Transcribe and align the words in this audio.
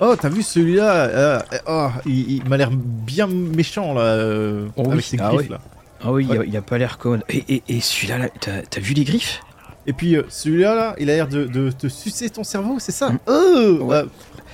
Oh, 0.00 0.14
t'as 0.20 0.28
vu 0.28 0.42
celui-là 0.42 0.92
euh, 1.06 1.38
oh, 1.66 1.88
il, 2.04 2.32
il 2.36 2.48
m'a 2.48 2.56
l'air 2.58 2.70
bien 2.70 3.26
méchant 3.26 3.94
là, 3.94 4.00
euh, 4.02 4.66
Oh 4.76 4.82
oui, 4.86 4.92
avec 4.92 5.04
ses 5.04 5.18
ah 5.20 5.28
griffes 5.30 5.40
oui. 5.42 5.48
là. 5.48 5.60
Ah 6.02 6.12
oui, 6.12 6.26
il 6.30 6.38
a- 6.38 6.44
il 6.44 6.56
a, 6.56 6.60
pas 6.62 6.76
l'air 6.76 6.98
commode. 6.98 7.24
Et, 7.30 7.42
et, 7.48 7.62
et 7.68 7.80
celui-là, 7.80 8.18
là, 8.18 8.28
t'as 8.38 8.80
vu 8.80 8.92
les 8.92 9.04
griffes? 9.04 9.40
Et 9.86 9.92
puis 9.94 10.16
euh, 10.16 10.24
celui-là, 10.28 10.74
là, 10.74 10.94
il 10.98 11.08
a 11.10 11.14
l'air 11.14 11.28
de, 11.28 11.44
de 11.44 11.70
te 11.70 11.86
sucer 11.88 12.28
ton 12.28 12.44
cerveau, 12.44 12.78
c'est 12.78 12.92
ça? 12.92 13.10
Mm. 13.10 13.18
Oh 13.26 13.32
Ouais. 13.80 13.96
ouais. 13.96 14.04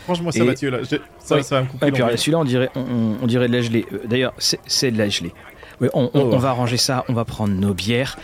Franchement, 0.04 0.30
ça 0.30 0.40
Et- 0.40 0.46
Mathieu 0.46 0.70
là, 0.70 0.78
je- 0.82 0.96
ça, 1.18 1.34
Ouais. 1.36 1.42
ça 1.42 1.56
va 1.56 1.62
me 1.62 1.66
couper 1.68 1.86
Et 1.88 1.92
puis 1.92 2.02
celui-là, 2.16 2.38
on 2.38 2.44
dirait, 2.44 2.70
on, 2.76 3.16
on- 3.22 3.26
dirait 3.26 3.48
de 3.48 3.52
la 3.52 3.62
gelée. 3.62 3.86
Euh, 3.92 3.98
D'ailleurs, 4.06 4.34
c'est 4.38 4.90
de 4.92 4.98
la 4.98 5.08
gelée. 5.08 5.32
Oui, 5.80 5.88
on, 5.94 6.04
on- 6.04 6.20
Oh. 6.20 6.30
on 6.32 6.38
va 6.38 6.52
ranger 6.52 6.76
ça, 6.76 7.04
on 7.08 7.12
va 7.14 7.24
prendre 7.24 7.54
nos 7.54 7.74
bières. 7.74 8.16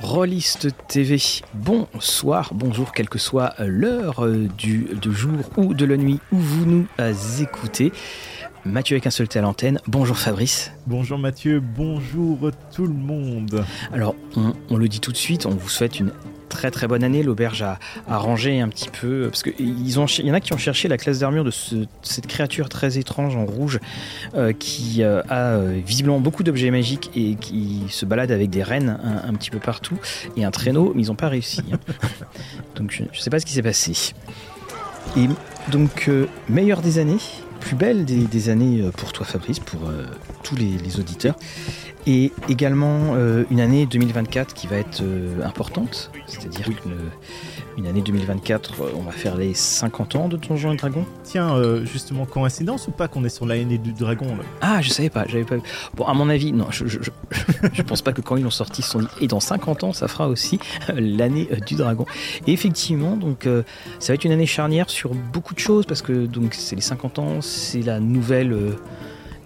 Rolliste 0.00 0.68
TV, 0.86 1.18
bonsoir, 1.54 2.54
bonjour, 2.54 2.92
quelle 2.92 3.08
que 3.08 3.18
soit 3.18 3.54
l'heure 3.58 4.24
euh, 4.24 4.46
du 4.56 4.86
jour 5.04 5.50
ou 5.56 5.74
de 5.74 5.84
la 5.84 5.96
nuit 5.96 6.20
où 6.30 6.36
vous 6.36 6.66
nous 6.66 6.86
euh, 7.00 7.12
écoutez. 7.40 7.92
Mathieu 8.68 8.94
avec 8.96 9.06
un 9.06 9.10
seul 9.10 9.26
à 9.34 9.40
l'antenne. 9.40 9.80
Bonjour 9.86 10.18
Fabrice. 10.18 10.72
Bonjour 10.86 11.18
Mathieu, 11.18 11.60
bonjour 11.60 12.50
tout 12.74 12.86
le 12.86 12.92
monde. 12.94 13.64
Alors, 13.92 14.14
on, 14.36 14.52
on 14.70 14.76
le 14.76 14.88
dit 14.88 15.00
tout 15.00 15.12
de 15.12 15.16
suite, 15.16 15.46
on 15.46 15.50
vous 15.50 15.68
souhaite 15.68 15.98
une 15.98 16.12
très 16.50 16.70
très 16.70 16.86
bonne 16.86 17.02
année. 17.02 17.22
L'auberge 17.22 17.62
a, 17.62 17.78
a 18.08 18.18
rangé 18.18 18.60
un 18.60 18.68
petit 18.68 18.90
peu, 18.90 19.28
parce 19.30 19.42
qu'il 19.42 19.88
y 19.88 19.96
en 20.30 20.34
a 20.34 20.40
qui 20.40 20.52
ont 20.52 20.58
cherché 20.58 20.88
la 20.88 20.98
classe 20.98 21.18
d'armure 21.20 21.44
de 21.44 21.50
ce- 21.50 21.86
cette 22.02 22.26
créature 22.26 22.68
très 22.68 22.98
étrange 22.98 23.36
en 23.36 23.46
rouge 23.46 23.80
euh, 24.34 24.52
qui 24.52 25.02
euh, 25.02 25.22
a 25.28 25.54
euh, 25.54 25.80
visiblement 25.84 26.20
beaucoup 26.20 26.42
d'objets 26.42 26.70
magiques 26.70 27.10
et 27.16 27.36
qui 27.36 27.82
se 27.88 28.04
balade 28.04 28.30
avec 28.30 28.50
des 28.50 28.62
rennes 28.62 28.98
un, 29.02 29.28
un 29.30 29.34
petit 29.34 29.50
peu 29.50 29.58
partout 29.60 29.98
et 30.36 30.44
un 30.44 30.50
traîneau, 30.50 30.92
mais 30.94 31.02
ils 31.02 31.08
n'ont 31.08 31.14
pas 31.14 31.28
réussi. 31.28 31.62
hein. 31.72 31.78
donc 32.76 32.92
je 32.92 33.02
ne 33.04 33.08
sais 33.14 33.30
pas 33.30 33.40
ce 33.40 33.46
qui 33.46 33.52
s'est 33.52 33.62
passé. 33.62 34.14
Et 35.16 35.26
donc, 35.70 36.10
meilleure 36.50 36.82
des 36.82 36.98
années, 36.98 37.16
plus 37.60 37.76
belle 37.76 38.04
des, 38.04 38.24
des 38.24 38.48
années 38.48 38.80
euh, 38.82 38.90
pour 38.90 39.12
toi 39.12 39.26
Fabrice, 39.26 39.58
pour 39.58 39.88
euh, 39.88 40.06
tous 40.42 40.56
les, 40.56 40.78
les 40.78 40.98
auditeurs. 41.00 41.34
Et 42.06 42.32
également 42.48 43.14
euh, 43.16 43.44
une 43.50 43.60
année 43.60 43.84
2024 43.84 44.54
qui 44.54 44.66
va 44.66 44.76
être 44.76 45.02
euh, 45.02 45.42
importante, 45.44 46.10
c'est-à-dire 46.26 46.68
une, 46.70 46.94
une 47.78 47.86
année 47.86 48.02
2024, 48.02 48.82
euh, 48.82 48.90
on 48.96 49.02
va 49.02 49.12
faire 49.12 49.36
les 49.36 49.54
50 49.54 50.16
ans 50.16 50.28
de 50.28 50.36
Donjons 50.36 50.72
et 50.72 50.76
Dragons. 50.76 51.06
Tiens, 51.22 51.54
euh, 51.54 51.84
justement, 51.84 52.26
coïncidence 52.26 52.88
ou 52.88 52.90
pas 52.90 53.06
qu'on 53.06 53.24
est 53.24 53.28
sur 53.28 53.46
l'année 53.46 53.78
du 53.78 53.92
dragon 53.92 54.26
là? 54.36 54.42
Ah, 54.60 54.82
je 54.82 54.90
savais 54.90 55.10
pas, 55.10 55.24
j'avais 55.28 55.44
pas 55.44 55.54
vu. 55.56 55.62
Bon, 55.94 56.04
à 56.04 56.12
mon 56.12 56.28
avis, 56.28 56.52
non, 56.52 56.66
je, 56.70 56.86
je, 56.86 56.98
je, 57.00 57.10
je 57.72 57.82
pense 57.82 58.02
pas 58.02 58.12
que 58.12 58.20
quand 58.20 58.36
ils 58.36 58.42
l'ont 58.42 58.50
sorti, 58.50 58.80
ils 58.80 58.84
se 58.84 58.90
sont 58.90 58.98
dit, 59.00 59.08
et 59.20 59.28
dans 59.28 59.40
50 59.40 59.84
ans, 59.84 59.92
ça 59.92 60.08
fera 60.08 60.28
aussi 60.28 60.58
euh, 60.90 60.94
l'année 60.98 61.48
euh, 61.52 61.56
du 61.60 61.76
dragon. 61.76 62.04
Et 62.48 62.52
effectivement, 62.52 63.16
donc, 63.16 63.46
euh, 63.46 63.62
ça 64.00 64.12
va 64.12 64.14
être 64.16 64.24
une 64.24 64.32
année 64.32 64.46
charnière 64.46 64.90
sur 64.90 65.14
beaucoup 65.14 65.54
de 65.54 65.60
choses, 65.60 65.86
parce 65.86 66.02
que 66.02 66.26
donc 66.26 66.54
c'est 66.54 66.74
les 66.74 66.82
50 66.82 67.18
ans, 67.20 67.40
c'est 67.40 67.82
la 67.82 68.00
nouvelle 68.00 68.52
euh, 68.52 68.72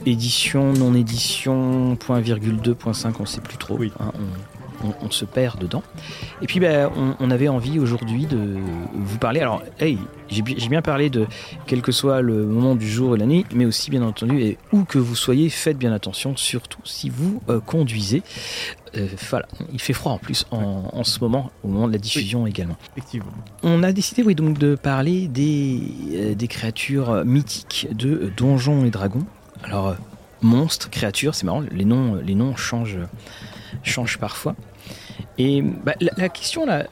édition, 0.06 0.72
non-édition, 0.72 1.96
point 1.96 2.20
virgule 2.20 2.56
2, 2.56 2.74
point 2.74 2.94
5, 2.94 3.20
on 3.20 3.26
sait 3.26 3.40
plus 3.40 3.58
trop. 3.58 3.76
Oui. 3.78 3.92
hein, 4.00 4.10
on, 4.14 4.51
on- 4.84 5.06
on 5.06 5.10
se 5.10 5.24
perd 5.24 5.58
dedans. 5.60 5.82
Et 6.42 6.46
puis, 6.46 6.60
ben, 6.60 6.90
on, 6.96 7.14
on 7.20 7.30
avait 7.30 7.48
envie 7.48 7.78
aujourd'hui 7.78 8.26
de 8.26 8.56
vous 8.94 9.18
parler. 9.18 9.40
Alors, 9.40 9.62
hey, 9.80 9.98
j'ai 10.28 10.42
bi- 10.42 10.54
j'ai 10.58 10.68
bien 10.68 10.82
parlé 10.82 11.10
de 11.10 11.26
quel 11.66 11.82
que 11.82 11.92
soit 11.92 12.20
le 12.22 12.44
moment 12.46 12.74
du 12.74 12.88
jour 12.88 13.14
et 13.14 13.18
la 13.18 13.26
nuit, 13.26 13.44
mais 13.54 13.64
aussi 13.64 13.90
bien 13.90 14.02
entendu, 14.02 14.40
et 14.42 14.58
où 14.72 14.84
que 14.84 14.98
vous 14.98 15.14
soyez, 15.16 15.48
faites 15.50 15.78
bien 15.78 15.92
attention, 15.92 16.36
surtout 16.36 16.80
si 16.84 17.10
vous 17.10 17.42
euh, 17.48 17.60
conduisez. 17.60 18.22
Euh, 18.96 19.06
voilà, 19.30 19.46
il 19.72 19.80
fait 19.80 19.94
froid 19.94 20.12
en 20.12 20.18
plus 20.18 20.44
en, 20.50 20.84
en 20.92 21.02
ce 21.04 21.18
moment, 21.20 21.50
au 21.64 21.68
moment 21.68 21.86
de 21.88 21.92
la 21.92 21.98
diffusion 21.98 22.46
également. 22.46 22.76
Effectivement. 22.94 23.32
On 23.62 23.82
a 23.82 23.90
décidé 23.92 24.22
oui, 24.22 24.34
donc 24.34 24.58
de 24.58 24.74
parler 24.74 25.28
des, 25.28 25.80
euh, 26.12 26.34
des 26.34 26.46
créatures 26.48 27.24
mythiques 27.24 27.88
de 27.96 28.30
Donjons 28.36 28.84
et 28.84 28.90
Dragons. 28.90 29.24
Alors, 29.64 29.96
monstres, 30.42 30.90
créatures, 30.90 31.34
c'est 31.34 31.46
marrant, 31.46 31.62
les 31.70 31.84
noms, 31.86 32.16
les 32.16 32.34
noms 32.34 32.54
changent, 32.56 32.98
changent 33.82 34.18
parfois. 34.18 34.54
Et 35.38 35.62
bah, 35.62 35.94
la, 36.00 36.10
la 36.16 36.28
question 36.28 36.66
là, 36.66 36.86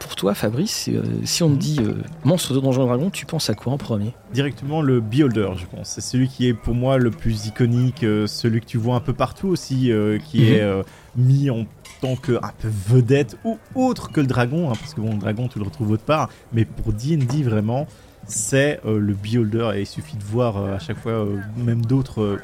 pour 0.00 0.16
toi 0.16 0.34
Fabrice, 0.34 0.88
euh, 0.92 1.02
si 1.24 1.42
on 1.42 1.50
te 1.50 1.56
dit 1.58 1.78
euh, 1.80 1.94
monstre 2.24 2.52
de 2.54 2.60
Donjons 2.60 2.82
et 2.84 2.86
Dragons, 2.86 3.10
tu 3.10 3.26
penses 3.26 3.48
à 3.48 3.54
quoi 3.54 3.72
en 3.72 3.78
premier? 3.78 4.12
Directement 4.32 4.82
le 4.82 5.00
Beholder, 5.00 5.50
je 5.56 5.66
pense. 5.66 5.88
C'est 5.88 6.00
celui 6.00 6.28
qui 6.28 6.46
est 6.48 6.54
pour 6.54 6.74
moi 6.74 6.98
le 6.98 7.10
plus 7.10 7.46
iconique, 7.46 8.02
euh, 8.04 8.26
celui 8.26 8.60
que 8.60 8.66
tu 8.66 8.76
vois 8.78 8.96
un 8.96 9.00
peu 9.00 9.12
partout 9.14 9.48
aussi, 9.48 9.90
euh, 9.92 10.18
qui 10.18 10.42
Mhm. 10.42 10.52
est 10.52 10.82
mis 11.16 11.48
en 11.50 11.64
tant 12.00 12.16
que 12.16 12.32
un 12.42 12.52
peu 12.58 12.68
vedette 12.88 13.38
ou 13.44 13.56
autre 13.74 14.10
que 14.12 14.20
le 14.20 14.26
dragon, 14.26 14.70
hein, 14.70 14.74
parce 14.78 14.92
que 14.94 15.00
bon, 15.00 15.12
le 15.14 15.18
dragon 15.20 15.48
tu 15.48 15.58
le 15.58 15.64
retrouves 15.64 15.92
autre 15.92 16.04
part, 16.04 16.28
mais 16.52 16.64
pour 16.66 16.92
D&D 16.92 17.42
vraiment, 17.42 17.86
c'est 18.26 18.80
le 18.84 19.14
Beholder 19.14 19.70
et 19.76 19.80
il 19.82 19.86
suffit 19.86 20.16
de 20.16 20.24
voir 20.24 20.56
à 20.56 20.78
chaque 20.78 20.98
fois 20.98 21.26
même 21.56 21.84
d'autres 21.86 22.38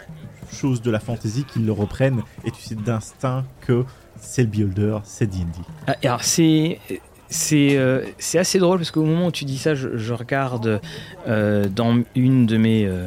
choses 0.52 0.82
de 0.82 0.90
la 0.90 1.00
fantasy 1.00 1.44
qui 1.44 1.58
le 1.60 1.72
reprennent 1.72 2.22
et 2.44 2.50
tu 2.50 2.60
sais 2.62 2.74
d'instinct 2.74 3.44
que 3.60 3.84
c'est 4.20 4.42
le 4.42 4.48
Beholder, 4.48 4.98
c'est 5.04 5.26
D&D. 5.26 5.44
Ah, 5.86 5.96
alors 6.02 6.22
c'est 6.22 6.78
euh, 7.52 8.04
c'est 8.18 8.38
assez 8.38 8.58
drôle 8.58 8.78
parce 8.78 8.90
qu'au 8.90 9.04
moment 9.04 9.26
où 9.26 9.32
tu 9.32 9.44
dis 9.44 9.58
ça, 9.58 9.74
je, 9.74 10.12
regarde 10.12 10.80
euh, 11.28 11.66
dans 11.68 12.00
une 12.14 12.46
de 12.46 12.56
mes 12.56 12.86
euh, 12.86 13.06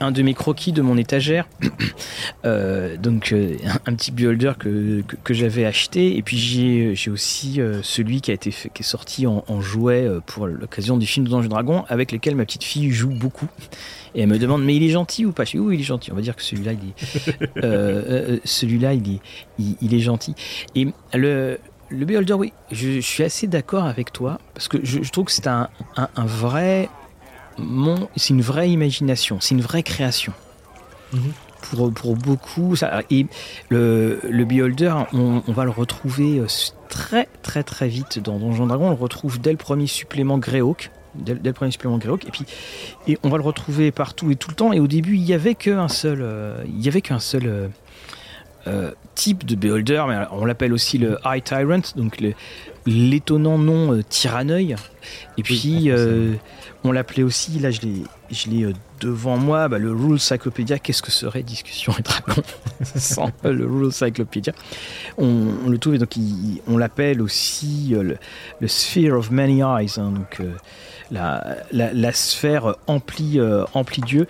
un 0.00 0.12
de 0.12 0.22
mes 0.22 0.34
croquis 0.34 0.72
de 0.72 0.82
mon 0.82 0.96
étagère, 0.96 1.48
donc 2.44 3.34
un, 3.86 3.94
petit 3.94 4.12
beholder 4.12 4.52
que, 4.56 5.02
que, 5.24 5.34
j'avais 5.34 5.64
acheté 5.64 6.16
et 6.16 6.22
puis 6.22 6.38
j'ai 6.38 7.10
aussi 7.10 7.60
celui 7.82 8.20
qui 8.20 8.30
a 8.30 8.34
été 8.34 8.52
qui 8.52 8.82
est 8.82 8.86
sorti 8.86 9.26
en, 9.26 9.60
jouet 9.60 10.08
pour 10.26 10.46
l'occasion 10.46 10.98
du 10.98 11.06
film 11.06 11.26
de 11.26 11.48
Dragons 11.48 11.84
avec 11.88 12.12
lequel 12.12 12.36
ma 12.36 12.44
petite 12.44 12.62
fille 12.62 12.92
joue 12.92 13.10
beaucoup 13.10 13.48
et 14.14 14.22
elle 14.22 14.28
me 14.28 14.38
demande 14.38 14.64
mais 14.64 14.76
il 14.76 14.82
est 14.82 14.90
gentil 14.90 15.26
ou 15.26 15.32
pas? 15.32 15.44
Je 15.44 15.52
dis 15.52 15.58
oui 15.58 15.76
il 15.76 15.80
est 15.80 15.84
gentil 15.84 16.12
on 16.12 16.14
va 16.14 16.20
dire 16.22 16.36
que 16.36 16.42
celui-là 16.42 16.72
il 16.72 16.88
est 16.88 17.38
euh, 17.64 18.02
euh, 18.08 18.38
celui-là 18.44 18.94
il 18.94 19.14
est 19.14 19.20
il, 19.58 19.76
il 19.80 19.94
est 19.94 20.00
gentil 20.00 20.34
et 20.74 20.88
le 21.14 21.58
le 21.90 22.04
Beholder, 22.04 22.34
oui, 22.34 22.52
je, 22.70 22.96
je 22.96 23.00
suis 23.00 23.24
assez 23.24 23.46
d'accord 23.46 23.84
avec 23.84 24.12
toi 24.12 24.38
parce 24.52 24.68
que 24.68 24.76
je, 24.82 25.02
je 25.02 25.10
trouve 25.10 25.24
que 25.24 25.32
c'est 25.32 25.46
un, 25.46 25.70
un, 25.96 26.08
un 26.16 26.26
vrai 26.26 26.90
c'est 28.16 28.34
une 28.34 28.42
vraie 28.42 28.70
imagination, 28.70 29.38
c'est 29.40 29.54
une 29.54 29.60
vraie 29.62 29.82
création. 29.82 30.32
Mhm. 31.12 31.32
Pour, 31.62 31.92
pour 31.92 32.14
beaucoup, 32.14 32.76
ça, 32.76 33.02
et 33.10 33.26
le, 33.68 34.20
le 34.22 34.44
Beholder, 34.44 34.94
on, 35.12 35.42
on 35.46 35.52
va 35.52 35.64
le 35.64 35.70
retrouver 35.70 36.38
euh, 36.38 36.46
très 36.88 37.26
très 37.42 37.64
très 37.64 37.88
vite 37.88 38.20
dans 38.20 38.38
Donjon 38.38 38.66
Dragon. 38.66 38.86
On 38.86 38.90
le 38.90 38.94
retrouve 38.94 39.40
dès 39.40 39.50
le 39.50 39.56
premier 39.56 39.88
supplément 39.88 40.38
Greyhawk, 40.38 40.90
dès, 41.14 41.34
dès 41.34 41.50
le 41.50 41.54
premier 41.54 41.70
supplément 41.70 41.98
Greyhawk, 41.98 42.26
et 42.26 42.30
puis 42.30 42.44
et 43.06 43.18
on 43.22 43.28
va 43.28 43.38
le 43.38 43.42
retrouver 43.42 43.90
partout 43.90 44.30
et 44.30 44.36
tout 44.36 44.50
le 44.50 44.56
temps. 44.56 44.72
Et 44.72 44.80
au 44.80 44.86
début, 44.86 45.16
il 45.16 45.24
y 45.24 45.34
avait 45.34 45.54
qu'un 45.54 45.88
seul, 45.88 46.20
euh, 46.22 46.62
il 46.66 46.84
y 46.84 46.88
avait 46.88 47.00
qu'un 47.00 47.20
seul 47.20 47.46
euh, 47.46 47.68
euh, 48.66 48.92
type 49.14 49.44
de 49.46 49.54
beholder, 49.54 50.04
mais 50.08 50.16
on 50.32 50.44
l'appelle 50.44 50.72
aussi 50.72 50.98
le 50.98 51.18
High 51.24 51.42
Tyrant, 51.42 51.80
donc 51.96 52.22
l'étonnant 52.86 53.58
nom 53.58 54.02
tyranneuil. 54.08 54.76
Et 55.36 55.42
puis 55.42 55.58
Oui, 55.58 56.38
on 56.84 56.92
l'appelait 56.92 57.22
aussi, 57.22 57.58
là 57.58 57.70
je 57.70 57.80
l'ai, 57.82 58.64
euh, 58.64 58.72
devant 59.00 59.36
moi, 59.36 59.68
bah, 59.68 59.78
le 59.78 59.92
Rule 59.92 60.20
Cyclopedia. 60.20 60.78
Qu'est-ce 60.78 61.02
que 61.02 61.10
serait 61.10 61.42
Discussion 61.42 61.92
et 61.98 62.02
Dragon 62.02 62.42
le 63.44 63.66
Rule 63.66 63.92
Cyclopedia? 63.92 64.52
On, 65.16 65.68
le 65.68 65.78
trouve, 65.78 65.94
et 65.94 65.98
donc 65.98 66.14
on 66.66 66.76
l'appelle 66.76 67.20
aussi 67.20 67.94
euh, 67.94 68.16
le, 68.60 68.68
Sphere 68.68 69.16
of 69.16 69.30
Many 69.30 69.60
Eyes, 69.60 69.98
hein, 69.98 70.12
donc 70.12 70.40
euh, 70.40 70.54
la, 71.10 71.58
la, 71.72 72.12
sphère 72.12 72.76
emplie, 72.86 73.40
euh, 73.40 73.64
Dieu. 74.06 74.26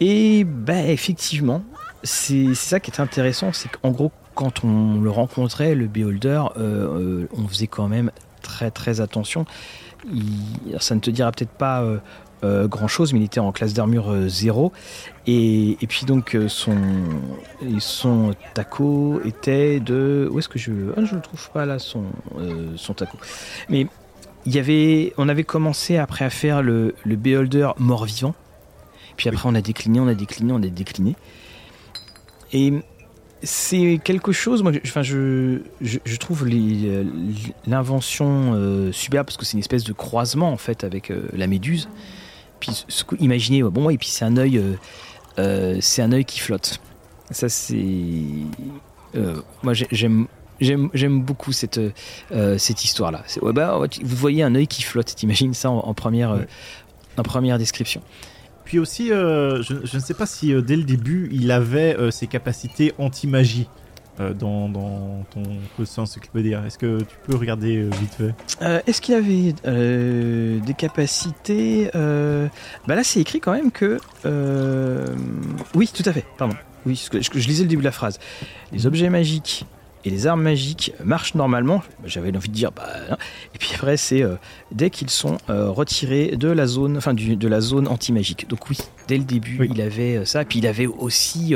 Et 0.00 0.44
bah, 0.44 0.86
effectivement, 0.86 1.62
c'est 2.02 2.54
c'est 2.54 2.68
ça 2.68 2.80
qui 2.80 2.90
est 2.90 3.00
intéressant, 3.00 3.52
c'est 3.52 3.70
qu'en 3.70 3.90
gros, 3.90 4.10
quand 4.34 4.64
on 4.64 5.00
le 5.00 5.10
rencontrait, 5.10 5.74
le 5.74 5.86
Beholder, 5.86 6.42
on 6.56 7.48
faisait 7.48 7.66
quand 7.66 7.86
même 7.86 8.10
très 8.40 8.70
très 8.70 9.00
attention. 9.00 9.44
Il- 10.12 10.76
ça 10.80 10.94
ne 10.94 11.00
te 11.00 11.10
dira 11.10 11.30
peut-être 11.32 11.50
pas 11.50 11.82
euh, 11.82 11.98
euh, 12.44 12.66
grand 12.66 12.88
chose, 12.88 13.12
mais 13.12 13.20
il 13.20 13.24
était 13.24 13.38
en 13.40 13.52
classe 13.52 13.72
d'armure 13.74 14.10
euh, 14.10 14.28
0. 14.28 14.72
Et, 15.26 15.78
et 15.80 15.86
puis 15.86 16.04
donc 16.06 16.34
euh, 16.34 16.48
son, 16.48 16.76
son 17.78 18.34
taco 18.54 19.20
était 19.24 19.78
de. 19.80 20.28
Où 20.30 20.38
est-ce 20.38 20.48
que 20.48 20.58
je. 20.58 20.72
Ah, 20.96 21.04
je 21.04 21.10
ne 21.12 21.16
le 21.16 21.22
trouve 21.22 21.50
pas 21.50 21.66
là, 21.66 21.78
son, 21.78 22.04
euh, 22.38 22.72
son 22.76 22.94
taco. 22.94 23.16
Mais 23.68 23.86
il 24.44 24.54
y 24.54 24.58
avait, 24.58 25.12
on 25.18 25.28
avait 25.28 25.44
commencé 25.44 25.98
après 25.98 26.24
à 26.24 26.30
faire 26.30 26.62
le, 26.62 26.94
le 27.04 27.16
Beholder 27.16 27.70
mort-vivant. 27.78 28.34
Puis 29.16 29.28
après, 29.28 29.48
on 29.48 29.54
a 29.54 29.60
décliné, 29.60 30.00
on 30.00 30.08
a 30.08 30.14
décliné, 30.14 30.52
on 30.52 30.56
a 30.62 30.66
décliné. 30.68 31.14
Et 32.52 32.72
c'est 33.42 34.00
quelque 34.04 34.32
chose, 34.32 34.62
moi, 34.62 34.72
je, 34.72 34.78
enfin, 34.84 35.02
je, 35.02 35.58
je, 35.80 35.98
je 36.04 36.16
trouve 36.16 36.46
l'invention 37.66 38.52
euh, 38.54 38.92
superbe 38.92 39.26
parce 39.26 39.36
que 39.36 39.44
c'est 39.44 39.54
une 39.54 39.60
espèce 39.60 39.84
de 39.84 39.92
croisement 39.92 40.52
en 40.52 40.56
fait 40.56 40.84
avec 40.84 41.10
euh, 41.10 41.28
la 41.32 41.46
méduse. 41.46 41.88
Puis 42.60 42.84
ce 42.88 43.04
imaginez, 43.18 43.62
bon, 43.62 43.90
et 43.90 43.98
puis 43.98 44.08
c'est 44.08 44.24
un 44.24 44.36
œil, 44.36 44.58
euh, 44.58 44.74
euh, 45.38 45.78
c'est 45.80 46.02
un 46.02 46.12
œil 46.12 46.24
qui 46.24 46.40
flotte. 46.40 46.80
Ça 47.30 47.48
c'est, 47.48 47.84
moi 49.62 49.74
j'ai- 49.74 49.88
j'aime. 49.90 50.26
J'aime, 50.60 50.90
beaucoup 51.22 51.50
cette, 51.50 51.80
cette 52.56 52.84
histoire-là. 52.84 53.24
Ouais, 53.40 53.52
bah, 53.52 53.80
vous 54.04 54.16
voyez 54.16 54.44
un 54.44 54.54
œil 54.54 54.68
qui 54.68 54.82
flotte, 54.84 55.12
t'imagines 55.16 55.54
ça 55.54 55.72
en, 55.72 55.78
en 55.78 55.92
première, 55.92 56.38
en 57.16 57.22
première 57.24 57.58
description. 57.58 58.00
Puis 58.64 58.78
aussi, 58.78 59.08
je, 59.08 59.62
je, 59.62 59.96
ne 59.96 60.00
sais 60.00 60.14
pas 60.14 60.26
si 60.26 60.54
dès 60.62 60.76
le 60.76 60.84
début 60.84 61.28
il 61.32 61.50
avait 61.50 61.96
ses 62.10 62.26
capacités 62.26 62.92
anti-magie. 62.98 63.68
Euh, 64.20 64.34
dans, 64.34 64.68
dans, 64.68 65.24
ton 65.30 66.02
encyclopédia 66.02 66.62
Est-ce 66.66 66.76
que 66.76 67.00
tu 67.00 67.16
peux 67.24 67.34
regarder 67.34 67.78
euh, 67.78 67.90
vite 67.98 68.14
fait? 68.14 68.34
Euh, 68.60 68.80
Est-ce 68.86 69.00
qu'il 69.00 69.14
avait 69.14 69.54
des 70.60 70.74
capacités 70.74 71.90
Bah 71.94 72.94
là, 72.94 73.04
c'est 73.04 73.20
écrit 73.20 73.40
quand 73.40 73.52
même 73.52 73.70
que. 73.70 73.98
Oui, 75.74 75.90
tout 75.92 76.02
à 76.04 76.12
fait. 76.12 76.26
Pardon. 76.36 76.54
Oui, 76.84 77.08
je 77.12 77.48
lisais 77.48 77.62
le 77.62 77.68
début 77.68 77.80
de 77.82 77.86
la 77.86 77.92
phrase. 77.92 78.18
Les 78.72 78.86
objets 78.86 79.08
magiques 79.08 79.64
et 80.04 80.10
les 80.10 80.26
armes 80.26 80.42
magiques 80.42 80.92
marchent 81.04 81.34
normalement. 81.34 81.82
J'avais 82.04 82.34
envie 82.36 82.48
de 82.48 82.54
dire, 82.54 82.72
bah, 82.72 82.88
hein. 83.10 83.16
et 83.54 83.58
puis 83.58 83.70
après 83.74 83.96
c'est 83.96 84.22
euh, 84.22 84.36
dès 84.72 84.90
qu'ils 84.90 85.10
sont 85.10 85.38
euh, 85.48 85.70
retirés 85.70 86.36
de 86.36 86.48
la 86.48 86.66
zone, 86.66 86.96
enfin 86.96 87.14
du, 87.14 87.36
de 87.36 87.48
la 87.48 87.60
zone 87.60 87.88
anti-magique. 87.88 88.48
Donc 88.48 88.68
oui, 88.68 88.78
dès 89.08 89.18
le 89.18 89.24
début 89.24 89.68
il 89.70 89.80
avait 89.80 90.16
euh, 90.16 90.24
ça, 90.24 90.44
puis 90.44 90.58
il 90.58 90.66
avait 90.66 90.86
aussi 90.86 91.54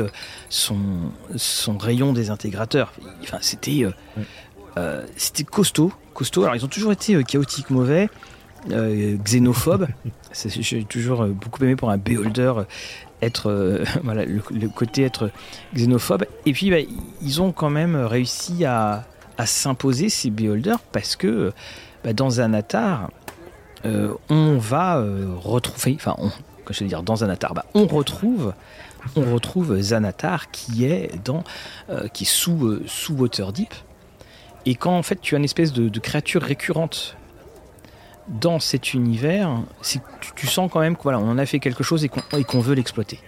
son 0.49 0.77
son 1.35 1.77
rayon 1.77 2.13
désintégrateurs. 2.13 2.93
Enfin 3.21 3.37
c'était 3.41 3.85
c'était 5.15 5.43
costaud, 5.43 5.91
costaud. 6.13 6.43
Alors 6.43 6.55
ils 6.55 6.63
ont 6.63 6.69
toujours 6.69 6.91
été 6.91 7.23
chaotiques 7.23 7.69
mauvais. 7.69 8.09
Xénophobes. 8.69 9.87
J'ai 10.45 10.83
toujours 10.83 11.25
beaucoup 11.25 11.63
aimé 11.63 11.75
pour 11.75 11.89
un 11.89 11.97
beholder 11.97 12.53
être 13.21 13.49
euh, 13.49 13.83
voilà 14.03 14.25
le, 14.25 14.69
côté 14.69 15.03
être 15.03 15.31
xénophobe 15.75 16.25
et 16.45 16.53
puis 16.53 16.69
bah, 16.69 16.77
ils 17.21 17.41
ont 17.41 17.51
quand 17.51 17.69
même 17.69 17.95
réussi 17.95 18.65
à, 18.65 19.05
s'imposer 19.45 20.09
ces 20.09 20.31
beholders 20.31 20.79
parce 20.91 21.15
que 21.15 21.53
bah, 22.03 22.13
dans 22.13 22.41
un 22.41 22.59
euh, 23.85 24.13
on 24.29 24.57
va 24.57 24.97
euh, 24.97 25.27
retrouver 25.35 25.95
enfin 25.99 26.15
on, 26.17 26.31
je 26.71 26.83
veux 26.83 26.89
dire 26.89 27.03
dans 27.03 27.23
un 27.23 27.27
bah, 27.27 27.65
on 27.75 27.85
retrouve 27.85 28.53
on 29.15 29.33
retrouve 29.33 29.79
Zanatar 29.79 30.49
qui 30.49 30.85
est 30.85 31.11
dans 31.23 31.43
qui 32.13 32.23
est 32.23 32.27
sous 32.27 32.79
sous 32.87 33.13
Waterdeep 33.13 33.73
et 34.65 34.73
quand 34.73 34.97
en 34.97 35.03
fait 35.03 35.21
tu 35.21 35.35
as 35.35 35.37
une 35.37 35.45
espèce 35.45 35.71
de 35.71 35.99
créature 35.99 36.41
récurrente 36.41 37.16
dans 38.27 38.59
cet 38.59 38.93
univers, 38.93 39.51
c'est 39.81 40.01
tu, 40.35 40.47
sens 40.47 40.69
quand 40.71 40.79
même 40.79 40.95
qu'on 40.95 41.03
voilà, 41.03 41.19
on 41.19 41.29
en 41.29 41.37
a 41.37 41.45
fait 41.45 41.59
quelque 41.59 41.83
chose 41.83 42.03
et 42.03 42.09
qu'on 42.09 42.59
veut 42.59 42.75
l'exploiter. 42.75 43.19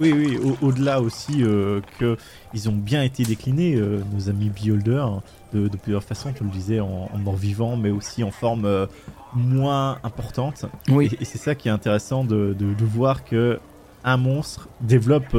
Oui, 0.00 0.12
oui, 0.12 0.38
au-delà 0.62 1.00
aussi 1.00 1.42
euh, 1.42 1.80
qu'ils 1.98 2.68
ont 2.68 2.72
bien 2.74 3.02
été 3.02 3.24
déclinés, 3.24 3.74
euh, 3.74 4.00
nos 4.14 4.28
amis 4.28 4.48
Beholder, 4.48 5.04
de, 5.52 5.68
plusieurs 5.68 6.04
façons, 6.04 6.32
tu 6.32 6.44
le 6.44 6.50
disais, 6.50 6.78
en, 6.78 7.08
mort-vivant, 7.18 7.76
mais 7.76 7.90
aussi 7.90 8.22
en 8.22 8.30
forme 8.30 8.64
euh, 8.64 8.86
moins 9.34 9.98
importante. 10.04 10.66
Oui. 10.88 11.10
Et, 11.20 11.24
c'est 11.24 11.38
ça 11.38 11.56
qui 11.56 11.68
est 11.68 11.72
intéressant 11.72 12.22
de, 12.24 12.54
de 12.56 12.84
voir 12.84 13.24
que 13.24 13.58
un 14.04 14.16
monstre 14.16 14.68
développe 14.80 15.36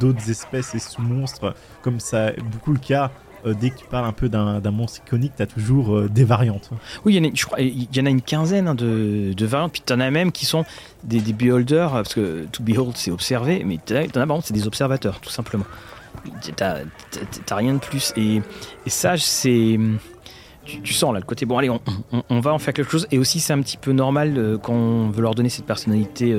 d'autres 0.00 0.30
espèces 0.30 0.74
et 0.74 0.78
sous-monstres, 0.78 1.54
comme 1.82 2.00
ça 2.00 2.32
beaucoup 2.32 2.72
le 2.72 2.78
cas 2.78 3.10
euh, 3.46 3.54
dès 3.58 3.70
que 3.70 3.78
tu 3.78 3.84
parles 3.84 4.06
un 4.06 4.12
peu 4.12 4.28
d'un 4.28 4.60
monstre 4.70 5.00
iconique, 5.06 5.32
tu 5.36 5.42
as 5.42 5.46
toujours 5.46 5.96
euh, 5.96 6.08
des 6.08 6.24
variantes. 6.24 6.70
Oui, 7.04 7.16
il 7.16 7.96
y, 7.96 8.00
en 8.00 8.06
a 8.06 8.10
une 8.10 8.22
quinzaine 8.22 8.68
hein, 8.68 8.74
de, 8.74 9.32
de, 9.32 9.46
variantes, 9.46 9.72
puis 9.72 9.82
tu 9.84 9.92
en 9.92 10.00
as 10.00 10.10
même 10.10 10.32
qui 10.32 10.46
sont 10.46 10.64
des, 11.04 11.20
des 11.20 11.32
beholders, 11.32 11.92
parce 11.92 12.14
que 12.14 12.46
to 12.52 12.62
behold 12.62 12.96
c'est 12.96 13.10
observer, 13.10 13.62
mais 13.64 13.78
tu 13.84 13.94
en 13.94 13.98
as 14.00 14.08
par 14.08 14.26
contre 14.26 14.46
c'est 14.46 14.54
des 14.54 14.66
observateurs, 14.66 15.20
tout 15.20 15.30
simplement. 15.30 15.64
T'as 16.56 17.56
rien 17.56 17.74
de 17.74 17.78
plus. 17.78 18.12
Et, 18.16 18.42
et 18.86 18.90
ça, 18.90 19.16
c'est. 19.16 19.78
Tu, 20.64 20.92
sens 20.92 21.14
là 21.14 21.18
le 21.18 21.24
côté 21.24 21.46
bon 21.46 21.56
allez 21.56 21.70
on, 21.70 21.80
on, 22.28 22.40
va 22.40 22.52
en 22.52 22.58
faire 22.58 22.74
quelque 22.74 22.90
chose 22.90 23.06
et 23.10 23.16
aussi 23.16 23.40
c'est 23.40 23.54
un 23.54 23.62
petit 23.62 23.78
peu 23.78 23.92
normal 23.92 24.34
euh, 24.36 24.58
quand 24.58 24.74
on 24.74 25.08
veut 25.08 25.22
leur 25.22 25.34
donner 25.34 25.48
cette 25.48 25.64
personnalité 25.64 26.38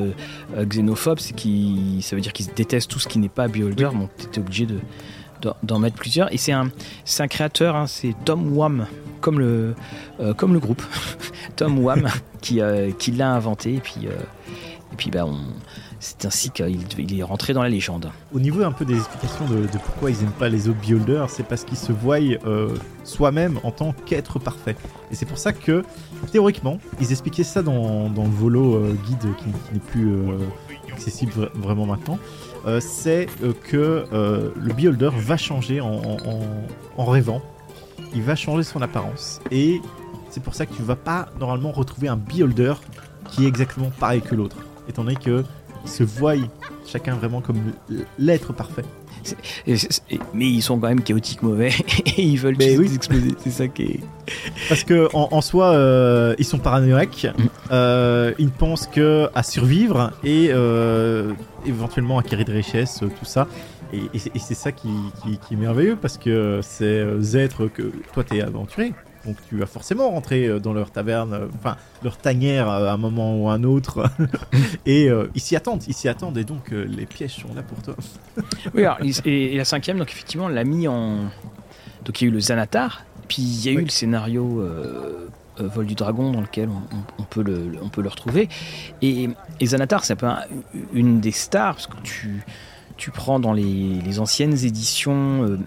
xénophobe 0.55 1.17
c'est 1.17 1.33
qui 1.33 1.97
ça 2.03 2.15
veut 2.15 2.21
dire 2.21 2.31
qu'ils 2.31 2.45
détestent 2.53 2.91
tout 2.91 2.99
ce 2.99 3.07
qui 3.07 3.17
n'est 3.17 3.27
pas 3.27 3.47
beholder 3.47 3.89
bon 3.91 4.07
t'es 4.31 4.39
obligé 4.39 4.67
de 4.67 4.75
d'en 5.63 5.79
mettre 5.79 5.95
plusieurs. 5.95 6.31
Et 6.33 6.37
c'est 6.37 6.51
un, 6.51 6.69
un 7.19 7.27
créateur, 7.27 7.75
hein, 7.75 7.87
c'est 7.87 8.15
Tom 8.25 8.55
Wham, 8.55 8.87
comme 9.21 9.39
le, 9.39 9.75
euh, 10.19 10.33
comme 10.33 10.53
le 10.53 10.59
groupe, 10.59 10.81
Tom 11.55 11.79
Wham, 11.79 12.07
qui, 12.41 12.61
euh, 12.61 12.91
qui 12.91 13.11
l'a 13.11 13.33
inventé. 13.33 13.75
Et 13.75 13.79
puis, 13.79 14.07
euh, 14.07 14.11
et 14.91 14.95
puis 14.97 15.11
bah, 15.11 15.25
c'est 15.99 16.25
ainsi 16.25 16.49
qu'il 16.49 16.79
il 16.97 17.19
est 17.19 17.23
rentré 17.23 17.53
dans 17.53 17.61
la 17.61 17.69
légende. 17.69 18.09
Au 18.33 18.39
niveau 18.39 18.63
un 18.63 18.71
peu 18.71 18.85
des 18.85 18.95
explications 18.95 19.45
de, 19.47 19.67
pourquoi 19.85 20.11
ils 20.11 20.17
n'aiment 20.17 20.31
pas 20.31 20.49
les 20.49 20.69
autres 20.69 20.79
builders, 20.79 21.29
c'est 21.29 21.43
parce 21.43 21.63
qu'ils 21.63 21.77
se 21.77 21.91
voient 21.91 22.19
soi-même 23.03 23.59
en 23.63 23.71
tant 23.71 23.93
qu'être 24.05 24.39
parfait. 24.39 24.75
Et 25.11 25.15
c'est 25.15 25.25
pour 25.25 25.37
ça 25.37 25.51
que, 25.51 25.83
théoriquement, 26.31 26.79
ils 27.01 27.11
expliquaient 27.11 27.43
ça 27.43 27.61
dans, 27.61 28.09
dans 28.09 28.23
le 28.23 28.29
volo 28.29 28.81
guide 29.05 29.35
qui, 29.37 29.73
n'est 29.73 29.79
plus 29.79 30.13
accessible 30.91 31.51
vraiment 31.53 31.85
maintenant. 31.85 32.17
Euh, 32.69 32.79
c'est 32.79 33.27
euh, 33.41 33.53
que 33.63 34.05
euh, 34.13 34.51
le 34.55 34.73
beholder 34.73 35.09
va 35.15 35.37
changer 35.37 35.81
en, 35.81 35.97
rêvant. 36.97 37.41
Il 38.13 38.21
va 38.21 38.35
changer 38.35 38.63
son 38.63 38.81
apparence. 38.81 39.41
Et 39.49 39.81
c'est 40.29 40.43
pour 40.43 40.53
ça 40.53 40.65
que 40.67 40.73
tu 40.73 40.83
vas 40.83 40.95
pas 40.95 41.29
normalement 41.39 41.71
retrouver 41.71 42.07
un 42.07 42.15
beholder 42.15 42.73
qui 43.31 43.45
est 43.45 43.47
exactement 43.47 43.91
pareil 43.99 44.21
que 44.21 44.35
l'autre. 44.35 44.57
Étant 44.87 45.03
donné 45.03 45.15
qu'ils 45.15 45.43
se 45.85 46.03
voient 46.03 46.35
chacun 46.91 47.15
vraiment 47.15 47.41
comme 47.41 47.57
l'être 48.17 48.53
parfait 48.53 48.85
mais 50.33 50.49
ils 50.49 50.61
sont 50.61 50.79
quand 50.79 50.87
même 50.87 51.01
chaotiques 51.01 51.41
mauvais 51.41 51.71
et 52.05 52.21
ils 52.21 52.37
veulent 52.37 52.57
tous 52.57 52.95
exploser. 52.95 53.35
C'est 53.39 53.51
ça 53.51 53.67
qui 53.67 53.83
est. 53.83 53.99
Parce 54.67 54.83
que 54.83 55.09
en, 55.13 55.41
soi, 55.41 55.73
euh, 55.73 56.35
ils 56.37 56.45
sont 56.45 56.59
paranoïaques. 56.59 57.25
Mm. 57.25 57.43
Euh, 57.71 58.33
ils 58.39 58.45
ne 58.45 58.51
pensent 58.51 58.87
que 58.87 59.29
à 59.35 59.43
survivre 59.43 60.11
et 60.23 60.49
euh, 60.51 61.33
éventuellement 61.65 62.19
acquérir 62.19 62.45
des 62.45 62.53
richesses, 62.53 62.99
tout 62.99 63.25
ça. 63.25 63.47
Et, 63.91 64.19
c'est 64.19 64.53
ça 64.53 64.71
qui, 64.71 64.89
qui, 65.23 65.53
est 65.53 65.57
merveilleux 65.57 65.97
parce 65.99 66.17
que 66.17 66.59
c'est 66.61 67.03
êtres 67.35 67.67
que 67.67 67.91
toi 68.13 68.23
t'es 68.23 68.41
aventuré. 68.41 68.93
Donc 69.25 69.37
tu 69.49 69.57
vas 69.57 69.65
forcément 69.65 70.09
rentrer 70.09 70.45
euh, 70.45 70.59
dans 70.59 70.73
leur 70.73 70.91
taverne, 70.91 71.33
euh, 71.33 71.47
enfin 71.55 71.75
leur 72.03 72.17
tanière 72.17 72.69
euh, 72.69 72.87
à 72.87 72.93
un 72.93 72.97
moment 72.97 73.37
ou 73.37 73.49
à 73.49 73.53
un 73.53 73.63
autre. 73.63 74.09
et 74.85 75.09
ils 75.35 75.41
s'y 75.41 75.55
attendent, 75.55 75.83
ils 75.87 75.93
s'y 75.93 76.07
attendent 76.07 76.37
et 76.37 76.43
donc 76.43 76.71
les 76.71 77.05
pièges 77.05 77.35
sont 77.35 77.53
là 77.53 77.61
pour 77.61 77.81
toi. 77.81 77.95
oui, 78.73 78.85
alors, 78.85 78.97
et, 79.25 79.57
la 79.57 79.65
cinquième, 79.65 79.97
donc 79.97 80.11
effectivement, 80.11 80.47
l'a 80.47 80.63
mis 80.63 80.87
en. 80.87 81.29
Donc 82.05 82.21
il 82.21 82.25
y 82.25 82.27
a 82.27 82.29
eu 82.29 82.33
le 82.33 82.39
Zanatar, 82.39 83.03
puis 83.27 83.41
il 83.41 83.65
y 83.65 83.69
a 83.69 83.71
eu 83.73 83.83
le 83.83 83.89
scénario 83.89 84.65
Vol 85.57 85.85
du 85.85 85.95
Dragon 85.95 86.31
dans 86.31 86.39
lequel 86.39 86.69
on, 87.17 87.23
peut, 87.23 87.43
le, 87.43 87.73
on 87.81 87.89
peut 87.89 88.01
le 88.01 88.07
retrouver. 88.07 88.47
Et, 89.01 89.29
et 89.59 89.65
Zanatar, 89.65 90.05
c'est 90.05 90.13
un 90.13 90.15
peu 90.15 90.27
une 90.93 91.19
des 91.19 91.31
stars, 91.31 91.75
parce 91.75 91.87
que 91.87 91.97
tu, 92.01 92.45
tu 92.95 93.11
prends 93.11 93.41
dans 93.41 93.51
les, 93.51 94.01
les 94.01 94.19
anciennes 94.19 94.53
éditions, 94.63 95.59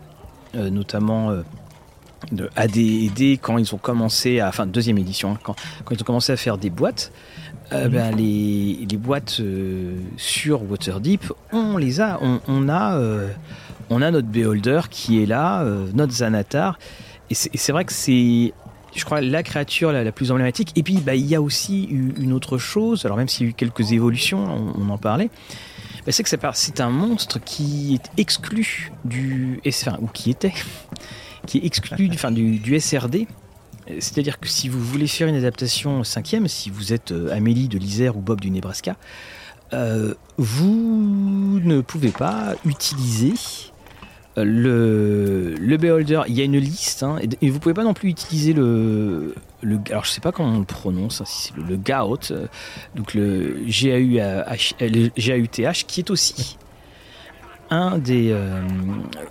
notamment 0.55 1.43
de 2.33 2.51
AD&D 2.57 3.39
quand 3.41 3.59
ils 3.59 3.75
ont 3.75 3.79
commencé 3.79 4.41
à, 4.41 4.49
enfin 4.49 4.67
deuxième 4.67 4.99
édition, 4.99 5.33
hein, 5.33 5.39
quand, 5.43 5.55
quand, 5.85 5.95
ils 5.95 6.01
ont 6.01 6.05
commencé 6.05 6.33
à 6.33 6.37
faire 6.37 6.59
des 6.59 6.71
boîtes, 6.71 7.13
euh, 7.73 7.89
ben, 7.89 8.15
les, 8.15 8.87
les, 8.91 8.97
boîtes 8.97 9.39
euh, 9.41 9.97
sur 10.17 10.69
Waterdeep, 10.71 11.33
on 11.53 11.77
les 11.77 12.01
a, 12.01 12.19
on, 12.21 12.41
on 12.49 12.69
a, 12.69 12.97
euh, 12.97 13.29
on 13.89 14.03
a 14.03 14.11
notre 14.11 14.29
Beholder 14.29 14.83
qui 14.91 15.23
est 15.23 15.27
là, 15.27 15.65
notre 15.95 16.13
Zanatar, 16.13 16.79
et 17.31 17.35
c'est 17.35 17.73
vrai 17.73 17.87
que 17.87 17.93
c'est, 17.95 18.53
je 18.95 19.05
crois, 19.07 19.23
la 19.23 19.43
créature 19.43 19.91
la, 19.91 20.13
plus 20.13 20.31
emblématique. 20.31 20.73
Et 20.77 20.83
puis, 20.83 20.97
bah, 20.97 21.15
il 21.15 21.25
y 21.25 21.35
a 21.35 21.41
aussi 21.41 21.85
une 21.85 22.35
autre 22.35 22.59
chose, 22.59 23.07
alors 23.07 23.17
même 23.17 23.29
s'il 23.29 23.47
y 23.47 23.49
a 23.49 23.51
eu 23.51 23.55
quelques 23.55 23.93
évolutions, 23.93 24.45
on, 24.79 24.91
en 24.91 24.99
parlait, 24.99 25.31
bah, 26.05 26.13
c'est 26.13 26.23
que 26.23 26.29
c'est 26.29 26.81
un 26.81 26.91
monstre 26.91 27.39
qui 27.43 27.95
est 27.95 28.21
exclu 28.21 28.93
du, 29.07 29.63
enfin, 29.67 29.97
ou 30.03 30.09
qui 30.09 30.29
était 30.29 30.53
qui 31.47 31.59
est 31.59 31.65
exclu 31.65 32.09
du, 32.09 32.17
enfin, 32.17 32.31
du, 32.31 32.81
SRD. 32.81 33.27
C'est-à-dire 33.87 34.39
que 34.39 34.49
si 34.49 34.69
vous 34.69 34.81
voulez 34.81 35.07
faire 35.07 35.29
une 35.29 35.35
adaptation 35.35 36.05
cinquième, 36.05 36.47
si 36.49 36.71
vous 36.71 36.93
êtes 36.93 37.11
euh, 37.13 37.35
Amélie 37.35 37.69
de 37.69 37.79
l'Isère 37.79 38.17
ou 38.17 38.21
Bob 38.21 38.41
du 38.41 38.51
Nebraska, 38.51 38.97
euh, 39.73 40.15
vous 40.37 41.61
ne 41.63 41.81
pouvez 41.81 42.11
pas 42.11 42.55
utiliser 42.65 43.33
euh, 44.39 44.45
le, 44.45 45.55
le 45.59 45.77
beholder. 45.79 46.23
Il 46.29 46.35
y 46.35 46.41
a 46.41 46.45
une 46.45 46.59
liste, 46.59 47.03
hein, 47.03 47.19
et, 47.41 47.51
vous 47.51 47.59
pouvez 47.59 47.75
pas 47.75 47.83
non 47.83 47.95
plus 47.95 48.09
utiliser 48.09 48.53
le, 48.53 49.35
le 49.63 49.81
alors 49.91 50.05
je 50.05 50.11
sais 50.11 50.21
pas 50.21 50.31
comment 50.31 50.55
on 50.55 50.61
le 50.61 50.65
prononce, 50.65 51.21
hein, 51.21 51.25
si 51.27 51.49
c'est 51.49 51.57
le, 51.57 51.77
donc 52.95 53.15
le 53.15 53.65
GAUTH, 55.17 55.87
qui 55.87 56.01
est 56.01 56.11
aussi 56.11 56.57
des, 58.03 58.31
euh, 58.33 58.61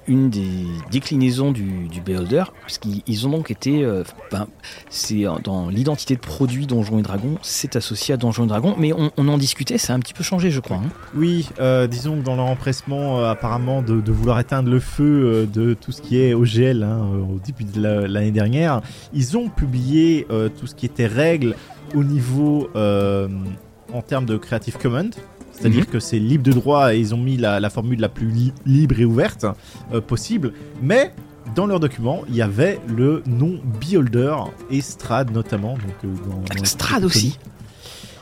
une 0.08 0.30
des 0.30 0.66
déclinaisons 0.92 1.52
du, 1.52 1.88
du 1.88 2.02
Beholder, 2.02 2.44
parce 2.62 2.78
qu'ils 2.78 3.28
ont 3.28 3.30
donc 3.30 3.52
été, 3.52 3.84
euh, 3.84 4.04
ben, 4.32 4.48
c'est 4.90 5.26
dans 5.44 5.70
l'identité 5.70 6.16
de 6.16 6.20
produit 6.20 6.66
Donjons 6.66 7.00
et 7.00 7.02
Dragons, 7.02 7.38
c'est 7.42 7.76
associé 7.76 8.14
à 8.14 8.18
Donjons 8.18 8.46
et 8.46 8.48
Dragons, 8.48 8.76
mais 8.78 8.94
on, 8.94 9.12
en 9.28 9.38
discutait, 9.38 9.78
ça 9.78 9.94
a 9.94 9.96
un 9.96 10.00
petit 10.00 10.14
peu 10.14 10.24
changé, 10.24 10.50
je 10.50 10.60
crois. 10.60 10.78
Hein. 10.78 10.90
Oui, 11.16 11.50
euh, 11.60 11.88
disons 11.88 12.18
que 12.18 12.24
dans 12.24 12.36
leur 12.36 12.48
empressement, 12.48 13.24
apparemment, 13.24 13.82
de, 13.82 14.12
vouloir 14.12 14.40
éteindre 14.40 14.70
le 14.70 14.80
feu 14.80 15.48
de 15.52 15.74
tout 15.74 15.92
ce 15.92 16.02
qui 16.02 16.20
est 16.20 16.34
OGL 16.34 16.84
hein, 16.84 17.08
au 17.34 17.40
début 17.40 17.64
de 17.64 17.82
l'année 17.82 18.32
dernière, 18.32 18.82
ils 19.14 19.38
ont 19.38 19.50
publié 19.50 20.28
tout 20.60 20.68
ce 20.68 20.76
qui 20.76 20.86
était 20.86 21.08
règles 21.08 21.56
au 21.96 22.04
niveau 22.04 22.70
en 22.76 24.02
termes 24.02 24.26
de 24.26 24.38
Creative 24.38 24.78
Commons. 24.78 25.12
C'est-à-dire 25.62 25.88
que 25.90 26.00
c'est 26.00 26.20
libre 26.20 26.44
de 26.44 26.52
droit 26.52 26.94
et 26.94 27.00
ils 27.00 27.14
ont 27.14 27.18
mis 27.18 27.38
la, 27.38 27.60
la 27.60 27.70
formule 27.70 28.00
la 28.00 28.10
plus 28.10 28.28
li- 28.30 28.54
libre 28.66 29.00
et 29.00 29.06
ouverte 29.06 29.46
euh, 29.94 30.02
possible. 30.02 30.54
Mais 30.82 31.14
dans 31.56 31.66
leur 31.68 31.80
document, 31.80 32.22
il 32.30 32.36
y 32.36 32.42
avait 32.42 32.80
le 32.88 33.22
nom 33.28 33.60
Beholder 33.80 34.36
et 34.70 34.82
Strad 34.82 35.32
notamment. 35.32 35.74
Donc, 35.74 35.82
euh, 36.06 36.08
dans- 36.30 36.56
dans- 36.56 36.64
Strad 36.66 37.04
aussi. 37.06 37.38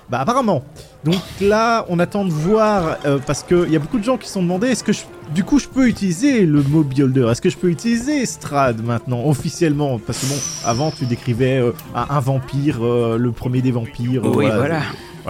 Bah 0.10 0.22
apparemment. 0.22 0.64
Donc 1.06 1.20
là, 1.40 1.86
on 1.88 2.00
attend 2.00 2.26
de 2.26 2.32
voir 2.32 2.98
euh, 3.06 3.20
parce 3.26 3.44
qu'il 3.44 3.70
y 3.70 3.76
a 3.76 3.80
beaucoup 3.80 4.00
de 4.00 4.04
gens 4.04 4.18
qui 4.18 4.28
se 4.28 4.34
sont 4.34 4.42
demandé 4.42 4.68
est-ce 4.70 4.84
que 4.84 4.92
je, 4.92 5.02
du 5.36 5.44
coup 5.44 5.60
je 5.60 5.68
peux 5.68 5.88
utiliser 5.88 6.48
le 6.48 6.64
mot 6.64 6.82
Beholder? 6.84 7.28
Est-ce 7.30 7.42
que 7.44 7.50
je 7.52 7.58
peux 7.58 7.70
utiliser 7.70 8.26
Strad 8.26 8.84
maintenant 8.84 9.24
officiellement? 9.28 10.00
Parce 10.00 10.18
que 10.20 10.26
bon, 10.26 10.40
avant 10.66 10.90
tu 10.90 11.06
décrivais 11.06 11.60
euh, 11.60 11.74
un, 11.94 12.20
vampire, 12.20 12.80
le 12.82 13.32
premier 13.32 13.62
des 13.62 13.72
vampires. 13.72 14.24
Oui, 14.26 14.32
voilà. 14.48 14.58
Voilà, 14.58 14.82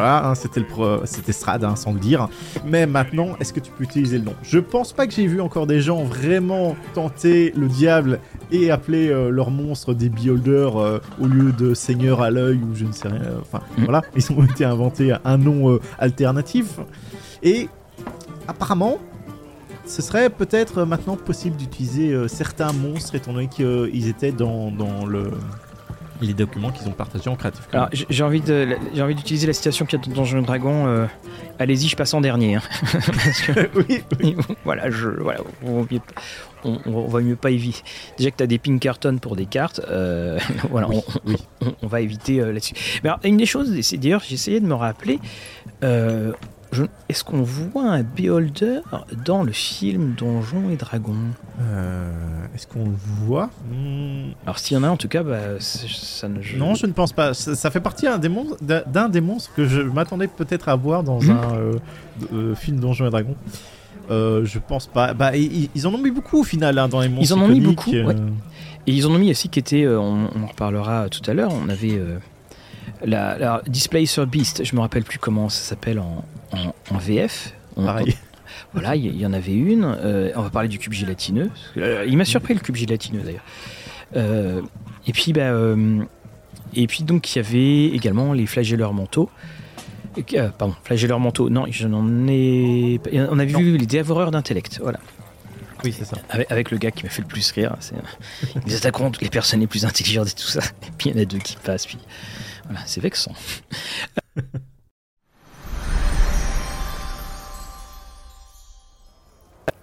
hein, 0.03 0.36
c'était 0.36 0.60
le 0.60 0.65
pro- 0.65 1.06
c'était 1.06 1.32
Strad, 1.32 1.63
hein, 1.63 1.75
sans 1.75 1.94
le 1.94 2.00
dire. 2.00 2.27
Mais 2.65 2.86
maintenant, 2.86 3.36
est-ce 3.39 3.53
que 3.53 3.60
tu 3.60 3.72
peux 3.72 3.84
utiliser 3.84 4.18
le 4.18 4.25
nom? 4.25 4.34
Je 4.44 4.60
pense 4.60 4.94
pas 4.94 5.08
que 5.08 5.13
j'ai 5.13 5.27
vu 5.27 5.41
encore 5.41 5.68
des 5.68 5.82
gens 5.82 6.03
vraiment 6.03 6.75
tenter 6.94 7.51
le 7.56 7.68
diable 7.68 8.20
et 8.51 8.72
appeler 8.72 9.10
euh, 9.10 9.29
leur 9.29 9.51
monstre 9.51 9.94
des 9.94 10.10
beholders 10.10 10.77
euh, 10.77 11.00
au 11.22 11.25
lieu 11.27 11.51
de 11.51 11.74
seigneur 11.74 12.22
à 12.22 12.32
l'œil 12.32 12.58
ou 12.58 12.75
je 12.75 12.86
ne 12.86 12.91
sais 12.91 13.08
rien. 13.08 13.22
euh, 13.22 13.39
Enfin, 13.41 13.62
Mm. 13.77 13.84
voilà, 13.84 14.01
ils 14.15 14.32
ont 14.32 14.44
été 14.44 14.65
inventés 14.65 15.13
un 15.24 15.38
nom 15.38 15.70
euh, 15.72 15.79
alternatif. 16.00 16.79
Et 17.44 17.70
apparemment, 18.48 18.98
ce 19.86 20.01
serait 20.01 20.29
peut-être 20.29 20.84
maintenant 20.84 21.15
possible 21.15 21.56
d'utiliser 21.56 22.27
certains 22.27 22.74
monstres 22.74 23.15
étant 23.15 23.34
donné 23.34 23.48
qu'ils 23.48 24.08
étaient 24.08 24.32
dans, 24.32 24.70
dans 24.72 25.06
le 25.06 25.32
les 26.21 26.33
documents 26.33 26.71
qu'ils 26.71 26.88
ont 26.88 26.91
partagés 26.91 27.29
en 27.29 27.35
Creative 27.35 27.61
Commons. 27.71 27.83
Alors, 27.83 27.89
j'ai 28.09 28.23
envie 28.23 28.41
de, 28.41 28.75
j'ai 28.93 29.01
envie 29.01 29.15
d'utiliser 29.15 29.47
la 29.47 29.53
citation 29.53 29.85
qu'il 29.85 29.99
y 29.99 30.01
a 30.01 30.05
dans 30.05 30.13
Donjons 30.13 30.39
et 30.39 30.45
Dragons. 30.45 30.88
euh, 30.88 31.05
Allez-y, 31.59 31.88
je 31.88 31.95
passe 31.95 32.13
en 32.13 32.21
dernier. 32.21 32.55
hein. 32.55 32.61
Parce 32.93 33.41
que, 33.41 33.69
oui, 34.21 34.35
voilà, 34.65 34.89
je, 34.89 35.07
voilà, 35.09 35.39
on, 35.63 35.81
va 35.81 35.88
mieux- 35.91 35.99
on, 36.63 36.77
on 36.85 37.07
va 37.07 37.21
mieux 37.21 37.35
pas 37.35 37.51
éviter. 37.51 37.81
Déjà 38.17 38.31
que 38.31 38.38
tu 38.38 38.43
as 38.43 38.47
des 38.47 38.57
Pinkerton 38.59 39.17
pour 39.21 39.35
des 39.35 39.45
cartes, 39.45 39.81
euh, 39.89 40.39
voilà, 40.69 40.88
on, 40.89 41.03
oui. 41.25 41.35
on- 41.61 41.73
on 41.81 41.88
va 41.88 42.01
éviter 42.01 42.39
euh, 42.41 42.51
là-dessus. 42.53 42.73
Mais 43.03 43.09
alors, 43.09 43.19
une 43.23 43.38
des 43.38 43.45
choses, 43.45 43.73
c'est 43.81 43.97
d'ailleurs, 43.97 44.23
j'ai 44.27 44.35
essayé 44.35 44.59
de 44.59 44.65
me 44.67 44.73
rappeler. 44.75 45.19
Je- 46.71 46.83
Est-ce 47.09 47.23
qu'on 47.23 47.41
voit 47.41 47.83
un 47.89 48.03
beholder 48.03 48.79
dans 49.25 49.43
le 49.43 49.51
film 49.51 50.13
Donjons 50.17 50.69
et 50.69 50.75
Dragons? 50.75 51.15
Euh, 51.61 52.11
Est-ce 52.55 52.67
qu'on 52.67 52.85
le 52.85 52.95
voit? 53.25 53.49
Hmm, 53.71 54.31
Alors 54.45 54.59
s'il 54.59 54.77
y 54.77 54.79
en 54.79 54.83
a, 54.83 54.89
en 54.89 54.97
tout 54.97 55.07
cas, 55.07 55.23
bah, 55.23 55.59
ça 55.59 56.27
ne. 56.27 56.41
je- 56.41 56.57
Non, 56.57 56.75
je 56.75 56.85
ne 56.85 56.91
pense 56.91 57.11
pas. 57.13 57.33
Ça, 57.33 57.55
ça 57.55 57.71
fait 57.71 57.79
partie 57.79 58.05
d'un 58.05 58.17
des, 58.17 58.29
monstres- 58.29 58.57
d'un- 58.61 59.09
des 59.09 59.21
monstres 59.21 59.51
que 59.55 59.65
je 59.65 59.81
m'attendais 59.81 60.27
peut-être 60.27 60.69
à 60.69 60.75
voir 60.75 61.03
dans 61.03 61.19
Mhm. 61.21 61.29
un 61.31 61.53
euh, 61.55 61.73
euh, 62.33 62.55
film 62.55 62.79
Donjons 62.79 63.07
et 63.07 63.11
Dragons. 63.11 63.35
Je 64.09 64.59
pense 64.59 64.88
pas. 64.88 65.13
Bah, 65.13 65.35
ils, 65.35 65.69
ils 65.75 65.88
en 65.88 65.93
ont 65.93 65.97
mis 65.99 66.11
beaucoup 66.11 66.39
au 66.39 66.43
final 66.43 66.77
hein, 66.79 66.88
dans 66.88 67.01
les 67.01 67.09
monstres. 67.09 67.31
Ils 67.31 67.33
en 67.39 67.41
ont 67.43 67.47
mis 67.47 67.61
beaucoup, 67.61 67.91
ouais. 67.91 68.15
Et 68.88 68.91
ils 68.93 69.05
en 69.05 69.11
ont 69.11 69.19
mis 69.19 69.29
aussi 69.31 69.49
qui 69.49 69.59
était, 69.59 69.85
on, 69.88 70.29
on 70.35 70.43
en 70.43 70.47
reparlera 70.47 71.09
tout 71.09 71.21
à 71.29 71.33
l'heure, 71.33 71.51
on 71.53 71.69
avait 71.69 72.01
la, 73.05 73.38
la 73.38 73.61
Displacer 73.67 74.25
Beast, 74.25 74.63
je 74.65 74.75
me 74.75 74.81
rappelle 74.81 75.03
plus 75.03 75.19
comment 75.19 75.47
ça 75.49 75.61
s'appelle 75.61 75.99
en, 75.99 76.23
en, 76.51 76.74
en 76.94 76.98
VF. 76.98 77.53
On- 77.75 77.86
Pareil. 77.86 78.15
Voilà, 78.74 78.96
il 78.96 79.15
y, 79.20 79.25
en 79.25 79.34
avait 79.34 79.53
une. 79.53 79.84
euh, 79.86 80.32
on 80.36 80.41
va 80.41 80.50
parler 80.50 80.68
du 80.70 80.79
cube 80.79 80.94
gélatineux. 80.94 81.50
euh, 81.77 82.06
il 82.08 82.18
m'a 82.18 82.25
surpris 82.25 82.53
le 82.53 82.60
cube 82.60 82.75
gélatineux 82.75 83.22
d'ailleurs. 83.22 83.44
Euh, 84.15 84.62
et 85.08 85.12
puis, 85.13 85.34
bah, 85.34 85.51
et 86.74 86.88
puis 86.88 87.03
donc 87.03 87.34
il 87.36 87.38
y 87.38 87.39
avait 87.39 87.86
également 87.96 88.34
les 88.34 88.46
flagelleurs 88.46 88.94
mentaux. 88.94 89.29
Pardon, 90.58 90.75
flagelleurs 90.84 91.20
mentaux. 91.20 91.50
Non, 91.50 91.65
je 91.70 91.88
n'en 91.88 92.27
ai. 92.27 93.00
pas- 93.03 93.12
On 93.32 93.39
a 93.39 93.46
vu 93.46 93.53
Non. 93.53 93.60
les 93.77 93.86
dévoreurs 93.86 94.32
d'intellect. 94.32 94.79
Voilà. 94.82 95.00
Oui, 95.86 95.96
c'est 95.98 96.03
ça. 96.06 96.18
Avec, 96.29 96.51
avec 96.51 96.72
le 96.72 96.77
gars 96.77 96.91
qui 96.91 97.03
m'a 97.03 97.10
fait 97.10 97.22
le 97.22 97.27
plus 97.27 97.50
rire. 97.51 97.75
Ils 98.68 98.75
attaqueront 98.75 99.12
toutes 99.12 99.22
les 99.24 99.29
personnes 99.29 99.62
les 99.62 99.68
plus 99.68 99.86
intelligentes 99.86 100.27
et 100.27 100.34
tout 100.36 100.48
ça. 100.48 100.60
Et 100.60 100.91
puis 100.98 101.10
il 101.10 101.15
y 101.15 101.20
en 101.20 101.22
a 101.22 101.25
deux 101.25 101.38
qui 101.38 101.56
passent. 101.63 101.86
Puis 101.86 101.98
voilà, 102.65 102.82
c'est 102.86 103.00
vexant. 103.01 103.32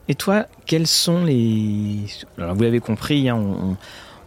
Et 0.09 0.15
toi, 0.15 0.47
quels 0.67 0.87
sont 0.87 1.25
les. 1.25 1.99
Alors, 2.39 2.55
vous 2.55 2.63
l'avez 2.63 2.79
compris, 2.81 3.29
hein, 3.29 3.37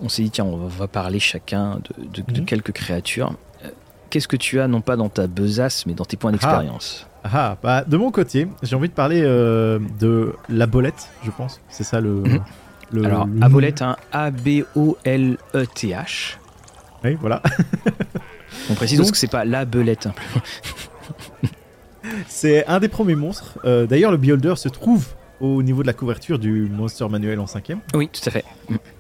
on, 0.02 0.10
s'est 0.10 0.24
dit, 0.24 0.32
tiens, 0.32 0.46
on 0.46 0.68
va 0.68 0.88
parler 0.88 1.20
chacun 1.20 1.80
de, 2.00 2.22
de- 2.22 2.32
de 2.34 2.40
Mhm. 2.42 2.46
quelques 2.46 2.72
créatures. 2.74 3.34
Euh, 3.64 3.70
Qu'est-ce 4.10 4.28
que 4.28 4.36
tu 4.38 4.60
as, 4.60 4.68
non 4.68 4.82
pas 4.82 4.96
dans 4.98 5.10
ta 5.10 5.28
besace, 5.28 5.86
mais 5.86 5.94
dans 5.94 6.06
tes 6.06 6.18
points 6.18 6.32
d'expérience? 6.32 7.06
Ah, 7.24 7.58
bah, 7.62 7.84
de 7.86 7.98
mon 7.98 8.12
côté, 8.12 8.48
j'ai 8.64 8.76
envie 8.76 8.90
de 8.90 8.94
parler 8.94 9.22
euh, 9.24 9.80
de 10.00 10.34
la 10.50 10.66
bolette, 10.68 11.10
je 11.24 11.32
pense. 11.32 11.60
C'est 11.70 11.84
ça 11.84 12.02
le. 12.02 12.10
Mhm. 12.22 12.40
le- 12.92 13.06
Alors, 13.06 13.28
le- 13.28 13.44
Aboleth, 13.44 13.82
hein, 13.82 13.96
A-B-O-L-E-T-H. 14.12 16.40
Oui, 17.04 17.18
voilà. 17.22 17.42
On 18.70 18.74
précise 18.74 18.98
Donc- 18.98 19.06
parce 19.06 19.12
que 19.12 19.18
c'est 19.18 19.28
pas 19.32 19.46
la 19.46 19.64
belette. 19.66 20.08
hein. 20.08 20.14
C'est 22.28 22.66
un 22.68 22.80
des 22.80 22.88
premiers 22.88 23.16
monstres. 23.16 23.60
Euh, 23.66 23.86
D'ailleurs, 23.86 24.12
le 24.12 24.18
Beholder 24.18 24.54
se 24.56 24.70
trouve 24.70 25.08
au 25.40 25.64
niveau 25.64 25.82
de 25.82 25.88
la 25.88 25.94
couverture 25.94 26.40
du 26.40 26.68
Monster 26.70 27.08
Manuel 27.10 27.40
en 27.40 27.48
cinquième. 27.48 27.80
Oui, 27.94 28.10
tout 28.12 28.22
à 28.26 28.32
fait. 28.32 28.46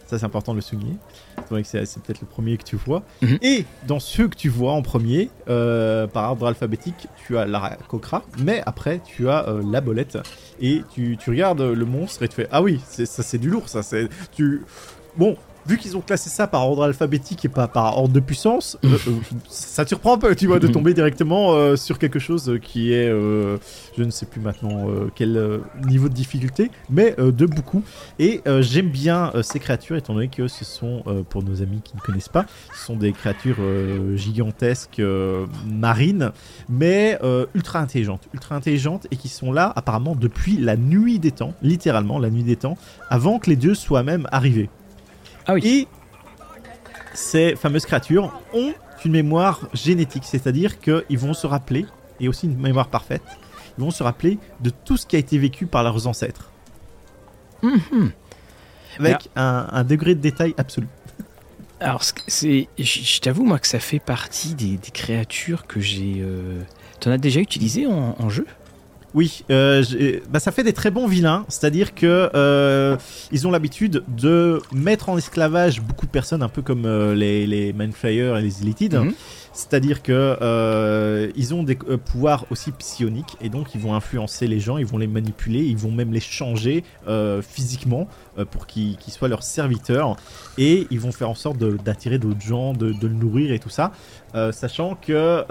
Ça, 0.07 0.17
c'est 0.17 0.25
important 0.25 0.53
de 0.53 0.57
le 0.57 0.61
souligner. 0.61 0.95
C'est 1.37 1.49
vrai 1.51 1.61
que 1.61 1.67
c'est 1.67 2.01
peut-être 2.01 2.21
le 2.21 2.27
premier 2.27 2.57
que 2.57 2.63
tu 2.63 2.75
vois. 2.77 3.03
Mhm. 3.21 3.37
Et 3.41 3.65
dans 3.87 3.99
ceux 3.99 4.27
que 4.27 4.35
tu 4.35 4.49
vois 4.49 4.73
en 4.73 4.81
premier, 4.81 5.29
euh, 5.49 6.07
par 6.07 6.31
ordre 6.31 6.47
alphabétique, 6.47 7.07
tu 7.27 7.37
as 7.37 7.45
la 7.45 7.77
cocra, 7.87 8.23
mais 8.39 8.63
après, 8.65 9.01
tu 9.05 9.29
as 9.29 9.47
euh, 9.47 9.61
la 9.69 9.81
bolette. 9.81 10.17
Et 10.61 10.83
tu, 10.93 11.15
tu 11.17 11.29
regardes 11.29 11.61
le 11.61 11.85
monstre 11.85 12.23
et 12.23 12.27
tu 12.27 12.35
fais 12.35 12.47
Ah 12.51 12.61
oui, 12.61 12.81
ça 12.87 13.05
c'est 13.23 13.37
du 13.37 13.49
lourd, 13.49 13.69
ça. 13.69 13.83
c'est 13.83 14.09
tu 14.31 14.63
Bon. 15.15 15.37
Vu 15.67 15.77
qu'ils 15.77 15.95
ont 15.97 16.01
classé 16.01 16.29
ça 16.29 16.47
par 16.47 16.67
ordre 16.67 16.83
alphabétique 16.83 17.45
et 17.45 17.49
pas 17.49 17.67
par 17.67 17.97
ordre 17.97 18.13
de 18.13 18.19
puissance, 18.19 18.77
euh, 18.85 18.97
euh, 19.07 19.11
ça 19.49 19.83
te 19.83 19.89
surprend 19.89 20.15
un 20.15 20.17
peu, 20.17 20.35
tu 20.35 20.47
vois, 20.47 20.59
de 20.59 20.67
Mhm. 20.67 20.73
tomber 20.73 20.93
directement 20.93 21.53
euh, 21.53 21.75
sur 21.75 21.99
quelque 21.99 22.17
chose 22.19 22.57
qui 22.61 22.91
est, 22.93 23.07
euh, 23.09 23.57
je 23.97 24.03
ne 24.03 24.09
sais 24.09 24.25
plus 24.25 24.41
maintenant 24.41 24.87
quel 25.15 25.59
niveau 25.87 26.09
de 26.09 26.13
difficulté, 26.13 26.71
mais 26.89 27.15
de 27.17 27.45
beaucoup. 27.45 27.83
Et 28.17 28.41
j'aime 28.61 28.89
bien 28.89 29.31
ces 29.41 29.59
créatures, 29.59 29.95
étant 29.97 30.13
donné 30.13 30.27
que 30.29 30.47
ce 30.47 30.63
sont, 30.65 31.03
pour 31.29 31.43
nos 31.43 31.61
amis 31.61 31.81
qui 31.83 31.95
ne 31.95 32.01
connaissent 32.01 32.29
pas, 32.29 32.45
ce 32.73 32.85
sont 32.85 32.95
des 32.95 33.11
créatures 33.11 33.57
gigantesques, 34.15 35.01
marines, 35.67 36.31
mais 36.69 37.19
ultra 37.53 37.79
intelligentes. 37.79 38.27
Ultra 38.33 38.55
intelligentes 38.55 39.07
et 39.11 39.15
qui 39.17 39.27
sont 39.29 39.51
là 39.51 39.71
apparemment 39.75 40.15
depuis 40.15 40.57
la 40.57 40.77
nuit 40.77 41.19
des 41.19 41.31
temps, 41.31 41.53
littéralement 41.61 42.19
la 42.19 42.29
nuit 42.29 42.43
des 42.43 42.55
temps, 42.55 42.77
avant 43.09 43.39
que 43.39 43.49
les 43.49 43.55
dieux 43.55 43.75
soient 43.75 44.03
même 44.03 44.27
arrivés. 44.31 44.69
Ah 45.49 45.53
oui. 45.55 45.61
Et 45.65 45.87
ces 47.13 47.55
fameuses 47.55 47.85
créatures 47.85 48.31
ont 48.53 48.73
une 49.03 49.13
mémoire 49.13 49.67
génétique, 49.73 50.23
c'est-à-dire 50.25 50.79
qu'ils 50.79 51.17
vont 51.17 51.33
se 51.33 51.47
rappeler, 51.47 51.85
et 52.19 52.27
aussi 52.27 52.45
une 52.45 52.57
mémoire 52.57 52.87
parfaite, 52.89 53.23
ils 53.77 53.83
vont 53.83 53.91
se 53.91 54.03
rappeler 54.03 54.37
de 54.59 54.69
tout 54.69 54.97
ce 54.97 55.05
qui 55.05 55.15
a 55.15 55.19
été 55.19 55.37
vécu 55.37 55.65
par 55.65 55.83
leurs 55.83 56.05
ancêtres 56.07 56.51
Mhm. 57.61 58.11
avec 58.99 59.29
un, 59.35 59.67
un 59.71 59.83
degré 59.83 60.15
de 60.15 60.21
détail 60.21 60.53
absolu. 60.57 60.87
Alors, 61.81 62.03
c'est, 62.27 62.67
je 62.77 62.83
je 62.83 63.19
t'avoue, 63.21 63.43
moi, 63.43 63.57
que 63.59 63.67
ça 63.67 63.79
fait 63.79 63.99
partie 63.99 64.53
des, 64.53 64.77
des 64.77 64.91
créatures 64.91 65.65
que 65.65 65.79
j'ai. 65.79 66.15
Euh... 66.19 66.61
T'en 66.99 67.11
as 67.11 67.17
déjà 67.17 67.39
utilisé 67.39 67.87
en, 67.87 68.15
en 68.19 68.29
jeu? 68.29 68.45
Oui, 69.15 69.43
euh, 69.49 69.83
bah, 70.29 70.39
ça 70.39 70.51
fait 70.51 70.63
des 70.63 70.73
très 70.73 70.91
bons 70.91 71.07
vilains, 71.07 71.45
c'est-à-dire 71.47 71.95
que 71.95 72.29
euh, 72.35 72.95
ils 73.31 73.47
ont 73.47 73.51
l'habitude 73.51 74.03
de 74.07 74.61
mettre 74.71 75.09
en 75.09 75.17
esclavage 75.17 75.81
beaucoup 75.81 76.05
de 76.05 76.11
personnes, 76.11 76.43
un 76.43 76.49
peu 76.49 76.61
comme 76.61 76.85
euh, 76.85 77.15
les, 77.15 77.47
les 77.47 77.73
Mindflayers 77.73 78.35
et 78.37 78.41
les 78.41 78.61
Illitides. 78.61 78.95
Mhm. 78.95 79.13
C'est-à-dire 79.59 80.01
que 80.01 80.37
euh, 80.41 81.29
ils 81.35 81.53
ont 81.53 81.63
des 81.63 81.77
euh, 81.89 81.97
pouvoirs 81.97 82.45
aussi 82.49 82.71
psioniques 82.71 83.35
et 83.41 83.49
donc 83.49 83.75
ils 83.75 83.81
vont 83.81 83.93
influencer 83.93 84.47
les 84.47 84.61
gens, 84.61 84.77
ils 84.77 84.85
vont 84.85 84.97
les 84.97 85.05
manipuler, 85.05 85.59
ils 85.59 85.75
vont 85.75 85.91
même 85.91 86.13
les 86.13 86.21
changer 86.21 86.85
euh, 87.09 87.41
physiquement 87.41 88.07
pour 88.51 88.67
qu'ils 88.67 88.95
soient 89.09 89.27
leurs 89.27 89.43
serviteurs 89.43 90.15
et 90.57 90.87
ils 90.91 90.99
vont 91.01 91.11
faire 91.11 91.29
en 91.29 91.35
sorte 91.35 91.57
d'attirer 91.57 92.19
d'autres 92.19 92.39
gens, 92.39 92.71
de, 92.71 92.95
le 93.01 93.09
nourrir 93.09 93.51
et 93.51 93.59
tout 93.59 93.69
ça, 93.69 93.91
sachant 94.53 94.95
que 94.95 95.43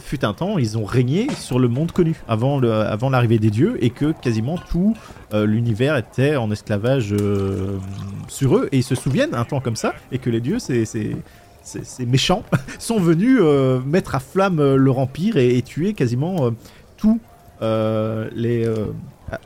fut 0.00 0.24
un 0.24 0.32
temps 0.32 0.56
ils 0.56 0.78
ont 0.78 0.86
régné 0.86 1.28
sur 1.34 1.58
le 1.58 1.68
monde 1.68 1.92
connu 1.92 2.16
avant 2.26 2.58
l'arrivée 2.58 3.38
des 3.38 3.50
dieux 3.50 3.76
et 3.84 3.90
que 3.90 4.12
quasiment 4.12 4.56
tout 4.56 4.96
l'univers 5.34 5.98
était 5.98 6.36
en 6.36 6.50
esclavage 6.50 7.14
sur 8.28 8.56
eux 8.56 8.70
et 8.72 8.78
ils 8.78 8.82
se 8.82 8.94
souviennent 8.94 9.34
un 9.34 9.44
temps 9.44 9.60
comme 9.60 9.76
ça 9.76 9.92
et 10.10 10.18
que 10.18 10.30
les 10.30 10.40
dieux 10.40 10.58
c'est 10.58 10.86
ces, 11.62 11.84
ces 11.84 12.06
méchants 12.06 12.42
sont 12.78 13.00
venus 13.00 13.38
euh, 13.40 13.80
mettre 13.80 14.14
à 14.14 14.20
flamme 14.20 14.60
euh, 14.60 14.76
leur 14.76 14.98
empire 14.98 15.36
et, 15.36 15.56
et 15.56 15.62
tuer 15.62 15.94
quasiment 15.94 16.46
euh, 16.46 16.50
tous 16.96 17.20
euh, 17.62 18.28
les 18.34 18.68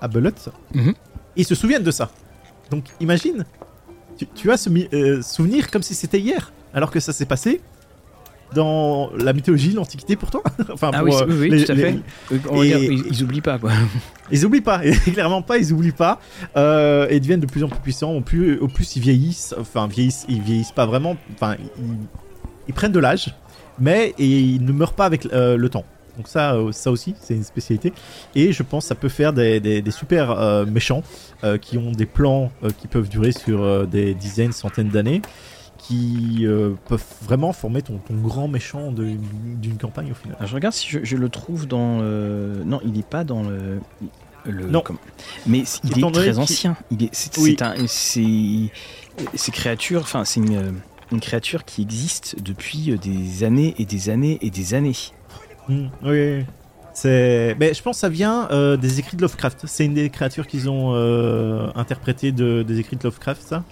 Abelots. 0.00 0.50
Mhm. 0.74 0.94
Ils 1.36 1.44
se 1.44 1.54
souviennent 1.54 1.82
de 1.82 1.90
ça. 1.90 2.10
Donc 2.70 2.84
imagine, 3.00 3.44
tu, 4.16 4.26
tu 4.34 4.50
as 4.50 4.56
ce 4.56 4.70
souvenir 5.22 5.70
comme 5.70 5.82
si 5.82 5.94
c'était 5.94 6.20
hier, 6.20 6.52
alors 6.74 6.90
que 6.90 7.00
ça 7.00 7.12
s'est 7.12 7.26
passé 7.26 7.60
dans 8.54 9.10
la 9.18 9.32
mythologie, 9.32 9.72
l'Antiquité 9.72 10.16
pour 10.16 10.30
toi 10.30 10.42
enfin, 10.72 10.90
Ah 10.92 11.04
oui, 11.04 11.12
oui, 11.28 11.64
tout 11.64 11.72
à 11.72 11.76
fait. 11.76 11.98
ils, 12.30 13.22
oublient 13.22 13.40
pas 13.40 13.58
quoi. 13.58 13.72
Ils 14.30 14.44
oublient 14.44 14.60
pas, 14.60 14.80
clairement 15.12 15.42
pas, 15.42 15.58
ils 15.58 15.72
oublient 15.72 15.92
pas. 15.92 16.20
et 16.56 17.14
ils 17.16 17.20
deviennent 17.20 17.40
de 17.40 17.46
plus 17.46 17.62
en 17.62 17.68
plus 17.68 17.80
puissants. 17.80 18.12
Au 18.12 18.20
plus, 18.20 18.58
au 18.58 18.68
plus 18.68 18.96
ils 18.96 19.02
vieillissent, 19.02 19.54
enfin 19.58 19.86
vieillissent, 19.86 20.24
ils 20.28 20.42
vieillissent 20.42 20.72
pas 20.72 20.86
vraiment. 20.86 21.16
Enfin, 21.34 21.56
ils, 22.66 22.74
prennent 22.74 22.92
de 22.92 22.98
l'âge, 22.98 23.34
mais 23.78 24.14
ils 24.18 24.64
ne 24.64 24.72
meurent 24.72 24.94
pas 24.94 25.04
avec 25.04 25.24
le 25.24 25.68
temps. 25.68 25.84
Donc 26.16 26.28
ça, 26.28 26.54
euh, 26.54 26.72
ça 26.72 26.90
aussi, 26.90 27.14
c'est 27.20 27.34
une 27.34 27.44
spécialité. 27.44 27.92
Et 28.34 28.52
je 28.52 28.62
pense 28.62 28.84
que 28.84 28.88
ça 28.88 28.94
peut 28.94 29.08
faire 29.08 29.32
des, 29.32 29.82
super 29.90 30.30
euh, 30.30 30.64
méchants 30.64 31.02
euh, 31.44 31.58
qui 31.58 31.78
ont 31.78 31.92
des 31.92 32.06
plans 32.06 32.50
qui 32.78 32.88
peuvent 32.88 33.08
durer 33.08 33.32
sur 33.32 33.86
des 33.86 34.14
dizaines, 34.14 34.52
centaines 34.52 34.88
d'années, 34.88 35.22
qui 35.86 36.46
peuvent 36.88 37.04
vraiment 37.22 37.52
former 37.52 37.82
ton, 37.82 38.00
grand 38.10 38.48
méchant 38.48 38.92
d'une 38.92 39.78
campagne 39.80 40.12
au 40.12 40.14
final. 40.14 40.36
je 40.40 40.54
regarde 40.54 40.74
si 40.74 40.88
je, 41.02 41.16
le 41.16 41.28
trouve 41.28 41.66
dans... 41.66 42.00
Non, 42.00 42.80
il 42.84 42.92
n'est 42.92 43.02
pas 43.02 43.24
dans 43.24 43.42
le... 43.42 43.80
non. 44.46 44.82
Mais 45.46 45.64
il 45.84 46.04
est 46.04 46.12
très 46.12 46.38
ancien. 46.38 46.76
Il 46.90 47.04
est, 47.04 47.10
c'est, 47.12 47.38
oui. 47.40 48.70
ces 49.34 49.52
créatures, 49.52 50.02
enfin 50.02 50.24
c'est 50.24 50.40
une, 50.40 50.74
une 51.12 51.20
créature 51.20 51.64
qui 51.64 51.82
existe 51.82 52.42
depuis 52.42 52.96
des 52.98 53.44
années 53.44 53.74
et 53.78 53.84
des 53.84 54.10
années 54.10 54.38
et 54.42 54.50
des 54.50 54.74
années. 54.74 54.96
Hmm, 55.68 55.86
oui. 56.04 56.44
C'est, 56.94 57.54
mais 57.60 57.74
je 57.74 57.82
pense 57.82 57.96
que 57.96 58.00
ça 58.00 58.08
vient 58.08 58.48
euh, 58.50 58.76
des 58.76 59.00
écrits 59.00 59.16
de 59.16 59.22
Lovecraft. 59.22 59.66
C'est 59.66 59.84
une 59.84 59.94
des 59.94 60.08
créatures 60.08 60.46
qu'ils 60.46 60.70
ont 60.70 60.94
euh, 60.94 61.68
interprétées 61.74 62.32
de, 62.32 62.62
des 62.62 62.78
écrits 62.78 62.96
de 62.96 63.02
Lovecraft, 63.04 63.42
ça. 63.42 63.64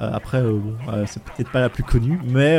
Euh, 0.00 0.10
après, 0.12 0.42
bon, 0.42 0.74
c'est 1.06 1.22
peut-être 1.22 1.50
pas 1.50 1.60
la 1.60 1.68
plus 1.68 1.82
connue, 1.82 2.18
mais 2.24 2.58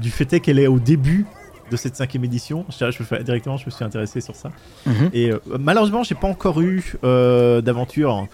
du 0.00 0.10
fait 0.10 0.32
est 0.32 0.40
qu'elle 0.40 0.58
est 0.58 0.66
au 0.66 0.78
début 0.78 1.26
de 1.70 1.76
cette 1.76 1.96
cinquième 1.96 2.24
édition. 2.24 2.66
Je, 2.68 2.90
je, 2.90 3.22
directement, 3.22 3.56
je 3.56 3.66
me 3.66 3.70
suis 3.70 3.84
intéressé 3.84 4.20
sur 4.20 4.34
ça. 4.36 4.50
Mhm. 4.86 5.10
Et 5.12 5.30
malheureusement, 5.58 6.02
j'ai 6.02 6.14
pas 6.14 6.28
encore 6.28 6.60
eu 6.60 6.94
d'aventure 7.02 8.26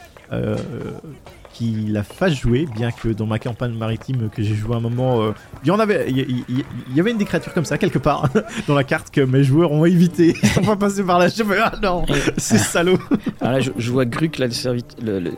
qui 1.52 1.86
la 1.88 2.02
fasse 2.02 2.34
jouer, 2.34 2.66
bien 2.74 2.90
que 2.90 3.08
dans 3.08 3.26
ma 3.26 3.38
campagne 3.38 3.72
maritime 3.72 4.28
que 4.34 4.42
j'ai 4.42 4.54
joué 4.54 4.76
un 4.76 4.80
moment, 4.80 5.22
euh, 5.22 5.32
il 5.64 5.68
y 5.68 5.70
en 5.70 5.78
avait, 5.78 6.08
il 6.08 6.64
y, 6.94 7.00
avait 7.00 7.10
une 7.10 7.18
des 7.18 7.24
créatures 7.24 7.52
comme 7.52 7.64
ça 7.64 7.78
quelque 7.78 7.98
part 7.98 8.28
dans 8.68 8.74
la 8.74 8.84
carte 8.84 9.10
que 9.10 9.20
mes 9.20 9.42
joueurs 9.42 9.72
ont 9.72 9.84
évité. 9.84 10.34
On 10.58 10.62
va 10.62 10.76
passer 10.76 11.02
par 11.02 11.18
là. 11.18 11.28
Je 11.28 11.42
me 11.42 11.60
ah 11.60 11.72
non, 11.82 12.04
c'est 12.36 12.58
salaud. 12.58 12.98
Alors 13.40 13.54
là, 13.54 13.60
je, 13.60 13.90
vois 13.90 14.04
Gruc 14.04 14.38
là, 14.38 14.46
le, 14.46 15.20
le, 15.20 15.32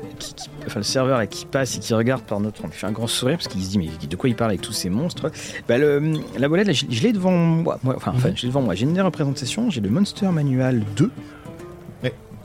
enfin, 0.66 0.80
le 0.80 0.84
serveur 0.84 1.18
là, 1.18 1.26
qui 1.26 1.46
passe 1.46 1.76
et 1.76 1.80
qui 1.80 1.94
regarde 1.94 2.22
par 2.22 2.40
notre, 2.40 2.64
on 2.64 2.68
lui 2.68 2.74
fait 2.74 2.86
un 2.86 2.92
grand 2.92 3.06
sourire 3.06 3.38
parce 3.38 3.48
qu'il 3.48 3.62
se 3.62 3.70
dit 3.70 3.78
mais 3.78 3.88
de 4.06 4.16
quoi 4.16 4.28
il 4.28 4.36
parle 4.36 4.50
avec 4.50 4.60
tous 4.60 4.72
ces 4.72 4.90
monstres? 4.90 5.30
Bah, 5.68 5.78
le, 5.78 6.12
la 6.38 6.48
bolette, 6.48 6.72
je, 6.72 7.02
l'ai 7.02 7.12
devant 7.12 7.32
moi. 7.32 7.78
Enfin, 7.84 8.12
enfin, 8.14 8.30
je 8.34 8.42
l'ai 8.42 8.48
devant 8.48 8.62
moi. 8.62 8.74
J'ai 8.74 8.84
une 8.84 8.94
des 8.94 9.00
représentations. 9.00 9.70
J'ai 9.70 9.80
le 9.80 9.90
Monster 9.90 10.28
Manual 10.28 10.82
2 10.96 11.10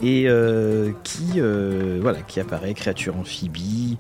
et 0.02 0.26
euh, 0.28 0.92
qui 1.04 1.34
euh, 1.38 2.00
voilà 2.02 2.22
qui 2.22 2.40
apparaît 2.40 2.74
créature 2.74 3.18
amphibie 3.18 3.98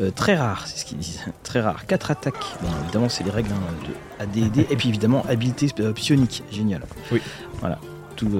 euh, 0.00 0.10
très 0.10 0.36
rare 0.36 0.66
c'est 0.66 0.78
ce 0.78 0.84
qu'ils 0.84 0.98
disent 0.98 1.24
très 1.42 1.60
rare. 1.60 1.86
Quatre 1.86 2.10
attaques 2.10 2.44
évidemment 2.84 3.08
c'est 3.08 3.24
les 3.24 3.30
règles 3.30 3.50
hein, 3.52 4.24
de 4.38 4.42
ADD 4.42 4.66
et 4.70 4.76
puis 4.76 4.88
évidemment 4.88 5.24
habileté 5.28 5.68
psionique 5.94 6.42
génial. 6.50 6.82
Oui. 7.12 7.20
Voilà 7.60 7.78
tout 8.16 8.30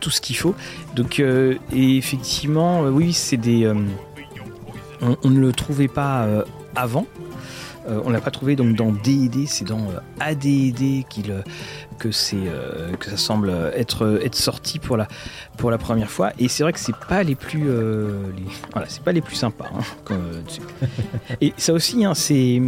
tout 0.00 0.10
ce 0.10 0.20
qu'il 0.20 0.36
faut. 0.36 0.54
Donc 0.94 1.20
et 1.20 1.58
effectivement 1.72 2.82
oui 2.82 3.12
c'est 3.12 3.38
des 3.38 3.66
on, 5.02 5.16
on, 5.22 5.30
ne 5.30 5.40
le 5.40 5.52
trouvait 5.52 5.88
pas 5.88 6.28
avant. 6.76 7.06
On 7.88 8.10
l'a 8.10 8.20
pas 8.20 8.30
trouvé 8.30 8.54
donc 8.56 8.76
dans 8.76 8.92
D&D, 8.92 9.46
c'est 9.46 9.64
dans 9.64 9.88
ADD 10.20 11.08
qu'il 11.08 11.42
que 12.00 12.10
c'est 12.10 12.48
euh, 12.48 12.96
que 12.96 13.10
ça 13.10 13.16
semble 13.16 13.52
être 13.76 14.20
être 14.24 14.34
sorti 14.34 14.80
pour 14.80 14.96
la 14.96 15.06
pour 15.58 15.70
la 15.70 15.78
première 15.78 16.10
fois. 16.10 16.32
Et 16.38 16.48
c'est 16.48 16.64
vrai 16.64 16.72
que 16.72 16.80
c'est 16.80 16.96
pas 16.96 17.22
les 17.22 17.36
plus 17.36 17.68
euh, 17.68 18.22
voilà 18.72 18.88
c'est 18.88 19.04
pas 19.04 19.12
les 19.12 19.20
plus 19.20 19.36
sympas 19.36 19.70
hein, 19.72 20.16
et 21.40 21.52
ça 21.56 21.72
aussi 21.72 22.04
hein, 22.04 22.14
c'est 22.14 22.60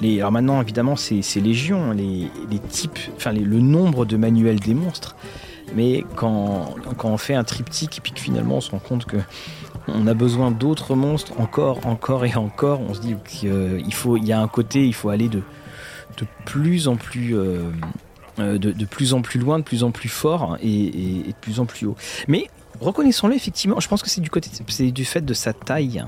les, 0.00 0.18
alors 0.18 0.32
maintenant 0.32 0.60
évidemment 0.60 0.96
c'est 0.96 1.22
légion 1.40 1.92
les, 1.92 2.30
les, 2.50 2.58
types 2.58 2.98
enfin 3.16 3.32
le 3.32 3.58
nombre 3.60 4.04
de 4.04 4.16
manuels 4.16 4.60
des 4.60 4.74
monstres. 4.74 5.16
Mais 5.74 6.04
quand, 6.14 6.74
quand 6.98 7.08
on 7.08 7.16
fait 7.16 7.34
un 7.34 7.42
triptyque 7.42 7.98
et 7.98 8.00
puis 8.00 8.12
que 8.12 8.20
finalement 8.20 8.56
on 8.56 8.60
se 8.60 8.70
rend 8.70 8.78
compte 8.78 9.06
que 9.06 9.16
on 9.88 10.06
a 10.06 10.14
besoin 10.14 10.50
d'autres 10.50 10.94
monstres 10.94 11.32
encore 11.40 11.86
encore 11.86 12.24
et 12.24 12.34
encore 12.36 12.80
on 12.80 12.94
se 12.94 13.00
dit 13.00 13.16
qu'il 13.26 13.94
faut 13.94 14.16
il 14.16 14.24
y 14.24 14.32
a 14.32 14.40
un 14.40 14.46
côté 14.46 14.86
il 14.86 14.94
faut 14.94 15.08
aller 15.08 15.28
de 15.28 15.42
de 16.16 16.26
plus 16.44 16.88
en 16.88 16.96
plus 16.96 17.36
euh, 17.36 17.70
euh, 18.38 18.58
de, 18.58 18.84
plus 18.84 19.14
en 19.14 19.22
plus 19.22 19.38
loin, 19.38 19.58
de 19.58 19.64
plus 19.64 19.84
en 19.84 19.90
plus 19.90 20.08
fort 20.08 20.56
et, 20.62 20.90
de 21.26 21.34
plus 21.40 21.60
en 21.60 21.66
plus 21.66 21.86
haut. 21.86 21.96
Mais 22.28 22.48
reconnaissons-le 22.80 23.34
effectivement, 23.34 23.80
je 23.80 23.88
pense 23.88 24.02
que 24.02 24.10
c'est 24.10 24.20
du 24.20 24.30
côté, 24.30 24.50
c'est 24.68 24.90
du 24.90 25.04
fait 25.04 25.24
de 25.24 25.34
sa 25.34 25.52
taille 25.52 26.04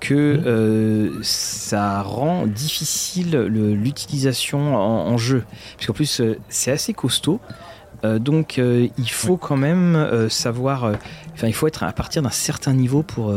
que 0.00 0.14
mmh. 0.14 0.42
euh, 0.46 1.18
ça 1.22 2.02
rend 2.02 2.46
difficile 2.46 3.36
l'utilisation 3.36 4.76
en, 4.76 5.16
jeu, 5.16 5.44
puisqu'en 5.76 5.94
plus 5.94 6.22
c'est 6.48 6.70
assez 6.70 6.92
costaud. 6.92 7.40
donc 8.04 8.58
il 8.58 9.10
faut 9.10 9.36
quand 9.36 9.56
même 9.56 10.28
savoir, 10.28 10.92
enfin 11.34 11.48
il 11.48 11.54
faut 11.54 11.66
être 11.66 11.82
à 11.82 11.92
partir 11.92 12.22
d'un 12.22 12.30
certain 12.30 12.74
niveau 12.74 13.02
pour 13.02 13.32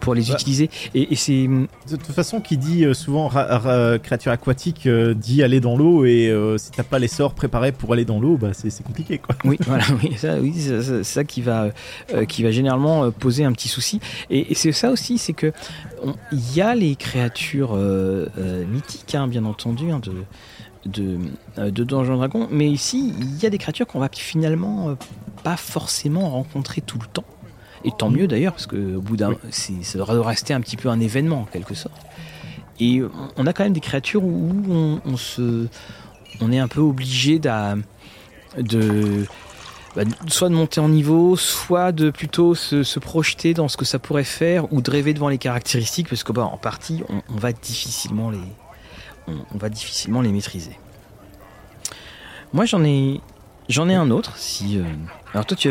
pour 0.00 0.14
les 0.14 0.22
bah. 0.22 0.34
utiliser. 0.34 0.70
Et, 0.94 1.14
c'est 1.14 1.46
de 1.46 1.96
toute 1.96 2.06
façon 2.06 2.40
qui 2.40 2.56
dit 2.56 2.84
euh, 2.84 2.94
souvent 2.94 3.30
créature 4.02 4.32
aquatique 4.32 4.86
euh, 4.86 5.14
dit 5.14 5.42
aller 5.42 5.60
dans 5.60 5.76
l'eau 5.76 6.04
et 6.04 6.28
euh, 6.28 6.58
si 6.58 6.70
t'as 6.70 6.82
pas 6.82 6.98
les 6.98 7.08
sorts 7.08 7.34
préparés 7.34 7.72
pour 7.72 7.92
aller 7.92 8.04
dans 8.04 8.18
l'eau, 8.18 8.36
bah 8.36 8.50
c'est 8.52 8.82
compliqué 8.82 9.18
quoi. 9.18 9.36
Oui, 9.44 9.58
voilà, 9.66 9.84
oui, 10.02 10.14
ça, 10.16 10.36
oui, 10.40 10.54
c'est 10.56 11.04
ça 11.04 11.24
qui 11.24 11.42
va 11.42 11.70
qui 12.28 12.42
va 12.42 12.50
généralement 12.50 13.10
poser 13.10 13.44
un 13.44 13.52
petit 13.52 13.68
souci. 13.68 14.00
Et, 14.30 14.54
c'est 14.54 14.72
ça 14.72 14.90
aussi, 14.90 15.18
c'est 15.18 15.32
que 15.32 15.52
il 16.32 16.54
y 16.54 16.60
a 16.60 16.74
les 16.74 16.96
créatures 16.96 17.76
mythiques, 18.68 19.14
hein, 19.14 19.28
bien 19.28 19.44
entendu, 19.44 19.90
hein, 19.90 20.00
de 20.00 20.12
de, 20.86 21.18
de 21.70 21.84
Donjons 21.84 22.16
Dragons, 22.16 22.48
mais 22.50 22.66
ici 22.66 23.12
il 23.18 23.42
y 23.42 23.46
a 23.46 23.50
des 23.50 23.58
créatures 23.58 23.86
qu'on 23.86 23.98
va 23.98 24.08
finalement 24.10 24.96
pas 25.44 25.58
forcément 25.58 26.30
rencontrer 26.30 26.80
tout 26.80 26.98
le 26.98 27.06
temps. 27.06 27.24
Et 27.84 27.90
tant 27.96 28.10
mieux 28.10 28.26
d'ailleurs, 28.26 28.52
parce 28.52 28.66
qu'au 28.66 29.00
bout 29.00 29.16
d'un. 29.16 29.34
Ça 29.50 29.98
devrait 29.98 30.18
rester 30.20 30.54
un 30.54 30.60
petit 30.60 30.76
peu 30.76 30.88
un 30.88 31.00
événement 31.00 31.42
en 31.42 31.44
quelque 31.44 31.74
sorte. 31.74 32.02
Et 32.78 33.02
on 33.36 33.46
a 33.46 33.52
quand 33.52 33.64
même 33.64 33.72
des 33.72 33.80
créatures 33.80 34.24
où 34.24 35.00
on, 35.04 35.16
se. 35.16 35.66
On 36.40 36.52
est 36.52 36.58
un 36.58 36.68
peu 36.68 36.80
obligé 36.80 37.38
de. 37.38 39.24
Bah, 39.96 40.02
soit 40.28 40.48
de 40.48 40.54
monter 40.54 40.80
en 40.80 40.88
niveau, 40.88 41.34
soit 41.36 41.90
de 41.90 42.10
plutôt 42.10 42.54
se, 42.54 42.98
projeter 43.00 43.54
dans 43.54 43.66
ce 43.66 43.76
que 43.76 43.84
ça 43.84 43.98
pourrait 43.98 44.22
faire, 44.22 44.72
ou 44.72 44.82
de 44.82 44.90
rêver 44.90 45.14
devant 45.14 45.28
les 45.28 45.38
caractéristiques, 45.38 46.08
parce 46.08 46.22
que 46.22 46.32
bah, 46.32 46.44
en 46.44 46.58
partie, 46.58 47.02
on, 47.08 47.36
va 47.36 47.52
difficilement 47.52 48.30
les, 48.30 48.38
on 49.26 49.58
va 49.58 49.68
difficilement 49.68 50.20
les 50.20 50.30
maîtriser. 50.30 50.78
Moi, 52.52 52.66
j'en 52.66 52.84
ai, 52.84 53.20
J'en 53.70 53.88
ai 53.88 53.94
un 53.94 54.10
autre. 54.10 54.36
Si, 54.36 54.78
euh, 54.78 54.82
Alors 55.32 55.46
toi, 55.46 55.56
tu 55.56 55.68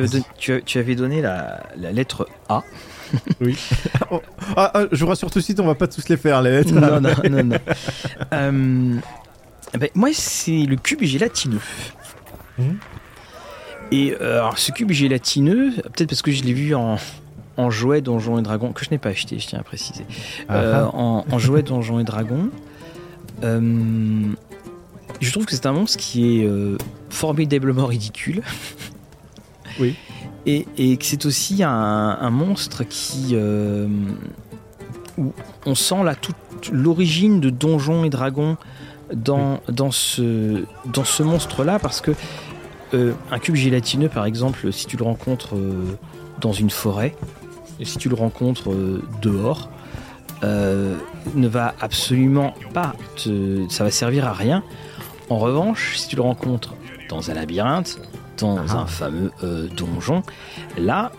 avais, 0.79 0.95
donné 0.95 1.21
la, 1.21 1.61
lettre 1.75 2.27
A. 2.47 2.63
oui. 3.41 3.57
Oh, 4.11 4.21
ah, 4.55 4.71
ah, 4.73 4.85
je 4.91 5.03
vous 5.03 5.09
rassure 5.09 5.31
tout 5.31 5.39
de 5.39 5.43
suite, 5.43 5.59
on 5.59 5.65
va 5.65 5.75
pas 5.75 5.87
tous 5.87 6.07
les 6.09 6.17
faire, 6.17 6.41
les 6.41 6.51
lettres. 6.51 6.73
Non, 6.73 7.01
non, 7.01 7.13
non. 7.29 7.43
non. 7.43 7.57
Euh, 8.33 8.95
ben, 9.77 9.89
moi, 9.95 10.09
c'est 10.13 10.65
le 10.65 10.75
cube 10.75 11.03
gélatineux. 11.03 11.61
Mmh. 12.57 12.63
Et 13.91 14.15
euh, 14.21 14.39
alors, 14.39 14.57
ce 14.57 14.71
cube 14.71 14.91
gélatineux, 14.91 15.73
peut-être 15.75 16.09
parce 16.09 16.21
que 16.21 16.31
je 16.31 16.43
l'ai 16.43 16.53
vu 16.53 16.75
en, 16.75 16.97
en 17.57 17.69
jouet 17.71 18.01
Donjons 18.01 18.37
et 18.37 18.41
Dragons, 18.43 18.71
que 18.71 18.85
je 18.85 18.91
n'ai 18.91 18.99
pas 18.99 19.09
acheté, 19.09 19.39
je 19.39 19.47
tiens 19.47 19.59
à 19.59 19.63
préciser. 19.63 20.05
Ah, 20.47 20.89
en, 20.93 21.25
en 21.29 21.39
jouet 21.39 21.63
Donjons 21.63 21.99
et 21.99 22.03
Dragons 22.03 22.49
je 25.21 25.31
trouve 25.31 25.45
que 25.45 25.51
c'est 25.51 25.65
un 25.65 25.73
monstre 25.73 25.97
qui 25.97 26.39
est 26.41 26.45
euh, 26.45 26.77
formidablement 27.09 27.85
ridicule. 27.85 28.41
Oui. 29.79 29.95
Et, 30.45 30.97
que 30.97 31.05
c'est 31.05 31.25
aussi 31.25 31.63
un, 31.63 32.29
monstre 32.29 32.83
qui. 32.83 33.29
Euh, 33.33 33.87
où 35.17 35.33
on 35.65 35.75
sent 35.75 36.03
là 36.03 36.15
toute 36.15 36.69
l'origine 36.71 37.39
de 37.39 37.49
Donjons 37.49 38.03
et 38.03 38.09
Dragons 38.09 38.57
dans, 39.13 39.59
dans 39.67 39.91
ce, 39.91 40.63
dans 40.85 41.03
ce 41.03 41.23
monstre-là, 41.23 41.77
parce 41.77 41.99
que 42.01 42.11
euh, 42.93 43.13
un 43.31 43.39
cube 43.39 43.55
gélatineux, 43.55 44.09
par 44.09 44.25
exemple, 44.25 44.71
si 44.71 44.85
tu 44.85 44.97
le 44.97 45.03
rencontres 45.03 45.55
dans 46.39 46.53
une 46.53 46.69
forêt, 46.69 47.15
et 47.79 47.85
si 47.85 47.97
tu 47.97 48.09
le 48.09 48.15
rencontres 48.15 48.73
dehors, 49.21 49.69
ne 50.43 51.47
va 51.47 51.75
absolument 51.81 52.53
pas 52.73 52.93
te, 53.17 53.67
ça 53.69 53.83
va 53.83 53.91
servir 53.91 54.25
à 54.25 54.33
rien 54.33 54.63
en 55.29 55.37
revanche, 55.37 55.97
si 55.97 56.07
tu 56.07 56.15
le 56.15 56.23
rencontres 56.23 56.73
dans 57.07 57.29
un 57.29 57.35
labyrinthe, 57.35 57.99
dans 58.39 58.57
Ah. 58.69 58.77
un 58.79 58.85
fameux 58.85 59.31
euh, 59.43 59.67
donjon. 59.75 60.23
Là, 60.77 61.11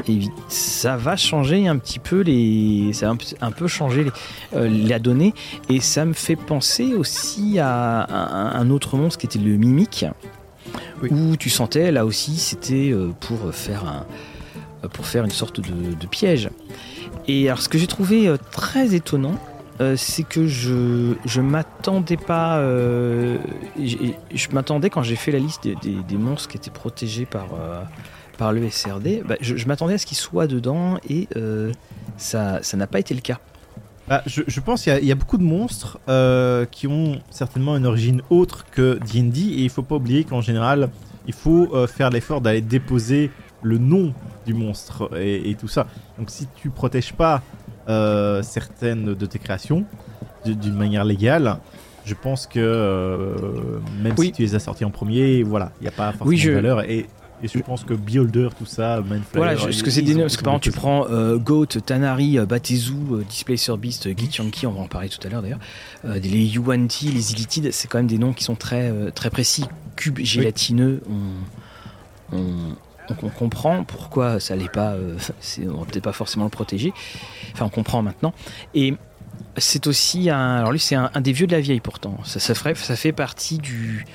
ça 0.48 0.96
va 0.96 1.16
changer 1.16 1.68
un 1.68 1.78
petit 1.78 1.98
peu 1.98 2.20
les, 2.20 2.92
ça 2.92 3.06
va 3.06 3.16
un, 3.40 3.50
peu- 3.50 3.66
changer 3.68 4.04
les, 4.04 4.10
euh, 4.54 4.68
la 4.88 4.98
donnée, 4.98 5.34
et 5.68 5.80
ça 5.80 6.04
me 6.04 6.12
fait 6.12 6.36
penser 6.36 6.94
aussi 6.94 7.58
à 7.58 8.06
un, 8.10 8.60
un 8.60 8.70
autre 8.70 8.96
monstre 8.96 9.18
qui 9.18 9.26
était 9.26 9.38
le 9.38 9.56
mimique, 9.56 10.04
Oui. 11.02 11.08
où 11.12 11.36
tu 11.36 11.50
sentais 11.50 11.90
là 11.92 12.04
aussi 12.06 12.36
c'était 12.36 12.90
euh, 12.92 13.10
pour 13.20 13.52
faire 13.54 13.84
un, 13.84 14.88
pour 14.88 15.06
faire 15.06 15.24
une 15.24 15.30
sorte 15.30 15.60
de, 15.60 15.94
de 15.94 16.06
piège. 16.06 16.48
Et 17.28 17.48
alors, 17.48 17.60
ce 17.60 17.68
que 17.68 17.76
j'ai 17.78 17.86
trouvé 17.86 18.34
très 18.50 18.94
étonnant, 18.94 19.34
euh, 19.80 19.96
c'est 19.96 20.22
que 20.24 20.46
je 20.46 21.14
je 21.24 21.40
m'attendais 21.40 22.16
pas. 22.16 22.58
euh, 22.58 23.38
je 23.78 24.48
m'attendais 24.52 24.90
quand 24.90 25.02
j'ai 25.02 25.16
fait 25.16 25.32
la 25.32 25.38
liste 25.38 25.64
des, 25.64 25.74
des- 26.06 26.16
monstres 26.18 26.48
qui 26.48 26.56
étaient 26.56 26.70
protégés 26.70 27.26
par 27.26 27.46
euh, 27.58 27.82
par 28.38 28.52
le 28.52 28.68
SRD. 28.70 29.22
bah, 29.26 29.36
je 29.40 29.66
m'attendais 29.66 29.94
à 29.94 29.98
ce 29.98 30.06
qu'ils 30.06 30.16
soient 30.18 30.46
dedans 30.46 30.98
et 31.08 31.28
ça 32.16 32.58
ça 32.62 32.76
n'a 32.76 32.86
pas 32.86 32.98
été 33.00 33.14
le 33.14 33.20
cas. 33.20 33.38
Bah, 34.08 34.22
je, 34.26 34.42
je 34.46 34.60
pense 34.60 34.82
qu'il 34.82 35.04
y 35.04 35.12
a- 35.12 35.14
beaucoup 35.14 35.38
de 35.38 35.44
monstres 35.44 35.98
qui 36.70 36.86
ont 36.86 37.20
certainement 37.30 37.76
une 37.76 37.86
origine 37.86 38.22
autre 38.30 38.64
que 38.70 38.98
D&D 39.12 39.40
et 39.40 39.62
il 39.62 39.70
faut 39.70 39.82
pas 39.82 39.96
oublier 39.96 40.24
qu'en 40.24 40.40
général, 40.40 40.90
il 41.26 41.32
faut 41.34 41.86
faire 41.86 42.10
l'effort 42.10 42.40
d'aller 42.40 42.60
déposer 42.60 43.30
le 43.62 43.76
nom 43.78 44.14
du 44.46 44.54
monstre 44.54 45.10
et, 45.18 45.50
et 45.50 45.54
tout 45.54 45.68
ça. 45.68 45.86
Donc 46.18 46.30
si 46.30 46.46
tu 46.56 46.70
protèges 46.70 47.12
pas 47.12 47.42
euh, 47.90 48.42
certaines 48.42 49.14
de 49.14 49.26
tes 49.26 49.38
créations 49.38 49.84
d'une 50.46 50.74
manière 50.74 51.04
légale, 51.04 51.58
je 52.06 52.14
pense 52.14 52.46
que 52.46 52.58
euh, 52.58 53.34
même 54.02 54.14
Oui. 54.16 54.26
si 54.28 54.32
tu 54.32 54.42
les 54.42 54.54
as 54.54 54.58
sortis 54.60 54.84
en 54.86 54.90
premier, 54.90 55.42
voilà, 55.42 55.72
il 55.80 55.82
n'y 55.84 55.88
a 55.88 55.92
pas 55.92 56.12
forcément 56.12 56.28
Oui, 56.30 56.36
je- 56.38 56.48
de 56.50 56.54
valeur 56.54 56.82
et, 56.88 57.06
et 57.42 57.48
je 57.48 57.58
pense 57.58 57.84
que 57.84 57.92
Beholder, 57.94 58.48
tout 58.58 58.64
ça, 58.66 58.98
Mindflayer, 59.00 59.24
Voilà, 59.34 59.56
je- 59.56 59.70
ce 59.70 59.82
que 59.82 59.90
c'est 59.90 60.00
des 60.02 60.14
parce 60.14 60.36
que 60.38 60.42
par 60.42 60.54
exemple 60.54 60.64
tu 60.64 60.72
prends 60.72 61.06
euh, 61.10 61.36
Goat, 61.36 61.66
Tanari, 61.66 62.38
Batezu, 62.46 62.92
euh, 63.12 63.22
Displacer 63.28 63.76
Beast, 63.76 64.06
euh, 64.06 64.14
Githyanki, 64.16 64.66
on 64.66 64.72
va 64.72 64.80
en 64.80 64.88
parler 64.88 65.08
tout 65.10 65.18
à 65.26 65.30
l'heure 65.30 65.42
d'ailleurs. 65.42 65.58
Les 66.04 66.46
Yuan-Ti, 66.46 67.10
les 67.12 67.32
Illitides, 67.32 67.70
c'est 67.72 67.88
quand 67.88 67.98
même 67.98 68.06
des 68.06 68.18
noms 68.18 68.32
qui 68.32 68.44
sont 68.44 68.54
très 68.56 69.10
très 69.12 69.28
précis. 69.30 69.64
Cube 69.96 70.18
gélatineux, 70.20 71.02
on, 72.32 72.36
on, 72.38 72.76
on- 73.10 73.26
on 73.26 73.30
comprend 73.30 73.84
pourquoi 73.84 74.40
ça 74.40 74.56
l'est 74.56 74.70
pas. 74.72 74.92
euh, 74.92 75.16
c'est- 75.40 75.66
on 75.68 75.78
va 75.80 75.84
peut-être 75.86 76.04
pas 76.04 76.12
forcément 76.12 76.44
le 76.44 76.50
protéger. 76.50 76.92
Enfin, 77.52 77.66
on 77.66 77.68
comprend 77.70 78.02
maintenant. 78.02 78.32
Et 78.74 78.94
c'est 79.56 79.86
aussi 79.86 80.30
un. 80.30 80.56
Alors 80.58 80.72
lui, 80.72 80.78
c'est 80.80 80.94
un, 80.94 81.10
un 81.14 81.20
des 81.20 81.32
vieux 81.32 81.46
de 81.46 81.52
la 81.52 81.60
vieille 81.60 81.80
pourtant. 81.80 82.16
Ça, 82.24 82.40
ça, 82.40 82.54
ferait, 82.54 82.74
ça 82.74 82.96
fait 82.96 83.12
partie 83.12 83.58
du, 83.58 84.06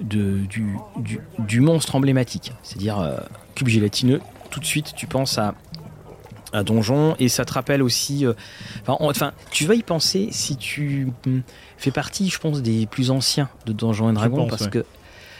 de, 0.00 0.38
du, 0.46 0.76
du, 0.96 1.20
du 1.38 1.60
monstre 1.60 1.94
emblématique. 1.96 2.52
C'est-à-dire 2.62 2.98
euh, 3.00 3.16
cube 3.54 3.68
gélatineux. 3.68 4.20
Tout 4.50 4.60
de 4.60 4.64
suite, 4.66 4.92
tu 4.96 5.06
penses 5.06 5.38
à 5.38 5.54
un 6.52 6.62
donjon 6.62 7.16
et 7.18 7.28
ça 7.28 7.44
te 7.44 7.52
rappelle 7.52 7.82
aussi. 7.82 8.24
euh, 8.24 8.32
enfin, 8.82 8.96
on- 9.00 9.10
enfin, 9.10 9.32
tu 9.50 9.64
vas 9.66 9.74
y 9.74 9.82
penser 9.82 10.28
si 10.30 10.56
tu 10.56 11.08
hum, 11.26 11.42
fais 11.76 11.90
partie, 11.90 12.28
je 12.30 12.38
pense, 12.38 12.62
des 12.62 12.86
plus 12.86 13.10
anciens 13.10 13.48
de 13.66 13.72
Donjons 13.72 14.10
et 14.10 14.12
Dragons 14.12 14.46
parce 14.46 14.62
ouais. 14.62 14.70
que 14.70 14.84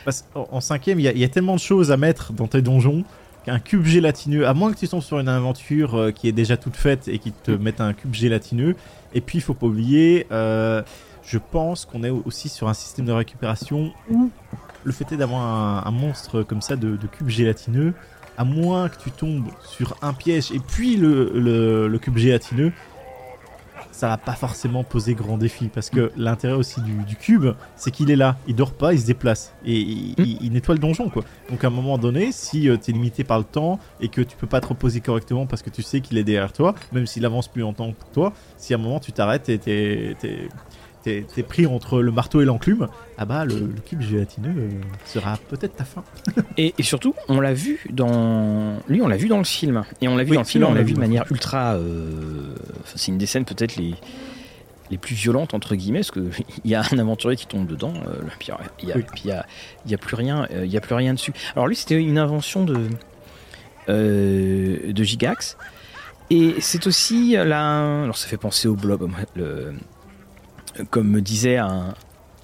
Parce 0.04 0.24
qu'en 0.32 0.48
en 0.50 0.60
cinquième, 0.60 1.00
il 1.00 1.04
y, 1.04 1.08
a- 1.08 1.12
il 1.12 1.18
y 1.18 1.24
a 1.24 1.28
tellement 1.28 1.54
de 1.54 1.60
choses 1.60 1.90
à 1.92 1.96
mettre 1.96 2.32
dans 2.32 2.46
tes 2.46 2.62
donjons 2.62 3.04
qu'un 3.44 3.58
cube 3.58 3.84
gélatineux, 3.84 4.46
à 4.46 4.54
moins 4.54 4.72
que 4.72 4.78
tu 4.78 4.88
tombes 4.88 5.02
sur 5.02 5.18
une 5.18 5.28
aventure 5.28 5.94
euh, 5.96 6.10
qui 6.12 6.28
est 6.28 6.32
déjà 6.32 6.56
toute 6.56 6.76
faite 6.76 7.08
et 7.08 7.18
qui 7.18 7.30
te 7.32 7.50
mette 7.50 7.80
un 7.80 7.92
cube 7.92 8.14
gélatineux. 8.14 8.74
Et 9.14 9.20
puis, 9.20 9.38
il 9.38 9.40
faut 9.42 9.54
pas 9.54 9.66
oublier, 9.66 10.26
euh, 10.32 10.82
je 11.26 11.38
pense 11.38 11.84
qu'on 11.84 12.04
est 12.04 12.10
aussi 12.10 12.48
sur 12.48 12.68
un 12.68 12.74
système 12.74 13.04
de 13.06 13.12
récupération. 13.12 13.92
Où 14.10 14.30
le 14.82 14.92
fait 14.92 15.10
est 15.12 15.16
d'avoir 15.16 15.42
un, 15.42 15.82
un 15.86 15.90
monstre 15.90 16.42
comme 16.42 16.60
ça 16.62 16.76
de, 16.76 16.96
de 16.96 17.06
cube 17.06 17.28
gélatineux, 17.28 17.94
à 18.36 18.44
moins 18.44 18.88
que 18.88 18.96
tu 19.02 19.10
tombes 19.10 19.46
sur 19.64 19.96
un 20.02 20.12
piège 20.12 20.50
et 20.52 20.58
puis 20.58 20.96
le, 20.96 21.30
le- 21.34 21.86
le 21.88 21.98
cube 21.98 22.16
gélatineux, 22.18 22.72
ça 23.96 24.09
va 24.09 24.16
pas 24.16 24.33
forcément 24.35 24.83
poser 24.83 25.14
grand 25.14 25.38
défi 25.38 25.68
parce 25.68 25.88
que 25.88 26.11
l'intérêt 26.16 26.54
aussi 26.54 26.80
du, 26.80 26.92
du 27.04 27.14
cube, 27.14 27.46
c'est 27.76 27.92
qu'il 27.92 28.11
est 28.11 28.16
là, 28.16 28.37
il 28.48 28.57
dort 28.57 28.72
pas, 28.72 28.92
il 28.92 29.00
se 29.00 29.07
déplace 29.07 29.52
et 29.64 29.78
il, 29.78 30.14
il- 30.18 30.38
il 30.42 30.52
nettoie 30.52 30.74
le 30.74 30.80
donjon 30.80 31.09
quoi. 31.11 31.22
Donc 31.48 31.62
à 31.62 31.68
un 31.68 31.70
moment 31.70 31.96
donné, 31.96 32.33
si 32.33 32.62
tu 32.62 32.90
es 32.90 32.92
limité 32.92 33.22
par 33.22 33.38
le 33.38 33.44
temps 33.44 33.78
et 34.00 34.09
que 34.09 34.20
tu 34.20 34.37
peux 34.37 34.48
pas 34.48 34.61
te 34.61 34.66
reposer 34.66 35.00
correctement 35.00 35.46
parce 35.46 35.62
que 35.62 35.70
tu 35.70 35.83
sais 35.83 36.00
qu'il 36.00 36.18
est 36.18 36.24
derrière 36.24 36.52
toi, 36.52 36.74
même 36.92 37.07
s'il 37.07 37.24
avance 37.24 37.46
plus 37.46 37.62
longtemps 37.62 37.92
que 37.92 38.12
toi, 38.12 38.33
si 38.57 38.74
à 38.74 38.78
un 38.78 38.80
moment 38.80 38.98
tu 38.98 39.12
t'arrêtes 39.12 39.48
et 39.48 39.59
t'es 39.59 40.16
t'es- 41.04 41.42
pris 41.42 41.66
entre 41.66 42.00
le 42.00 42.10
marteau 42.10 42.40
et 42.40 42.44
l'enclume, 42.44 42.88
ah 43.18 43.24
bah 43.26 43.44
le, 43.44 43.54
le 43.54 43.80
cube 43.84 44.00
gélatineux 44.00 44.54
euh, 44.56 44.70
sera 45.04 45.38
peut-être 45.48 45.76
ta 45.76 45.84
fin. 45.84 46.02
Et, 46.56 46.74
et 46.78 46.82
surtout, 46.82 47.14
on 47.28 47.40
l'a 47.40 47.52
vu 47.54 47.80
dans. 47.90 48.78
Lui, 48.88 49.02
on 49.02 49.08
l'a 49.08 49.16
vu 49.16 49.28
dans 49.28 49.38
le 49.38 49.44
film. 49.44 49.84
Et 50.00 50.08
on 50.08 50.16
l'a 50.16 50.24
vu 50.24 50.30
Oui, 50.30 50.36
dans 50.36 50.42
le 50.42 50.46
film, 50.46 50.64
on 50.64 50.68
l'a 50.72 50.80
l'a 50.80 50.82
vu 50.86 50.94
de 50.94 50.98
manière 51.00 51.24
ultra. 51.30 51.74
euh, 51.74 52.54
enfin, 52.80 52.92
c'est 52.96 53.10
une 53.12 53.18
des 53.18 53.26
scènes 53.26 53.44
peut-être 53.44 53.76
les, 53.76 53.94
les 54.90 54.98
plus 54.98 55.14
violentes, 55.14 55.52
entre 55.54 55.74
guillemets, 55.74 56.00
parce 56.00 56.10
qu'il 56.12 56.30
y 56.64 56.74
a 56.74 56.82
un 56.92 56.98
aventurier 56.98 57.36
qui 57.36 57.46
tombe 57.46 57.66
dedans, 57.66 57.92
euh, 58.08 58.20
puis 58.38 58.50
il 58.82 58.86
n'y 58.86 58.92
a, 58.92 58.96
Oui. 58.96 59.30
a, 59.32 59.46
y 59.86 59.94
a 59.94 59.98
plus 59.98 60.14
rien, 60.16 60.46
euh, 60.52 60.64
il 60.64 60.72
y 60.72 60.76
a 60.76 60.80
plus 60.80 60.94
rien 60.94 61.12
dessus. 61.14 61.32
Alors 61.54 61.66
lui, 61.66 61.76
c'était 61.76 62.00
une 62.02 62.18
invention 62.18 62.64
de, 62.64 62.76
euh, 63.88 64.92
de 64.92 65.02
Gigax. 65.04 65.56
Et 66.30 66.54
c'est 66.60 66.86
aussi 66.86 67.32
là. 67.36 68.02
Alors 68.02 68.16
ça 68.16 68.26
fait 68.28 68.38
penser 68.38 68.66
au 68.68 68.74
blob. 68.74 69.10
Le, 69.36 69.74
comme 70.90 71.08
me 71.08 71.20
disait 71.20 71.56
un, 71.58 71.94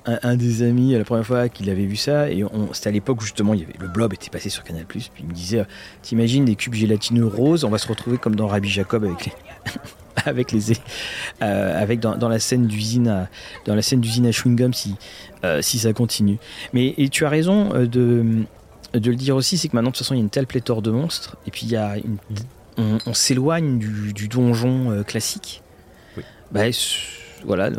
un, 0.06 0.18
un 0.22 0.36
des 0.36 0.62
amis 0.62 0.92
la 0.96 1.04
première 1.04 1.26
fois 1.26 1.48
qu'il 1.48 1.68
avait 1.70 1.86
vu 1.86 1.96
ça, 1.96 2.30
et 2.30 2.44
c'était 2.72 2.88
à 2.88 2.92
l'époque 2.92 3.20
où 3.20 3.24
justement 3.24 3.54
il 3.54 3.60
y 3.60 3.64
avait, 3.64 3.74
le 3.78 3.88
blob 3.88 4.12
était 4.12 4.30
passé 4.30 4.48
sur 4.48 4.64
Canal, 4.64 4.84
puis 4.86 5.10
il 5.18 5.26
me 5.26 5.32
disait 5.32 5.64
T'imagines 6.02 6.44
des 6.44 6.56
cubes 6.56 6.74
gélatineux 6.74 7.26
roses, 7.26 7.64
on 7.64 7.70
va 7.70 7.78
se 7.78 7.88
retrouver 7.88 8.18
comme 8.18 8.36
dans 8.36 8.46
Rabbi 8.46 8.68
Jacob 8.68 9.04
avec 9.04 9.26
les. 9.26 9.32
avec 10.26 10.52
les 10.52 10.72
euh, 11.40 11.80
avec 11.80 12.00
dans, 12.00 12.16
dans 12.16 12.28
la 12.28 12.40
scène 12.40 12.66
d'usine 12.66 13.08
à, 13.08 13.28
dans 13.64 13.74
la 13.74 13.80
scène 13.80 14.00
d'usine 14.00 14.26
à 14.26 14.32
chewing 14.32 14.56
gum 14.56 14.74
si 14.74 14.96
euh, 15.44 15.62
si 15.62 15.78
ça 15.78 15.92
continue 15.92 16.36
mais 16.72 16.94
et 16.98 17.08
tu 17.08 17.24
as 17.24 17.28
raison 17.28 17.72
euh, 17.74 17.86
de 17.86 18.42
de 18.92 19.10
le 19.10 19.16
dire 19.16 19.36
aussi 19.36 19.56
c'est 19.56 19.68
que 19.68 19.76
maintenant 19.76 19.90
de 19.90 19.94
toute 19.94 20.04
façon 20.04 20.14
il 20.14 20.18
y 20.18 20.20
a 20.20 20.24
une 20.24 20.28
telle 20.30 20.48
pléthore 20.48 20.82
de 20.82 20.90
monstres 20.90 21.36
et 21.46 21.50
puis 21.50 21.62
il 21.64 21.70
y 21.70 21.76
a 21.76 21.96
une, 21.96 22.16
on, 22.76 22.98
on 23.06 23.14
s'éloigne 23.14 23.78
du, 23.78 24.12
du 24.12 24.28
donjon 24.28 25.02
classique 25.06 25.62
Oui. 26.16 26.24
bah, 26.50 26.66
voilà 27.44 27.70
le- 27.70 27.76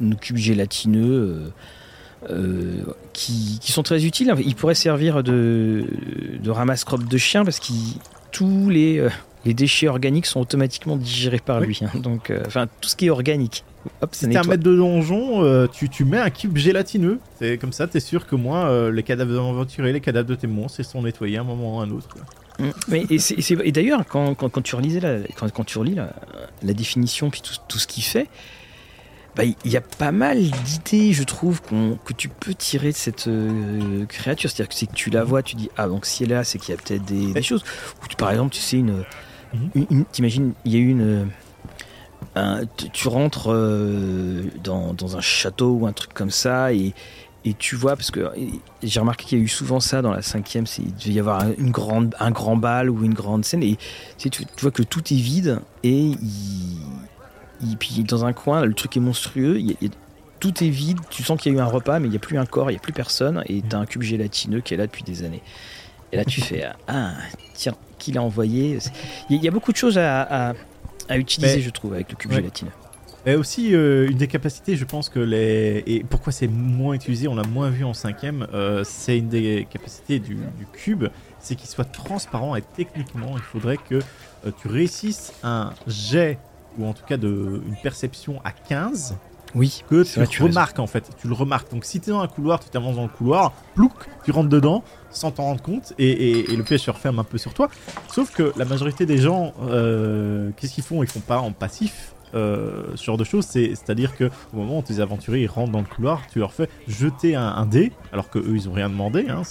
nos 0.00 0.16
cubes 0.16 0.36
gélatineux 0.36 1.12
euh, 1.12 1.48
euh, 2.30 2.82
qui, 3.12 3.58
qui 3.60 3.72
sont 3.72 3.82
très 3.82 4.04
utiles 4.04 4.32
ils 4.38 4.54
pourraient 4.56 4.74
servir 4.74 5.22
de, 5.22 5.84
de 6.42 6.50
ramasse-crotte 6.50 7.04
de 7.06 7.18
chien 7.18 7.44
parce 7.44 7.60
que 7.60 7.72
tous 8.32 8.68
les 8.70 8.98
euh, 8.98 9.10
les 9.44 9.54
déchets 9.54 9.86
organiques 9.86 10.26
sont 10.26 10.40
automatiquement 10.40 10.96
digérés 10.96 11.38
par 11.44 11.60
Oui. 11.60 11.66
lui 11.68 11.80
hein. 11.82 11.98
donc 12.00 12.30
euh, 12.30 12.42
enfin 12.46 12.66
tout 12.80 12.88
ce 12.88 12.96
qui 12.96 13.06
est 13.06 13.10
organique 13.10 13.64
hop 14.00 14.10
Si 14.14 14.28
t'es 14.28 14.36
un 14.36 14.42
maître 14.42 14.64
de 14.64 14.74
donjon, 14.76 15.44
euh, 15.44 15.68
tu, 15.68 15.88
tu 15.88 16.04
mets 16.04 16.18
un 16.18 16.30
cube 16.30 16.56
gélatineux. 16.56 17.20
C'est 17.38 17.56
comme 17.56 17.72
ça, 17.72 17.86
t'es 17.86 18.00
sûr 18.00 18.26
que 18.26 18.34
moi, 18.34 18.64
euh, 18.68 18.90
les 18.90 19.04
cadavres 19.04 19.32
d'aventuriers, 19.32 19.92
les 19.92 20.00
cadavres 20.00 20.28
de 20.28 20.34
tes 20.34 20.48
monstres, 20.48 20.80
ils 20.80 20.84
sont 20.84 21.02
nettoyés 21.02 21.36
à 21.36 21.42
un 21.42 21.44
moment 21.44 21.76
ou 21.76 21.80
à 21.80 21.84
un 21.84 21.90
autre. 21.92 22.08
quoi. 22.08 22.22
Mm. 22.58 22.70
Mais, 22.88 23.06
et, 23.08 23.70
d'ailleurs, 23.70 24.04
quand, 24.08 24.34
quand, 24.34 24.48
quand 24.48 24.62
tu 24.62 24.74
relisais 24.74 24.98
la, 24.98 25.18
quand, 25.36 25.48
quand 25.52 25.62
tu 25.62 25.78
relis 25.78 25.94
la, 25.94 26.12
la 26.64 26.72
définition 26.74 27.30
puis 27.30 27.40
tout, 27.42 27.54
tout 27.68 27.78
ce 27.78 27.86
qu'il 27.86 28.02
fait, 28.02 28.26
bah, 29.36 29.44
il 29.44 29.70
y 29.70 29.76
a 29.76 29.80
pas 29.82 30.12
mal 30.12 30.42
d'idées, 30.42 31.12
je 31.12 31.22
trouve, 31.22 31.60
que 31.62 32.12
tu 32.14 32.28
peux 32.28 32.54
tirer 32.54 32.90
de 32.92 32.96
cette 32.96 33.28
euh, 33.28 34.06
créature. 34.06 34.50
C'est-à-dire 34.50 34.68
que 34.70 34.74
c'est 34.74 34.86
que 34.86 34.94
tu 34.94 35.10
la 35.10 35.24
vois, 35.24 35.42
tu 35.42 35.56
dis 35.56 35.68
ah 35.76 35.88
donc 35.88 36.06
si 36.06 36.24
elle 36.24 36.32
est 36.32 36.34
là, 36.36 36.44
c'est 36.44 36.58
qu'il 36.58 36.74
y 36.74 36.78
a 36.78 36.80
peut-être 36.80 37.04
des, 37.04 37.32
des 37.34 37.42
choses. 37.42 37.62
Ou 38.02 38.06
tu- 38.08 38.16
par 38.16 38.30
exemple, 38.30 38.54
tu 38.54 38.60
sais 38.60 38.78
une, 38.78 39.04
Mhm. 39.54 39.70
une- 39.74 39.86
une- 39.90 40.04
t'imagines, 40.06 40.52
il 40.64 40.72
y 40.72 40.76
a 40.76 40.80
une 40.80 41.00
euh, 41.02 41.24
un- 42.34 42.62
tu- 42.92 43.08
rentres 43.08 43.52
euh, 43.52 44.42
dans, 44.64 44.92
dans 44.94 45.16
un 45.16 45.20
château 45.20 45.72
ou 45.80 45.86
un 45.86 45.92
truc 45.92 46.12
comme 46.14 46.30
ça 46.30 46.72
et 46.72 46.94
et 47.44 47.54
tu 47.54 47.76
vois, 47.76 47.94
parce 47.94 48.10
que 48.10 48.28
j'ai 48.82 48.98
remarqué 48.98 49.24
qu'il 49.24 49.38
y 49.38 49.40
a 49.40 49.44
eu 49.44 49.46
souvent 49.46 49.78
ça 49.78 50.02
dans 50.02 50.10
la 50.10 50.20
cinquième, 50.20 50.66
c'est 50.66 50.82
il 50.82 50.92
devait 50.96 51.12
y 51.12 51.20
avoir 51.20 51.44
une 51.58 51.70
grande, 51.70 52.12
un 52.18 52.32
grand 52.32 52.56
bal 52.56 52.90
ou 52.90 53.04
une 53.04 53.14
grande 53.14 53.44
scène, 53.44 53.62
et 53.62 53.76
tu, 53.76 53.84
sais, 54.18 54.30
tu, 54.30 54.44
tu 54.44 54.62
vois 54.62 54.72
que 54.72 54.82
tout 54.82 55.12
est 55.12 55.16
vide, 55.16 55.60
et 55.84 55.96
il, 55.96 56.18
il- 57.62 57.76
puis 57.76 58.02
dans 58.04 58.24
un 58.24 58.32
coin, 58.32 58.64
le 58.64 58.74
truc 58.74 58.96
est 58.96 59.00
monstrueux, 59.00 59.58
il 59.60 59.76
il 59.80 59.90
tout 60.38 60.62
est 60.62 60.68
vide, 60.68 60.98
tu 61.08 61.22
sens 61.22 61.40
qu'il 61.40 61.50
y 61.52 61.54
a 61.54 61.58
eu 61.58 61.60
un 61.62 61.66
repas, 61.66 61.98
mais 61.98 62.08
il 62.08 62.10
n'y 62.10 62.16
a 62.16 62.20
plus 62.20 62.36
un 62.38 62.44
corps, 62.44 62.70
il 62.70 62.74
n'y 62.74 62.78
a 62.78 62.80
plus 62.80 62.92
personne, 62.92 63.42
et 63.46 63.62
tu 63.62 63.74
as 63.74 63.78
un 63.78 63.86
cube 63.86 64.02
gélatineux 64.02 64.60
qui 64.60 64.74
est 64.74 64.76
là 64.76 64.86
depuis 64.86 65.02
des 65.02 65.22
années. 65.24 65.42
Et 66.12 66.16
là, 66.18 66.24
tu 66.26 66.40
fais 66.42 66.64
Ah, 66.86 67.14
tiens, 67.54 67.74
qui 67.98 68.12
l'a 68.12 68.22
envoyé? 68.22 68.78
Il 69.30 69.36
y, 69.36 69.38
a- 69.38 69.40
il 69.40 69.44
y 69.44 69.48
a 69.48 69.50
beaucoup 69.50 69.72
de 69.72 69.76
choses 69.78 69.96
à, 69.96 70.50
à- 70.50 70.54
à 71.08 71.16
utiliser, 71.16 71.56
Mais- 71.56 71.62
je 71.62 71.70
trouve, 71.70 71.94
avec 71.94 72.10
le 72.10 72.16
cube 72.16 72.30
Ouais. 72.32 72.36
gélatineux. 72.36 72.70
Et 73.24 73.34
aussi, 73.34 73.74
euh, 73.74 74.08
une 74.08 74.18
des 74.18 74.28
capacités, 74.28 74.76
je 74.76 74.84
pense 74.84 75.08
que 75.08 75.18
les. 75.18 75.82
Et 75.86 76.04
pourquoi 76.08 76.32
c'est 76.32 76.46
moins 76.46 76.94
utilisé, 76.94 77.26
on 77.26 77.34
l'a 77.34 77.42
moins 77.42 77.70
vu 77.70 77.82
en 77.84 77.92
cinquième, 77.94 78.46
euh, 78.54 78.84
c'est 78.84 79.18
une 79.18 79.28
des 79.28 79.66
capacités 79.68 80.20
du, 80.20 80.34
du 80.36 80.66
cube, 80.72 81.06
c'est 81.40 81.56
qu'il 81.56 81.68
soit 81.68 81.84
transparent 81.86 82.54
et 82.54 82.62
techniquement, 82.76 83.32
il 83.36 83.42
faudrait 83.42 83.78
que 83.78 83.96
euh, 84.46 84.50
tu 84.62 84.68
réussisses 84.68 85.32
un 85.42 85.72
jet, 85.88 86.38
ou 86.78 86.86
en 86.86 86.92
tout 86.92 87.04
cas 87.06 87.16
de, 87.16 87.62
une 87.66 87.76
perception 87.82 88.40
à 88.44 88.52
15, 88.52 89.16
Oui. 89.54 89.82
que 89.88 90.02
tu 90.02 90.18
vrai, 90.18 90.26
tu 90.26 90.42
remarques 90.42 90.78
en 90.78 90.86
fait. 90.86 91.10
Tu 91.18 91.28
le 91.28 91.34
remarques. 91.34 91.70
Donc 91.70 91.84
si 91.84 92.00
tu 92.00 92.10
es 92.10 92.12
dans 92.12 92.20
un 92.20 92.28
couloir, 92.28 92.60
tu 92.60 92.68
t'avances 92.68 92.96
dans 92.96 93.02
le 93.02 93.08
couloir, 93.08 93.52
plouc, 93.74 93.92
tu 94.24 94.30
rentres 94.30 94.48
dedans 94.48 94.82
sans 95.10 95.30
t'en 95.30 95.44
rendre 95.44 95.62
compte 95.62 95.94
et, 95.98 96.10
et- 96.10 96.52
et 96.52 96.56
le 96.56 96.62
piège 96.62 96.80
se 96.82 96.90
referme 96.90 97.18
un 97.18 97.24
peu 97.24 97.38
sur 97.38 97.54
toi. 97.54 97.68
Sauf 98.12 98.32
que 98.34 98.52
la 98.56 98.64
majorité 98.66 99.06
des 99.06 99.18
gens, 99.18 99.54
euh, 99.62 100.50
qu'est-ce 100.56 100.74
qu'ils 100.74 100.84
font? 100.84 101.02
Ils 101.02 101.08
font 101.08 101.20
pas 101.20 101.38
en 101.38 101.52
passif. 101.52 102.12
Euh, 102.34 102.82
ce 102.96 103.04
genre 103.04 103.16
de 103.16 103.22
choses, 103.24 103.46
c'est- 103.46 103.70
c'est-à-dire 103.76 104.14
que 104.16 104.24
au 104.52 104.56
moment 104.56 104.78
où 104.80 104.82
tes 104.82 104.98
aventuriers 105.00 105.44
ils 105.44 105.48
rentrent 105.50 105.70
dans 105.70 105.78
le 105.80 105.86
couloir, 105.86 106.20
tu 106.30 106.40
leur 106.40 106.52
fais 106.52 106.68
jeter 106.88 107.36
un, 107.36 107.46
un 107.46 107.64
dé, 107.66 107.92
alors 108.12 108.28
que 108.28 108.40
eux 108.40 108.56
ils 108.56 108.68
ont 108.68 108.72
rien 108.72 108.90
demandé, 108.90 109.26
hein, 109.30 109.42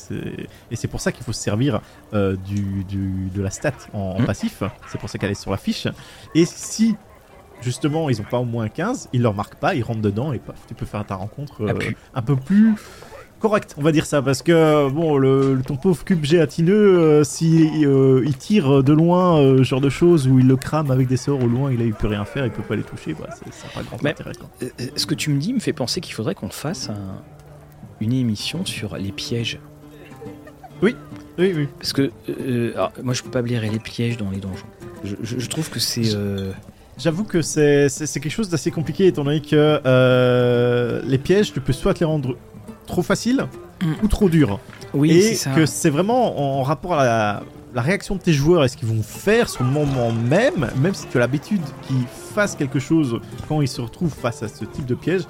et 0.69 0.75
c'est 0.75 0.89
pour 0.89 0.99
ça 0.99 1.13
qu'il 1.13 1.23
faut 1.23 1.31
se 1.31 1.41
servir 1.41 1.79
euh, 2.13 2.35
du, 2.35 2.83
du- 2.83 3.29
de 3.33 3.41
la 3.41 3.49
stat 3.49 3.71
en, 3.93 3.99
en 3.99 4.19
Mhm. 4.19 4.25
passif, 4.25 4.61
c'est 4.89 4.99
pour 4.99 5.09
ça 5.09 5.17
qu'elle 5.17 5.31
est 5.31 5.41
sur 5.41 5.51
la 5.51 5.57
fiche. 5.57 5.87
Et 6.35 6.45
si 6.45 6.95
justement 7.61 8.09
ils 8.09 8.19
ont 8.21 8.25
pas 8.29 8.39
au 8.39 8.45
moins 8.45 8.67
15, 8.69 9.09
ils 9.13 9.21
leur 9.21 9.33
marquent 9.33 9.55
pas, 9.55 9.75
ils 9.75 9.83
rentrent 9.83 10.01
dedans 10.01 10.33
et 10.33 10.39
paf, 10.39 10.55
tu 10.67 10.73
peux 10.73 10.85
faire 10.85 11.05
ta 11.05 11.15
rencontre 11.15 11.63
euh, 11.63 11.73
Ah, 12.13 12.19
un 12.19 12.21
peu 12.21 12.35
plus 12.35 12.73
correcte, 13.39 13.75
on 13.77 13.81
va 13.83 13.91
dire 13.91 14.05
ça, 14.07 14.21
parce 14.23 14.41
que 14.41 14.89
bon, 14.89 15.17
le, 15.17 15.61
ton 15.67 15.75
pauvre 15.75 16.03
cube 16.03 16.23
gélatineux, 16.23 16.97
euh, 16.99 17.23
si 17.23 17.85
euh, 17.85 18.23
il 18.25 18.35
tire 18.35 18.81
de 18.81 18.93
loin, 18.93 19.39
euh, 19.39 19.61
genre 19.63 19.81
de 19.81 19.89
choses 19.89 20.27
où 20.27 20.39
il 20.39 20.47
le 20.47 20.55
crame 20.55 20.89
avec 20.89 21.07
des 21.07 21.17
sorts 21.17 21.43
au 21.43 21.47
loin, 21.47 21.71
il 21.71 21.79
a 21.81 21.85
eu 21.85 21.93
plus 21.93 22.07
rien 22.07 22.25
faire, 22.25 22.45
il 22.45 22.51
peut 22.51 22.63
pas 22.63 22.75
les 22.75 22.81
toucher, 22.83 23.13
bah, 23.13 23.27
c'est- 23.31 23.53
ça 23.53 23.67
n'a 23.67 23.73
pas 23.73 23.83
grand 23.83 24.01
Mais- 24.01 24.11
intérêt. 24.11 24.31
Ce 24.95 25.05
que 25.05 25.13
tu 25.13 25.29
me 25.29 25.39
dis 25.39 25.53
me 25.53 25.59
fait 25.59 25.73
penser 25.73 26.01
qu'il 26.01 26.13
faudrait 26.15 26.33
qu'on 26.33 26.49
fasse 26.49 26.89
un- 26.89 27.21
une 27.99 28.13
émission 28.13 28.65
sur 28.65 28.97
les 28.97 29.11
pièges. 29.11 29.59
Oui, 30.81 30.95
oui. 31.37 31.67
Parce 31.77 31.93
que 31.93 32.11
alors, 32.73 32.91
moi 33.03 33.13
je 33.13 33.21
peux 33.23 33.29
pas 33.31 33.41
blairer 33.41 33.69
les 33.69 33.79
pièges 33.79 34.17
dans 34.17 34.29
les 34.29 34.37
donjons. 34.37 34.65
Je, 35.03 35.15
je- 35.21 35.39
je 35.39 35.49
trouve 35.49 35.69
que 35.69 35.79
c'est. 35.79 36.15
J'avoue 36.97 37.23
que 37.25 37.41
c'est 37.41 37.87
quelque 38.13 38.29
chose 38.29 38.49
d'assez 38.49 38.71
compliqué 38.71 39.07
étant 39.07 39.23
donné 39.25 39.41
que 39.41 39.81
euh, 39.85 41.01
les 41.05 41.17
pièges, 41.17 41.51
tu 41.53 41.59
peux 41.61 41.73
soit 41.73 41.93
te 41.93 41.99
les 41.99 42.05
rendre 42.05 42.37
trop 42.87 43.01
faciles 43.01 43.45
Mm. 43.81 43.93
ou 44.03 44.07
trop 44.07 44.29
durs. 44.29 44.57
Oui, 44.93 45.11
et 45.11 45.21
c'est 45.21 45.35
ça. 45.35 45.51
que 45.51 45.65
c'est 45.65 45.89
vraiment 45.89 46.59
en 46.59 46.63
rapport 46.63 46.93
à 46.93 47.03
la, 47.03 47.43
la 47.73 47.81
réaction 47.81 48.15
de 48.15 48.21
tes 48.21 48.31
joueurs 48.31 48.63
et 48.63 48.69
ce 48.69 48.77
qu'ils 48.77 48.87
vont 48.87 49.03
faire 49.03 49.49
sur 49.49 49.65
le 49.65 49.69
moment 49.69 50.13
même, 50.13 50.69
même 50.77 50.93
si 50.93 51.05
tu 51.07 51.17
as 51.17 51.19
l'habitude 51.19 51.59
qu'ils 51.85 52.05
fassent 52.33 52.55
quelque 52.55 52.79
chose 52.79 53.19
quand 53.49 53.59
ils 53.61 53.67
se 53.67 53.81
retrouvent 53.81 54.13
face 54.13 54.41
à 54.43 54.47
ce 54.47 54.63
type 54.63 54.85
de 54.85 54.95
piège, 54.95 55.23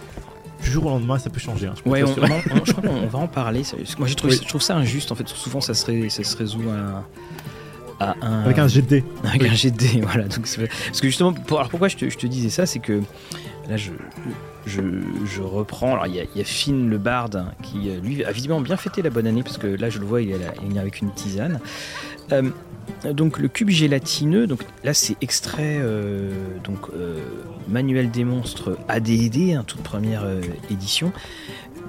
du 0.61 0.69
jour 0.69 0.85
au 0.85 0.89
lendemain 0.89 1.17
ça 1.17 1.31
peut 1.31 1.39
changer. 1.39 1.65
hein, 1.65 1.73
je 1.83 1.89
Ouais, 1.89 2.03
on, 2.03 2.05
t'assurer. 2.05 2.29
on- 2.51 2.55
on- 2.61 2.65
je 2.65 2.71
crois 2.73 2.87
qu'on 2.87 3.07
va 3.07 3.17
en 3.19 3.27
parler. 3.27 3.63
Moi, 3.97 4.07
j'ai 4.07 4.13
trouvé- 4.13 4.33
Oui. 4.35 4.39
je 4.43 4.47
trouve 4.47 4.61
ça 4.61 4.75
injuste. 4.75 5.11
En 5.11 5.15
fait, 5.15 5.27
souvent, 5.27 5.59
ça 5.59 5.73
se, 5.73 6.09
ça 6.09 6.23
se 6.23 6.37
résout 6.37 6.61
à, 6.69 7.03
à 7.99 8.15
un, 8.21 8.43
Avec 8.43 8.57
un 8.59 8.67
dés. 8.67 9.03
avec 9.23 9.41
oui. 9.41 9.49
un 9.49 9.69
dés, 9.69 10.01
Voilà. 10.03 10.23
Donc, 10.23 10.41
parce 10.57 11.01
que 11.01 11.07
justement, 11.07 11.33
pour- 11.33 11.59
alors 11.59 11.69
pourquoi 11.69 11.87
je 11.87 11.97
te, 11.97 12.09
je 12.09 12.17
te 12.17 12.27
disais 12.27 12.49
ça, 12.49 12.65
c'est 12.65 12.79
que 12.79 13.01
là, 13.69 13.77
je, 13.77 13.91
je, 14.65 14.81
je 15.25 15.41
reprends. 15.41 15.93
Alors, 15.93 16.07
il 16.07 16.15
y 16.15 16.19
a, 16.19 16.23
il 16.23 16.37
y 16.37 16.41
a 16.41 16.45
Finn 16.45 16.89
le 16.89 16.97
barde 16.97 17.35
hein, 17.37 17.51
qui, 17.63 17.89
euh, 17.89 17.99
lui, 18.01 18.23
a 18.25 18.31
visiblement 18.31 18.61
bien 18.61 18.77
fêté 18.77 19.01
la 19.01 19.09
bonne 19.09 19.27
année 19.27 19.43
parce 19.43 19.57
que 19.57 19.67
là, 19.67 19.89
je 19.89 19.99
le 19.99 20.05
vois, 20.05 20.21
il 20.21 20.31
est, 20.31 20.37
là- 20.39 20.53
il 20.69 20.75
est 20.75 20.79
avec 20.79 21.01
une 21.01 21.11
tisane. 21.13 21.59
Euh, 22.31 22.49
donc 23.13 23.39
le 23.39 23.47
cube 23.47 23.69
gélatineux, 23.69 24.45
donc 24.45 24.61
là 24.83 24.93
c'est 24.93 25.15
extrait 25.21 25.77
euh, 25.79 26.31
donc 26.63 26.77
euh, 26.95 27.17
manuel 27.67 28.11
des 28.11 28.23
monstres 28.23 28.77
AD&D, 28.87 29.53
hein, 29.53 29.63
toute 29.65 29.81
première 29.81 30.23
euh, 30.23 30.39
édition. 30.69 31.11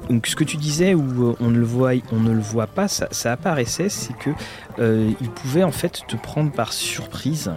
Donc 0.09 0.27
ce 0.29 0.37
que 0.37 0.45
tu 0.45 0.57
disais 0.57 0.95
où 0.95 1.31
euh, 1.31 1.37
on 1.41 1.51
ne 1.51 1.59
le 1.59 1.65
voit, 1.65 1.93
on 2.13 2.21
ne 2.21 2.33
le 2.33 2.41
voit 2.41 2.67
pas, 2.69 2.87
ça, 2.89 3.09
ça 3.11 3.33
apparaissait, 3.33 3.89
c'est 3.89 4.17
que 4.17 4.31
euh, 4.79 5.11
il 5.21 5.31
pouvait 5.31 5.65
en 5.65 5.73
fait 5.73 6.03
te 6.07 6.17
prendre 6.17 6.53
par 6.53 6.73
surprise. 6.73 7.51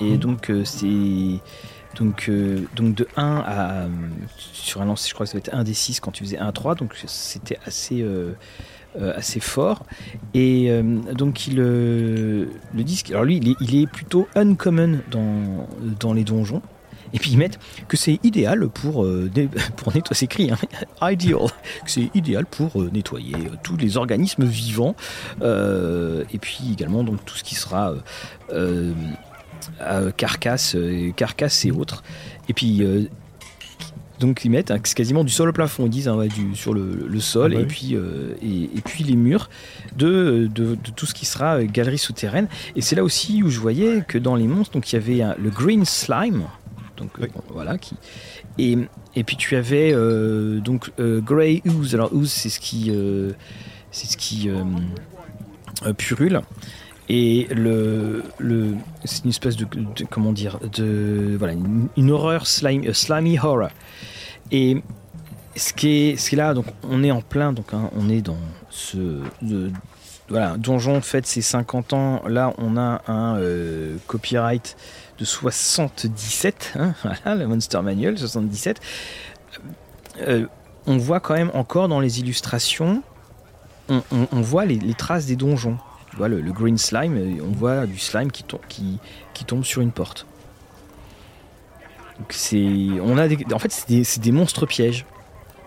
Et 0.00 0.12
Mhm. 0.12 0.16
donc 0.18 0.50
euh, 0.50 0.64
c'est 0.64 1.40
donc, 1.96 2.26
euh, 2.28 2.60
donc 2.76 2.94
de 2.94 3.08
1 3.16 3.42
à 3.46 3.86
sur 4.38 4.80
un 4.80 4.84
lancer, 4.84 5.08
je 5.08 5.14
crois 5.14 5.26
que 5.26 5.30
ça 5.32 5.36
va 5.36 5.40
être 5.40 5.52
1 5.54 5.64
des 5.64 5.74
6 5.74 6.00
quand 6.00 6.12
tu 6.12 6.22
faisais 6.24 6.38
1 6.38 6.46
à 6.46 6.52
3, 6.52 6.74
donc 6.76 6.94
c'était 7.06 7.58
assez 7.66 8.04
assez 9.00 9.38
fort. 9.40 9.84
Et 10.34 10.70
euh, 10.70 10.82
donc 11.12 11.46
il, 11.46 11.60
euh, 11.60 12.46
le 12.74 12.82
disque, 12.84 13.10
alors 13.10 13.24
lui 13.24 13.36
il 13.36 13.50
est, 13.50 13.56
il 13.60 13.82
est 13.82 13.86
plutôt 13.86 14.26
uncommon 14.34 15.00
dans, 15.10 15.68
dans 16.00 16.12
les 16.12 16.24
donjons. 16.24 16.62
Et 17.12 17.18
puis 17.18 17.30
ils 17.32 17.38
mettent 17.38 17.58
que 17.88 17.96
c'est 17.96 18.18
idéal 18.22 18.68
pour, 18.68 19.04
euh, 19.04 19.30
pour 19.76 19.94
nettoyer, 19.94 20.14
c'est 20.14 20.24
écrit, 20.26 20.50
hein, 20.50 20.58
ideal, 21.10 21.48
que 21.84 21.90
c'est 21.90 22.10
idéal 22.14 22.46
pour 22.46 22.80
euh, 22.80 22.90
nettoyer 22.92 23.34
euh, 23.34 23.56
tous 23.62 23.76
les 23.76 23.96
organismes 23.96 24.44
vivants. 24.44 24.94
Et 25.40 26.38
puis 26.38 26.60
également 26.72 27.04
donc 27.04 27.24
tout 27.24 27.36
ce 27.36 27.44
qui 27.44 27.54
sera 27.54 27.94
carcasse, 30.16 30.76
carcasse 31.16 31.64
et 31.64 31.70
autres. 31.70 32.02
Et 32.48 32.54
puis 32.54 32.82
donc 34.18 34.44
ils 34.44 34.50
mettent 34.50 34.70
hein, 34.70 34.78
quasiment 34.78 35.24
du 35.24 35.32
sol 35.32 35.48
au 35.48 35.52
plafond, 35.52 35.86
ils 35.86 35.90
disent 35.90 36.08
hein, 36.08 36.16
ouais, 36.16 36.28
du, 36.28 36.54
sur 36.56 36.74
le, 36.74 37.06
le 37.08 37.20
sol 37.20 37.52
Ah 37.54 37.60
et 37.60 37.62
oui. 37.62 37.66
puis 37.68 37.94
euh, 37.94 38.34
et, 38.42 38.64
et 38.64 38.80
puis 38.84 39.04
les 39.04 39.16
murs 39.16 39.48
de, 39.96 40.48
de, 40.52 40.74
de 40.74 40.90
tout 40.94 41.06
ce 41.06 41.14
qui 41.14 41.26
sera 41.26 41.64
galerie 41.64 41.98
souterraine. 41.98 42.48
Et 42.74 42.80
c'est 42.80 42.96
là 42.96 43.04
aussi 43.04 43.42
où 43.42 43.50
je 43.50 43.60
voyais 43.60 44.02
que 44.06 44.18
dans 44.18 44.34
les 44.34 44.46
monstres, 44.46 44.72
donc 44.72 44.92
il 44.92 44.96
y 44.96 44.98
avait 44.98 45.34
le 45.38 45.50
green 45.50 45.84
slime, 45.84 46.42
donc 46.98 47.10
Oui. 47.18 47.28
bon, 47.34 47.42
voilà 47.50 47.78
qui 47.78 47.94
et, 48.58 48.76
et 49.16 49.24
puis 49.24 49.36
tu 49.36 49.56
avais 49.56 49.92
euh, 49.94 50.60
donc 50.60 50.90
euh, 50.98 51.20
grey 51.22 51.62
ooze. 51.66 51.94
Alors 51.94 52.12
ooze 52.12 52.30
c'est 52.30 52.50
ce 52.50 52.60
qui 52.60 52.90
euh, 52.90 53.32
c'est 53.90 54.06
ce 54.06 54.16
qui 54.16 54.50
purule. 55.96 56.40
Et 57.10 57.46
le, 57.54 58.22
le 58.38 58.74
c'est 59.04 59.24
une 59.24 59.30
espèce 59.30 59.56
de, 59.56 59.64
de- 59.64 60.04
comment 60.10 60.32
dire 60.32 60.58
de 60.76 61.36
voilà 61.38 61.54
une, 61.54 61.88
une 61.96 62.10
horreur 62.10 62.46
slime, 62.46 62.84
euh, 62.86 62.92
slimy 62.92 63.38
horror. 63.38 63.70
Et 64.52 64.82
ce 65.56 65.72
qui 65.72 65.88
est 65.88 66.16
ce 66.16 66.28
qui 66.28 66.34
est 66.34 66.38
là 66.38 66.52
donc 66.52 66.66
on 66.82 67.02
est 67.02 67.10
en 67.10 67.22
plein 67.22 67.52
donc 67.54 67.72
hein, 67.72 67.90
on 67.96 68.10
est 68.10 68.20
dans 68.20 68.36
ce 68.68 69.22
de- 69.40 69.70
voilà 70.28 70.56
donjon 70.56 71.00
fête 71.00 71.26
ses 71.26 71.42
50 71.42 71.92
ans. 71.92 72.22
Là 72.26 72.52
on 72.58 72.76
a 72.76 73.02
un 73.08 73.36
euh, 73.36 73.96
copyright 74.06 74.76
de 75.18 75.24
77 75.24 76.74
hein, 76.78 76.94
voilà 77.02 77.36
le 77.36 77.46
Monster 77.46 77.80
Manual 77.82 78.18
77 78.18 78.80
Euh, 80.20 80.46
on 80.86 80.96
voit 80.96 81.20
quand 81.20 81.34
même 81.34 81.50
encore 81.54 81.88
dans 81.88 82.00
les 82.00 82.18
illustrations 82.20 83.02
on, 83.88 84.42
voit 84.42 84.66
les, 84.66 84.94
traces 84.94 85.24
des 85.26 85.36
donjons. 85.36 85.78
Tu 86.10 86.16
vois 86.16 86.28
le, 86.28 86.40
green 86.52 86.76
slime 86.76 87.16
euh, 87.16 87.42
on 87.42 87.52
voit 87.52 87.86
du 87.86 87.98
slime 87.98 88.30
qui, 88.30 88.42
tom- 88.42 88.60
qui, 88.68 88.98
qui 89.32 89.44
tombe 89.44 89.64
sur 89.64 89.80
une 89.80 89.92
porte. 89.92 90.26
Donc 92.18 92.34
on 93.02 93.16
a 93.16 93.28
en 93.54 93.58
fait 93.58 93.72
c'est 93.72 94.20
des 94.20 94.32
monstres 94.32 94.66
pièges 94.66 95.06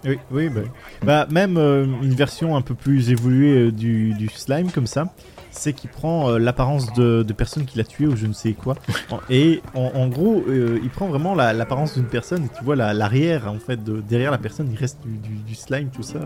Oui, 0.05 0.17
oui, 0.31 0.49
bah, 0.49 0.61
bah, 1.03 1.27
même 1.29 1.57
euh, 1.57 1.85
une 2.01 2.15
version 2.15 2.55
un 2.55 2.61
peu 2.61 2.73
plus 2.73 3.11
évoluée 3.11 3.67
euh, 3.67 3.71
du, 3.71 4.13
du 4.15 4.27
slime 4.29 4.71
comme 4.71 4.87
ça, 4.87 5.13
c'est 5.51 5.73
qu'il 5.73 5.89
prend 5.89 6.29
euh, 6.31 6.39
l'apparence 6.39 6.91
de, 6.93 7.23
de 7.23 7.33
personne 7.33 7.65
qui 7.65 7.77
l'a 7.77 7.83
tué 7.83 8.07
ou 8.07 8.15
je 8.15 8.25
ne 8.25 8.33
sais 8.33 8.53
quoi. 8.53 8.75
Et 9.29 9.61
en, 9.75 9.91
en 9.93 10.07
gros, 10.07 10.43
il 10.49 10.89
prend 10.89 11.07
vraiment 11.07 11.35
la- 11.35 11.51
l'apparence 11.53 11.93
d'une 11.95 12.05
personne 12.05 12.45
et 12.45 12.49
tu 12.57 12.63
vois 12.63 12.75
la- 12.77 12.93
l'arrière 12.93 13.47
en 13.51 13.59
fait 13.59 13.83
de, 13.83 14.01
derrière 14.01 14.31
la 14.31 14.37
personne, 14.37 14.69
il 14.71 14.77
reste 14.77 14.97
du, 15.03 15.17
du- 15.17 15.35
du 15.43 15.55
slime, 15.55 15.89
tout 15.89 16.03
ça. 16.03 16.19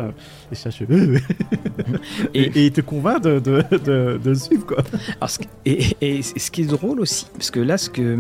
et, 0.52 0.56
ça, 0.56 0.70
je- 0.70 0.86
et, 2.34 2.66
il 2.66 2.72
te 2.72 2.82
convainc 2.82 3.22
de, 3.24 3.40
de, 3.40 3.64
de- 3.72 4.20
de 4.24 4.30
le 4.30 4.36
suivre 4.36 4.66
quoi. 4.66 4.78
Alors, 5.20 5.30
ce, 5.30 5.40
et, 5.66 5.98
et 6.02 6.22
ce 6.22 6.52
qui 6.52 6.62
est 6.62 6.66
drôle 6.66 7.00
aussi, 7.00 7.26
parce 7.34 7.52
que 7.52 7.60
là, 7.60 7.78
ce 7.78 7.90
que 7.90 8.20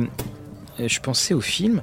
je 0.79 0.99
pensais 0.99 1.33
au 1.33 1.41
film, 1.41 1.81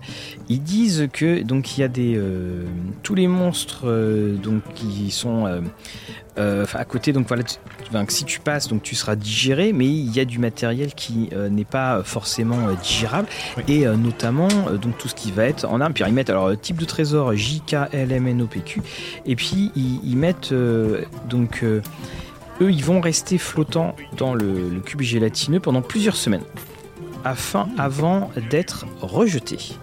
ils 0.48 0.62
disent 0.62 1.08
que 1.12 1.42
donc 1.42 1.76
il 1.76 1.80
y 1.80 1.84
a 1.84 1.88
des 1.88 2.14
euh, 2.16 2.64
tous 3.02 3.14
les 3.14 3.26
monstres 3.26 3.82
euh, 3.84 4.34
donc 4.36 4.62
qui 4.74 5.10
sont 5.10 5.46
euh, 5.46 5.60
euh, 6.38 6.64
à 6.74 6.84
côté 6.84 7.12
donc 7.12 7.28
voilà 7.28 7.42
tu- 7.42 7.56
si 8.08 8.24
tu 8.24 8.40
passes 8.40 8.68
donc 8.68 8.82
tu 8.82 8.94
seras 8.94 9.16
digéré 9.16 9.72
mais 9.72 9.86
il 9.86 10.14
y 10.14 10.20
a 10.20 10.24
du 10.24 10.38
matériel 10.38 10.94
qui 10.94 11.28
euh, 11.32 11.48
n'est 11.48 11.64
pas 11.64 12.02
forcément 12.02 12.68
euh, 12.68 12.74
digérable. 12.82 13.28
Oui. 13.58 13.64
et 13.68 13.86
euh, 13.86 13.96
notamment 13.96 14.48
euh, 14.68 14.76
donc 14.78 14.96
tout 14.98 15.08
ce 15.08 15.14
qui 15.14 15.30
va 15.32 15.44
être 15.44 15.64
en 15.66 15.80
arme 15.80 15.92
puis 15.92 16.04
ils 16.06 16.12
mettent 16.14 16.30
alors 16.30 16.46
euh, 16.46 16.56
type 16.56 16.76
de 16.76 16.84
trésor 16.84 17.34
J 17.34 17.62
K 17.66 17.76
L 17.92 18.12
M 18.12 18.28
N 18.28 18.42
O 18.42 18.46
P 18.46 18.60
Q. 18.60 18.80
Et 19.26 19.36
puis 19.36 19.70
ils, 19.76 20.00
ils 20.04 20.16
mettent 20.16 20.52
euh, 20.52 21.02
donc 21.28 21.60
euh, 21.62 21.80
eux, 22.60 22.70
ils 22.70 22.84
vont 22.84 23.00
rester 23.00 23.38
flottants 23.38 23.96
dans 24.16 24.34
le, 24.34 24.68
le 24.68 24.80
cube 24.80 25.00
gélatineux 25.00 25.58
pendant 25.58 25.82
plusieurs 25.82 26.16
semaines, 26.16 26.44
afin, 27.24 27.68
avant 27.78 28.30
d'être 28.50 28.86
rejetés 29.00 29.76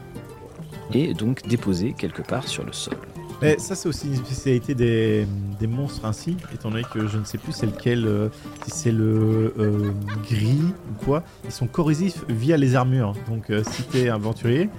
et 0.93 1.13
donc 1.13 1.47
déposés 1.47 1.93
quelque 1.97 2.21
part 2.21 2.47
sur 2.47 2.63
le 2.63 2.73
sol. 2.73 2.97
Mais 3.41 3.57
ça, 3.57 3.75
c'est 3.75 3.87
aussi 3.87 4.07
une 4.07 4.17
spécialité 4.17 4.75
des, 4.75 5.25
des 5.59 5.67
monstres 5.67 6.03
ainsi, 6.05 6.35
étant 6.53 6.71
donné 6.71 6.83
que 6.83 7.07
je 7.07 7.17
ne 7.17 7.23
sais 7.23 7.37
plus 7.37 7.53
c'est 7.53 7.67
lequel, 7.67 8.05
euh, 8.05 8.27
si 8.65 8.71
c'est 8.71 8.91
le 8.91 9.53
euh, 9.57 9.91
gris 10.29 10.59
ou 10.61 11.05
quoi. 11.05 11.23
Ils 11.45 11.51
sont 11.51 11.67
corrosifs 11.67 12.25
via 12.27 12.57
les 12.57 12.75
armures. 12.75 13.13
Donc, 13.29 13.49
euh, 13.49 13.63
si 13.63 13.83
t'es 13.83 14.09
aventurier 14.09 14.69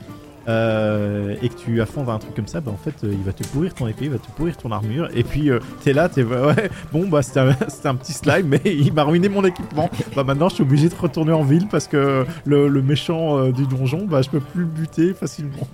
euh, 0.49 1.37
et 1.43 1.49
que 1.49 1.55
tu 1.55 1.81
affrontes 1.83 2.09
un 2.09 2.19
truc 2.19 2.35
comme 2.35 2.47
ça, 2.47 2.61
bah 2.61 2.73
en 2.73 2.77
fait, 2.77 3.05
euh, 3.05 3.13
il 3.13 3.23
va 3.23 3.33
te 3.33 3.47
pourrir 3.49 3.75
ton 3.75 3.87
épée, 3.87 4.07
il 4.07 4.11
va 4.11 4.19
te 4.19 4.29
pourrir 4.33 4.57
ton 4.57 4.73
armure, 4.73 5.09
et 5.15 5.23
puis 5.23 5.51
euh, 5.51 5.61
t'es 5.83 5.93
là, 5.93 6.09
t'es 6.09 6.25
ouais, 6.25 6.71
bon, 6.93 7.07
bah 7.09 7.23
c'était 7.23 7.41
un, 7.41 7.51
un, 7.85 7.95
petit 7.95 8.15
slime, 8.15 8.49
mais 8.49 8.61
il 8.65 8.93
m'a 8.93 9.05
ruiné 9.05 9.29
mon 9.29 9.45
équipement. 9.45 9.91
Bah 10.17 10.25
maintenant, 10.25 10.49
je 10.49 10.55
suis 10.55 10.63
obligé 10.63 10.89
de 10.89 10.95
retourner 10.95 11.33
en 11.33 11.43
ville 11.43 11.69
parce 11.69 11.87
que 11.87 12.25
le, 12.45 12.81
méchant 12.81 13.51
du 13.51 13.67
donjon, 13.67 14.07
bah 14.07 14.23
je 14.23 14.31
peux 14.31 14.41
plus 14.41 14.65
buter 14.65 15.13
facilement. 15.13 15.69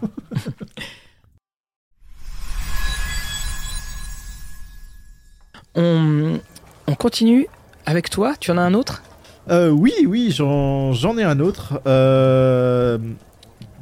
on, 5.76 6.40
on 6.88 6.94
continue 6.96 7.46
avec 7.86 8.10
toi, 8.10 8.34
tu 8.38 8.50
en 8.50 8.58
as 8.58 8.62
un 8.62 8.74
autre? 8.74 9.02
Oui, 9.48 9.92
oui, 10.06 10.32
j'en 10.32 11.16
ai 11.16 11.22
un 11.22 11.38
autre. 11.38 11.80
Euh, 11.86 12.98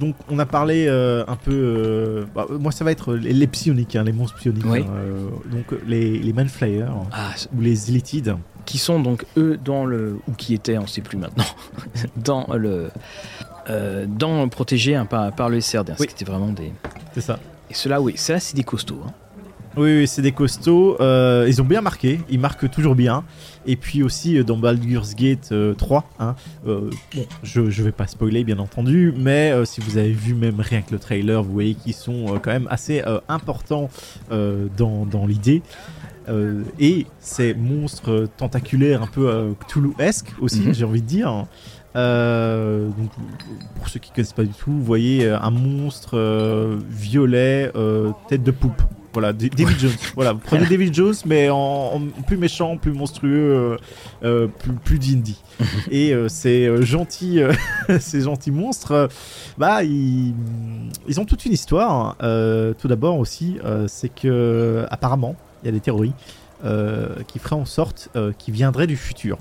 donc, 0.00 0.16
on 0.28 0.38
a 0.38 0.46
parlé 0.46 0.86
euh, 0.88 1.24
un 1.28 1.36
peu. 1.36 1.52
euh, 1.52 2.24
bah, 2.34 2.46
moi, 2.58 2.72
ça 2.72 2.84
va 2.84 2.90
être 2.92 3.14
les, 3.14 3.32
les 3.32 3.46
psioniques, 3.46 3.96
hein, 3.96 4.04
les 4.04 4.12
monstres 4.12 4.36
psioniques. 4.36 4.64
Oui. 4.66 4.80
hein, 4.80 4.92
euh, 4.96 5.28
donc, 5.50 5.66
les, 5.86 6.18
les 6.18 6.32
Manflyers 6.32 6.88
Ah, 7.12 7.30
ou 7.56 7.60
les 7.60 7.90
Elitides. 7.90 8.36
qui 8.64 8.78
sont 8.78 9.00
donc 9.00 9.24
eux 9.36 9.58
dans 9.62 9.84
le 9.84 10.18
ou 10.28 10.32
qui 10.32 10.54
étaient, 10.54 10.78
on 10.78 10.86
sait 10.86 11.00
plus 11.02 11.18
maintenant, 11.18 11.44
dans 12.16 12.46
le 12.54 12.90
euh, 13.70 14.04
dans 14.08 14.48
protégé 14.48 14.94
hein, 14.94 15.06
par, 15.06 15.32
par 15.34 15.48
le 15.48 15.60
SRD. 15.60 15.92
Oui. 15.98 16.06
C'était 16.08 16.24
vraiment 16.24 16.48
des. 16.52 16.72
C'est 17.14 17.20
ça. 17.22 17.38
Et 17.70 17.74
ceux-là, 17.74 18.00
oui, 18.00 18.14
ceux-là, 18.16 18.40
c'est 18.40 18.56
des 18.56 18.64
costauds. 18.64 19.00
hein. 19.06 19.12
Oui, 19.76 19.98
oui, 19.98 20.06
c'est 20.06 20.22
des 20.22 20.30
costauds. 20.32 20.96
euh, 21.00 21.46
ils 21.48 21.60
ont 21.60 21.64
bien 21.64 21.80
marqué. 21.80 22.20
Ils 22.30 22.38
marquent 22.38 22.70
toujours 22.70 22.94
bien. 22.94 23.24
Et 23.66 23.74
puis 23.76 24.02
aussi 24.04 24.38
euh, 24.38 24.44
dans 24.44 24.56
Baldur's 24.56 25.14
Gate 25.16 25.48
euh, 25.50 25.74
3. 25.74 26.04
hein, 26.20 26.36
euh, 26.68 26.90
bon, 27.14 27.26
je, 27.42 27.70
je 27.70 27.82
vais 27.82 27.90
pas 27.92 28.06
spoiler, 28.06 28.44
bien 28.44 28.58
entendu. 28.60 29.12
Mais 29.16 29.52
si 29.64 29.80
vous 29.80 29.96
avez 29.98 30.12
vu 30.12 30.34
même 30.34 30.60
rien 30.60 30.82
que 30.82 30.92
le 30.92 30.98
trailer, 31.00 31.42
vous 31.42 31.52
voyez 31.52 31.74
qu'ils 31.74 31.94
sont 31.94 32.38
quand 32.42 32.52
même 32.52 32.68
assez 32.70 33.02
importants 33.28 33.90
dans, 34.30 35.06
dans 35.06 35.26
l'idée. 35.26 35.62
Et 36.78 37.06
ces 37.18 37.52
monstres 37.54 38.28
tentaculaires 38.36 39.02
un 39.02 39.06
peu 39.08 39.54
Cthulhu-esque 39.66 40.32
aussi, 40.40 40.60
Mhm. 40.60 40.74
j'ai 40.74 40.84
envie 40.84 41.02
de 41.02 41.06
dire. 41.06 41.46
Euh, 41.96 42.88
donc, 42.88 43.10
pour 43.76 43.88
ceux 43.88 44.00
qui 44.00 44.10
connaissent 44.10 44.32
pas 44.32 44.42
du 44.44 44.52
tout, 44.52 44.70
vous 44.72 44.82
voyez 44.82 45.28
un 45.28 45.50
monstre 45.50 46.16
euh, 46.16 46.76
violet, 46.90 47.70
euh, 47.76 48.10
tête 48.28 48.42
de 48.42 48.50
poupe. 48.50 48.82
Voilà, 49.14 49.32
David 49.32 49.78
Jones. 49.78 49.92
Voilà, 50.16 50.32
vous 50.32 50.40
prenez 50.40 50.66
David 50.66 50.92
Jones, 50.92 51.14
mais 51.24 51.48
en, 51.48 51.56
en 51.56 52.22
plus 52.26 52.36
méchant, 52.36 52.76
plus 52.76 52.92
monstrueux, 52.92 53.30
euh, 53.30 53.76
euh, 54.24 54.46
plus, 54.48 54.72
plus 54.72 54.98
D&D. 54.98 55.34
Et 55.90 56.12
euh, 56.12 56.28
ces 56.28 56.66
euh, 56.66 56.82
gentils, 56.82 57.40
euh, 57.40 57.52
ces 58.00 58.22
gentils 58.22 58.50
monstres, 58.50 59.08
bah, 59.56 59.84
ils, 59.84 60.34
ils 61.06 61.20
ont 61.20 61.24
toute 61.24 61.46
une 61.46 61.52
histoire. 61.52 62.16
Euh, 62.22 62.74
tout 62.76 62.88
d'abord 62.88 63.18
aussi, 63.18 63.58
c'est 63.86 64.12
que 64.12 64.84
apparemment, 64.90 65.36
il 65.62 65.66
y 65.66 65.68
a 65.68 65.72
des 65.72 65.80
théories 65.80 66.12
qui 67.28 67.38
feraient 67.38 67.56
en 67.56 67.66
sorte 67.66 68.08
qu'ils 68.38 68.54
viendraient 68.54 68.86
du 68.86 68.96
futur 68.96 69.38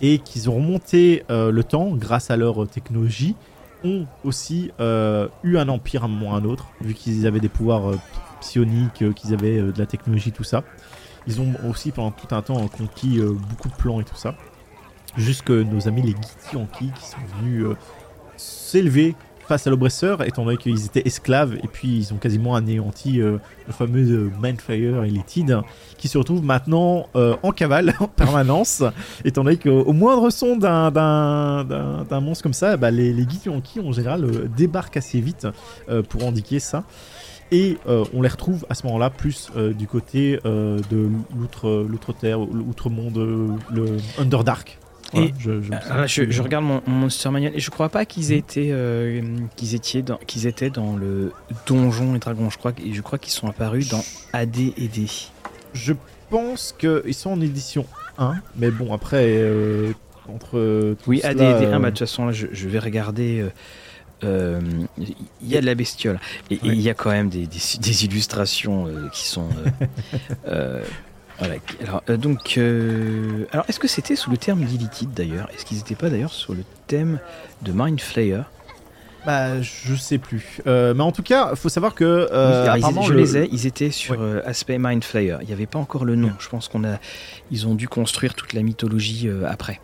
et 0.00 0.18
qu'ils 0.18 0.50
ont 0.50 0.54
remonté 0.54 1.22
le 1.28 1.62
temps 1.62 1.90
grâce 1.94 2.30
à 2.30 2.36
leur 2.36 2.66
technologie, 2.68 3.36
ont 3.84 4.06
aussi 4.24 4.70
euh, 4.80 5.28
eu 5.42 5.58
un 5.58 5.68
empire 5.68 6.02
à 6.02 6.06
un 6.06 6.08
moment 6.08 6.32
ou 6.32 6.34
à 6.34 6.38
un 6.38 6.44
autre, 6.44 6.68
vu 6.80 6.94
qu'ils 6.94 7.26
avaient 7.26 7.40
des 7.40 7.48
pouvoirs 7.48 7.90
euh, 7.90 7.98
psioniques, 8.44 9.02
euh, 9.02 9.12
qu'ils 9.12 9.32
avaient 9.32 9.58
euh, 9.58 9.72
de 9.72 9.78
la 9.78 9.86
technologie, 9.86 10.30
tout 10.32 10.44
ça. 10.44 10.62
Ils 11.26 11.40
ont 11.40 11.52
aussi 11.68 11.90
pendant 11.90 12.10
tout 12.10 12.34
un 12.34 12.42
temps 12.42 12.68
conquis 12.68 13.18
euh, 13.18 13.32
beaucoup 13.32 13.68
de 13.70 13.74
plans 13.74 14.00
et 14.00 14.04
tout 14.04 14.16
ça. 14.16 14.34
Jusque 15.16 15.50
nos 15.50 15.88
amis 15.88 16.02
les 16.02 16.10
Githyanki 16.12 16.90
qui 16.92 17.06
sont 17.06 17.16
venus 17.40 17.66
s'élever 18.36 19.14
face 19.46 19.66
à 19.66 19.70
l'oppresseur, 19.70 20.22
étant 20.26 20.44
donné 20.44 20.56
qu'ils 20.56 20.86
étaient 20.86 21.02
esclaves, 21.06 21.54
et 21.62 21.68
puis 21.68 21.88
ils 21.98 22.12
ont 22.14 22.16
quasiment 22.16 22.56
anéanti 22.56 23.18
le 23.18 23.38
fameux 23.70 24.30
euh, 24.40 25.02
et 25.04 25.10
les 25.10 25.22
Tides, 25.22 25.60
qui 25.98 26.08
se 26.08 26.16
retrouvent 26.18 26.42
maintenant 26.44 27.06
en 27.14 27.52
cavale 27.52 27.94
en 28.00 28.08
permanence, 28.08 28.82
étant 29.24 29.44
donné 29.44 29.56
qu'au 29.56 29.82
au 29.82 29.92
moindre 29.92 30.30
son 30.30 30.56
d'un- 30.56 30.90
monstre 32.20 32.42
comme 32.42 32.54
ça, 32.54 32.76
bah, 32.76 32.90
les, 32.90 33.12
les 33.12 33.28
Githyanki 33.28 33.80
en 33.80 33.92
général 33.92 34.48
débarquent 34.56 34.96
assez 34.96 35.20
vite 35.20 35.46
pour 36.08 36.24
indiquer 36.24 36.58
ça. 36.58 36.84
Et 37.56 37.78
euh, 37.86 38.04
on 38.12 38.22
les 38.22 38.28
retrouve 38.28 38.66
à 38.68 38.74
ce 38.74 38.84
moment-là 38.86 39.10
plus 39.10 39.48
euh, 39.56 39.72
du 39.72 39.86
côté 39.86 40.40
euh, 40.44 40.80
de 40.90 41.08
l'outre- 41.38 41.86
l'outre-terre, 41.88 42.38
l'outre-monde, 42.40 43.16
le 43.72 43.96
Underdark. 44.18 44.78
Voilà, 45.12 45.28
Et- 45.28 45.34
je, 45.38 45.60
je- 45.62 45.72
Ah, 45.90 45.98
là, 45.98 46.06
je, 46.08 46.28
je 46.28 46.42
regarde 46.42 46.64
mon, 46.64 46.80
mon 46.86 46.96
Monster 46.96 47.30
Manual 47.30 47.52
et 47.54 47.60
je 47.60 47.70
crois 47.70 47.88
pas 47.90 48.04
qu'ils 48.06 48.32
euh, 48.32 48.36
étaient 48.36 50.02
dans, 50.02 50.16
qu'ils 50.26 50.46
étaient 50.46 50.70
dans 50.70 50.96
le 50.96 51.32
Donjon 51.66 52.16
et 52.16 52.18
Dragon. 52.18 52.50
Je 52.50 52.58
crois, 52.58 52.72
que- 52.72 52.82
je 52.92 53.00
crois 53.02 53.18
qu'ils 53.18 53.32
sont 53.32 53.46
apparus 53.46 53.88
dans 53.88 54.02
AD 54.32 54.56
et 54.76 54.88
D. 54.88 55.06
Je 55.74 55.92
pense 56.30 56.74
qu'ils 56.76 57.14
sont 57.14 57.30
en 57.30 57.40
édition 57.40 57.86
1, 58.18 58.34
mais 58.56 58.70
bon, 58.70 58.92
après, 58.92 59.26
euh, 59.28 59.92
entre. 60.28 60.58
euh, 60.58 60.96
Oui, 61.06 61.20
AD 61.22 61.36
et 61.36 61.44
D1. 61.44 61.44
euh, 61.44 61.78
Bah, 61.78 61.78
de 61.78 61.88
toute 61.90 61.98
façon, 62.00 62.26
là, 62.26 62.32
je 62.32 62.68
vais 62.68 62.78
regarder. 62.80 63.44
Euh, 64.22 64.60
euh, 65.00 65.04
Il 65.42 65.48
y 65.48 65.56
a 65.56 65.60
de 65.60 65.66
la 65.66 65.74
bestiole 65.74 66.20
et 66.50 66.54
et 66.54 66.58
il 66.64 66.80
y 66.80 66.88
a 66.90 66.94
quand 66.94 67.10
même 67.10 67.28
des, 67.28 67.46
des, 67.46 67.58
des 67.80 68.04
illustrations 68.04 68.86
euh, 68.86 69.08
qui 69.12 69.26
sont. 69.26 69.48
euh, 70.48 70.82
voilà. 71.38 71.54
Alors, 71.82 72.02
donc, 72.18 72.58
alors, 73.52 73.64
est-ce 73.68 73.80
que 73.80 73.88
c'était 73.88 74.16
sous 74.16 74.30
le 74.30 74.36
terme 74.36 74.64
d'Illithid 74.64 75.12
d'ailleurs? 75.12 75.48
Est-ce 75.54 75.64
qu'ils 75.64 75.78
n'étaient 75.78 75.94
pas 75.96 76.10
d'ailleurs 76.10 76.32
sur 76.32 76.54
le 76.54 76.64
thème 76.86 77.18
de 77.62 77.72
Mind 77.74 78.00
Flayer 78.00 78.42
Bah, 79.26 79.60
je 79.60 79.94
sais 79.96 80.18
plus. 80.18 80.60
Mais 80.66 81.00
en 81.00 81.12
tout 81.12 81.22
cas, 81.22 81.54
faut 81.56 81.68
savoir 81.68 81.94
que. 81.94 82.28
Oui, 82.30 82.80
ils- 82.80 83.02
je 83.06 83.12
le- 83.12 83.18
les 83.20 83.36
ai, 83.38 83.48
ils 83.52 83.66
étaient 83.66 83.90
sur 83.90 84.18
Ouais. 84.20 84.42
Aspect 84.44 84.78
Mind 84.78 85.02
Flayer. 85.02 85.36
Il 85.42 85.46
n'y 85.48 85.52
avait 85.52 85.66
pas 85.66 85.78
encore 85.78 86.04
le 86.04 86.14
nom. 86.14 86.32
Je 86.38 86.48
pense 86.48 86.68
qu'on 86.68 86.84
a, 86.84 86.98
ils 87.50 87.66
ont 87.66 87.74
dû 87.74 87.88
construire 87.88 88.34
toute 88.34 88.52
la 88.52 88.62
mythologie 88.62 89.28
après. 89.46 89.80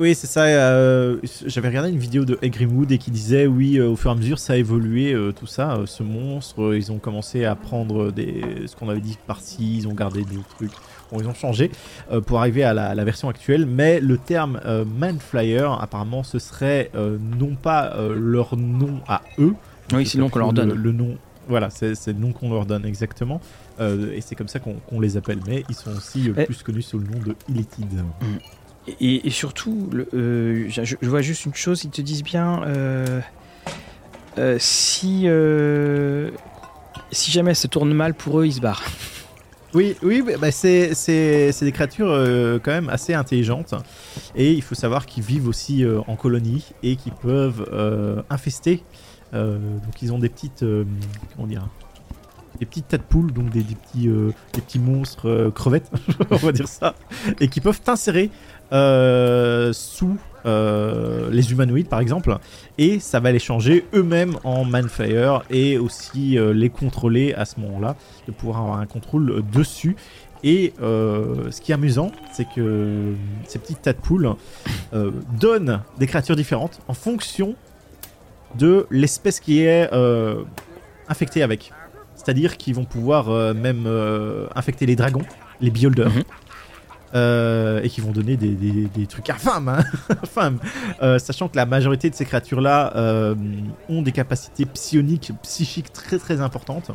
Oui, 0.00 0.14
c'est 0.14 0.26
ça. 0.26 0.44
euh, 0.44 1.18
J'avais 1.46 1.68
regardé 1.68 1.90
une 1.90 1.98
vidéo 1.98 2.24
de 2.24 2.38
Egg 2.40 2.54
Greenwood 2.54 2.90
et 2.90 2.96
qui 2.96 3.10
disait 3.10 3.46
oui, 3.46 3.76
euh, 3.78 3.90
au 3.90 3.96
fur 3.96 4.10
et 4.10 4.14
à 4.14 4.16
mesure, 4.16 4.38
ça 4.38 4.54
a 4.54 4.56
évolué, 4.56 5.12
euh, 5.12 5.30
tout 5.30 5.46
ça. 5.46 5.78
ce 5.84 6.02
monstre, 6.02 6.74
ils 6.74 6.90
ont 6.90 6.98
commencé 6.98 7.44
à 7.44 7.54
prendre 7.54 8.10
des, 8.10 8.42
ce 8.66 8.74
qu'on 8.74 8.88
avait 8.88 9.00
dit 9.02 9.18
par-ci, 9.26 9.76
ils 9.76 9.86
ont 9.88 9.92
gardé 9.92 10.24
des 10.24 10.38
trucs. 10.56 10.72
Bon, 11.12 11.20
ils 11.20 11.26
ont 11.28 11.34
changé 11.34 11.70
pour 12.26 12.38
arriver 12.38 12.62
à 12.64 12.72
la, 12.72 12.94
la 12.94 13.04
version 13.04 13.28
actuelle. 13.28 13.66
Mais 13.66 14.00
le 14.00 14.16
terme 14.16 14.60
Manflyer, 14.98 15.68
apparemment, 15.80 16.22
ce 16.22 16.38
serait 16.38 16.90
non 16.94 17.56
pas 17.56 17.94
leur 18.16 18.56
nom 18.56 19.00
à 19.08 19.20
eux. 19.38 19.54
Oui, 19.92 20.06
c'est 20.06 20.16
le 20.18 20.22
nom 20.24 20.30
qu'on 20.30 20.38
leur 20.38 20.48
le- 20.48 20.54
donne. 20.54 20.72
Le, 20.72 20.92
nom. 20.92 21.16
Voilà, 21.48 21.68
c'est 21.68 22.06
le 22.06 22.12
nom 22.14 22.32
qu'on 22.32 22.50
leur 22.50 22.64
donne 22.64 22.86
exactement. 22.86 23.40
Euh, 23.80 24.12
et 24.14 24.20
c'est 24.20 24.34
comme 24.36 24.46
ça 24.48 24.60
qu'on 24.60 25.00
les 25.00 25.16
appelle. 25.16 25.40
Mais 25.48 25.64
ils 25.68 25.74
sont 25.74 25.90
aussi 25.90 26.30
euh, 26.30 26.44
plus 26.46 26.62
connus 26.62 26.82
sous 26.82 26.98
le 26.98 27.06
nom 27.06 27.18
de 27.18 27.34
Illithid. 27.48 27.88
Et, 29.00 29.30
surtout, 29.30 29.90
euh, 30.14 30.68
je, 30.68 30.96
vois 31.02 31.20
juste 31.20 31.44
une 31.44 31.54
chose. 31.54 31.84
Ils 31.84 31.90
te 31.90 32.00
disent 32.00 32.22
bien 32.22 32.62
euh, 32.64 33.20
euh, 34.38 34.56
si 34.58 35.26
si 37.12 37.30
jamais 37.30 37.54
ça 37.54 37.68
tourne 37.68 37.92
mal 37.92 38.14
pour 38.14 38.40
eux, 38.40 38.46
ils 38.46 38.54
se 38.54 38.60
barrent. 38.60 38.84
Oui, 39.74 39.96
oui, 40.02 40.22
bah, 40.22 40.32
bah, 40.40 40.50
c'est 40.50 40.94
des 41.60 41.72
créatures 41.72 42.08
quand 42.62 42.72
même 42.72 42.88
assez 42.88 43.14
intelligentes. 43.14 43.74
Et 44.34 44.52
il 44.52 44.62
faut 44.62 44.74
savoir 44.74 45.06
qu'ils 45.06 45.22
vivent 45.22 45.48
aussi 45.48 45.84
en 46.06 46.16
colonie 46.16 46.64
et 46.82 46.96
qu'ils 46.96 47.12
peuvent 47.12 48.24
infester. 48.30 48.82
Donc 49.32 50.02
ils 50.02 50.12
ont 50.12 50.18
des 50.18 50.28
petites. 50.28 50.64
comment 51.36 51.46
dire 51.46 51.68
des 52.58 52.66
petites 52.66 52.88
tas 52.88 52.98
de 52.98 53.02
poules, 53.02 53.32
donc 53.32 53.48
des, 53.48 53.62
des 53.62 53.74
petits, 53.74 54.08
des 54.52 54.60
petits 54.60 54.78
monstres 54.78 55.50
crevettes, 55.54 55.90
on 56.30 56.36
va 56.36 56.52
dire 56.52 56.68
ça, 56.68 56.94
et 57.40 57.48
qui 57.48 57.58
peuvent 57.62 57.80
t'insérer 57.80 58.30
sous 58.70 60.16
euh, 60.46 61.28
les 61.30 61.52
humanoïdes 61.52 61.88
par 61.88 62.00
exemple, 62.00 62.36
et 62.78 62.98
ça 62.98 63.20
va 63.20 63.32
les 63.32 63.38
changer 63.38 63.84
eux-mêmes 63.94 64.36
en 64.44 64.64
manfire 64.64 65.42
et 65.50 65.76
aussi 65.78 66.38
euh, 66.38 66.52
les 66.54 66.70
contrôler 66.70 67.34
à 67.34 67.44
ce 67.44 67.60
moment-là, 67.60 67.96
de 68.26 68.32
pouvoir 68.32 68.60
avoir 68.62 68.78
un 68.78 68.86
contrôle 68.86 69.30
euh, 69.30 69.42
dessus. 69.42 69.96
Et 70.42 70.72
euh, 70.80 71.50
ce 71.50 71.60
qui 71.60 71.72
est 71.72 71.74
amusant, 71.74 72.12
c'est 72.32 72.46
que 72.48 73.12
ces 73.46 73.58
petites 73.58 73.82
tas 73.82 73.92
de 73.92 73.98
poules 73.98 74.34
euh, 74.94 75.10
donnent 75.38 75.82
des 75.98 76.06
créatures 76.06 76.36
différentes 76.36 76.80
en 76.88 76.94
fonction 76.94 77.54
de 78.58 78.86
l'espèce 78.90 79.38
qui 79.38 79.60
est 79.60 79.92
euh, 79.92 80.42
infectée 81.08 81.42
avec. 81.42 81.72
C'est-à-dire 82.14 82.56
qu'ils 82.56 82.74
vont 82.74 82.84
pouvoir 82.84 83.28
euh, 83.28 83.52
même 83.52 83.84
euh, 83.86 84.46
infecter 84.54 84.86
les 84.86 84.96
dragons, 84.96 85.22
les 85.60 85.70
beholders. 85.70 86.10
Mhm. 86.10 86.22
Euh, 87.14 87.82
et 87.82 87.88
qui 87.88 88.00
vont 88.00 88.12
donner 88.12 88.36
des, 88.36 88.50
des- 88.50 88.86
des 88.86 89.06
trucs 89.06 89.30
infâmes, 89.30 89.68
hein. 89.68 89.82
Infâmes. 90.22 90.58
Euh, 91.02 91.18
sachant 91.18 91.48
que 91.48 91.56
la 91.56 91.66
majorité 91.66 92.08
de 92.10 92.14
ces 92.14 92.24
créatures-là 92.24 92.92
euh, 92.96 93.34
ont 93.88 94.02
des 94.02 94.12
capacités 94.12 94.64
psioniques, 94.66 95.32
psychiques 95.42 95.92
très 95.92 96.18
très 96.18 96.40
importantes, 96.40 96.90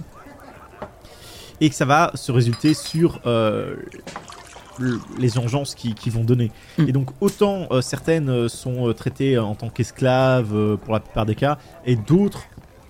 et 1.62 1.70
que 1.70 1.76
ça 1.76 1.86
va 1.86 2.12
se 2.16 2.32
résulter 2.32 2.74
sur 2.74 3.20
le- 3.26 5.00
les 5.18 5.38
engences 5.38 5.74
qui, 5.76 5.94
qui 5.94 6.10
vont 6.10 6.24
donner. 6.24 6.52
Mm. 6.78 6.88
Et 6.90 6.92
donc 6.92 7.10
autant 7.22 7.68
certaines 7.82 8.50
sont 8.50 8.94
traitées 8.94 9.38
en 9.38 9.56
tant 9.56 9.70
qu'esclaves 9.70 10.78
pour 10.78 10.94
la 10.94 11.00
plupart 11.00 11.26
des 11.26 11.36
cas, 11.36 11.58
et 11.86 11.96
d'autres 11.96 12.44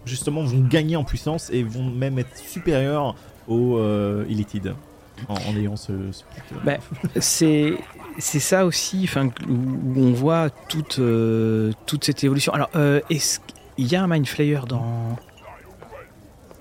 justement 0.05 0.43
vont 0.43 0.61
gagner 0.67 0.95
en 0.95 1.03
puissance 1.03 1.49
et 1.51 1.63
vont 1.63 1.89
même 1.89 2.19
être 2.19 2.37
supérieures 2.37 3.15
aux 3.47 3.79
Illithid 4.27 4.73
en, 5.27 5.33
en 5.35 5.55
ayant 5.57 5.75
ce, 5.75 5.93
ce 6.11 6.23
euh, 6.53 6.57
Bah, 6.63 6.77
c'est 7.19 7.73
c'est 8.17 8.39
ça 8.39 8.65
aussi, 8.65 9.01
enfin 9.03 9.29
où, 9.49 9.93
on 9.99 10.11
voit 10.13 10.49
toute 10.49 10.99
euh, 10.99 11.71
toute 11.85 12.03
cette 12.05 12.23
évolution. 12.23 12.53
Alors, 12.53 12.69
euh, 12.75 13.01
est-ce 13.09 13.39
qu'il 13.75 13.87
y 13.87 13.95
a 13.95 14.03
un 14.03 14.07
Mind 14.07 14.27
Flayer 14.27 14.61
dans 14.67 15.17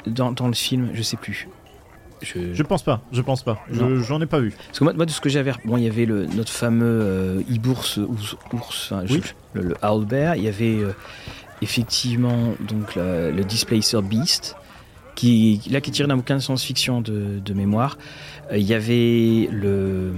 dans 0.06 0.32
dans 0.32 0.46
le 0.48 0.54
film? 0.54 0.90
Je 0.94 1.02
sais 1.02 1.16
plus. 1.16 1.48
je... 2.22 2.52
Je 2.54 2.62
pense 2.62 2.82
pas, 2.82 3.02
je 3.12 3.22
pense 3.22 3.42
pas. 3.42 3.58
Je-. 3.70 3.96
J'en 4.02 4.20
ai 4.20 4.26
pas 4.26 4.40
vu. 4.40 4.52
Parce 4.66 4.78
que 4.78 4.84
moi, 4.84 4.92
moi, 4.94 5.06
de 5.06 5.10
ce 5.10 5.20
que 5.20 5.28
j'avais, 5.28 5.52
bon, 5.64 5.76
il 5.76 5.84
y 5.84 5.88
avait 5.88 6.06
le, 6.06 6.26
notre 6.26 6.52
fameux 6.52 7.00
euh, 7.02 7.40
e-bourse 7.50 7.98
ours, 7.98 8.36
ours, 8.52 8.90
enfin, 8.92 9.02
je 9.06 9.12
Oui. 9.14 9.20
sais 9.20 9.20
plus, 9.20 9.34
le, 9.54 9.68
le 9.68 9.76
Owlbear. 9.82 10.36
Il 10.36 10.42
y 10.42 10.48
avait 10.48 10.76
euh, 10.78 10.92
effectivement 11.62 12.54
donc 12.60 12.94
la- 12.94 13.30
le 13.30 13.44
Displacer 13.44 14.00
Beast, 14.02 14.56
qui 15.14 15.60
là 15.70 15.80
qui 15.80 15.90
est 15.90 15.92
tiré 15.92 16.08
d'un 16.08 16.16
bouquin 16.16 16.36
de 16.36 16.40
science-fiction 16.42 17.00
de, 17.00 17.38
de 17.38 17.54
mémoire. 17.54 17.96
Euh, 18.52 18.58
il 18.58 18.64
y 18.64 18.74
avait 18.74 19.48
le 19.52 20.12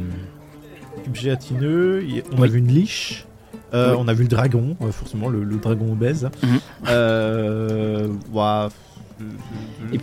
Cube 1.05 1.15
gélatineux, 1.15 2.05
on 2.37 2.43
a 2.43 2.47
vu 2.47 2.59
une 2.59 2.69
liche. 2.69 3.27
euh, 3.75 3.93
Oui. 3.93 3.97
On 4.01 4.09
a 4.09 4.13
vu 4.15 4.23
le 4.25 4.29
dragon, 4.29 4.77
euh, 4.83 4.91
forcément 4.93 5.29
le, 5.29 5.45
le 5.45 5.57
dragon 5.57 5.93
obèse. 5.93 6.29
Mhm. 6.43 6.59
Euh, 6.89 8.09
ouah. 8.33 8.69
Et 9.93 9.99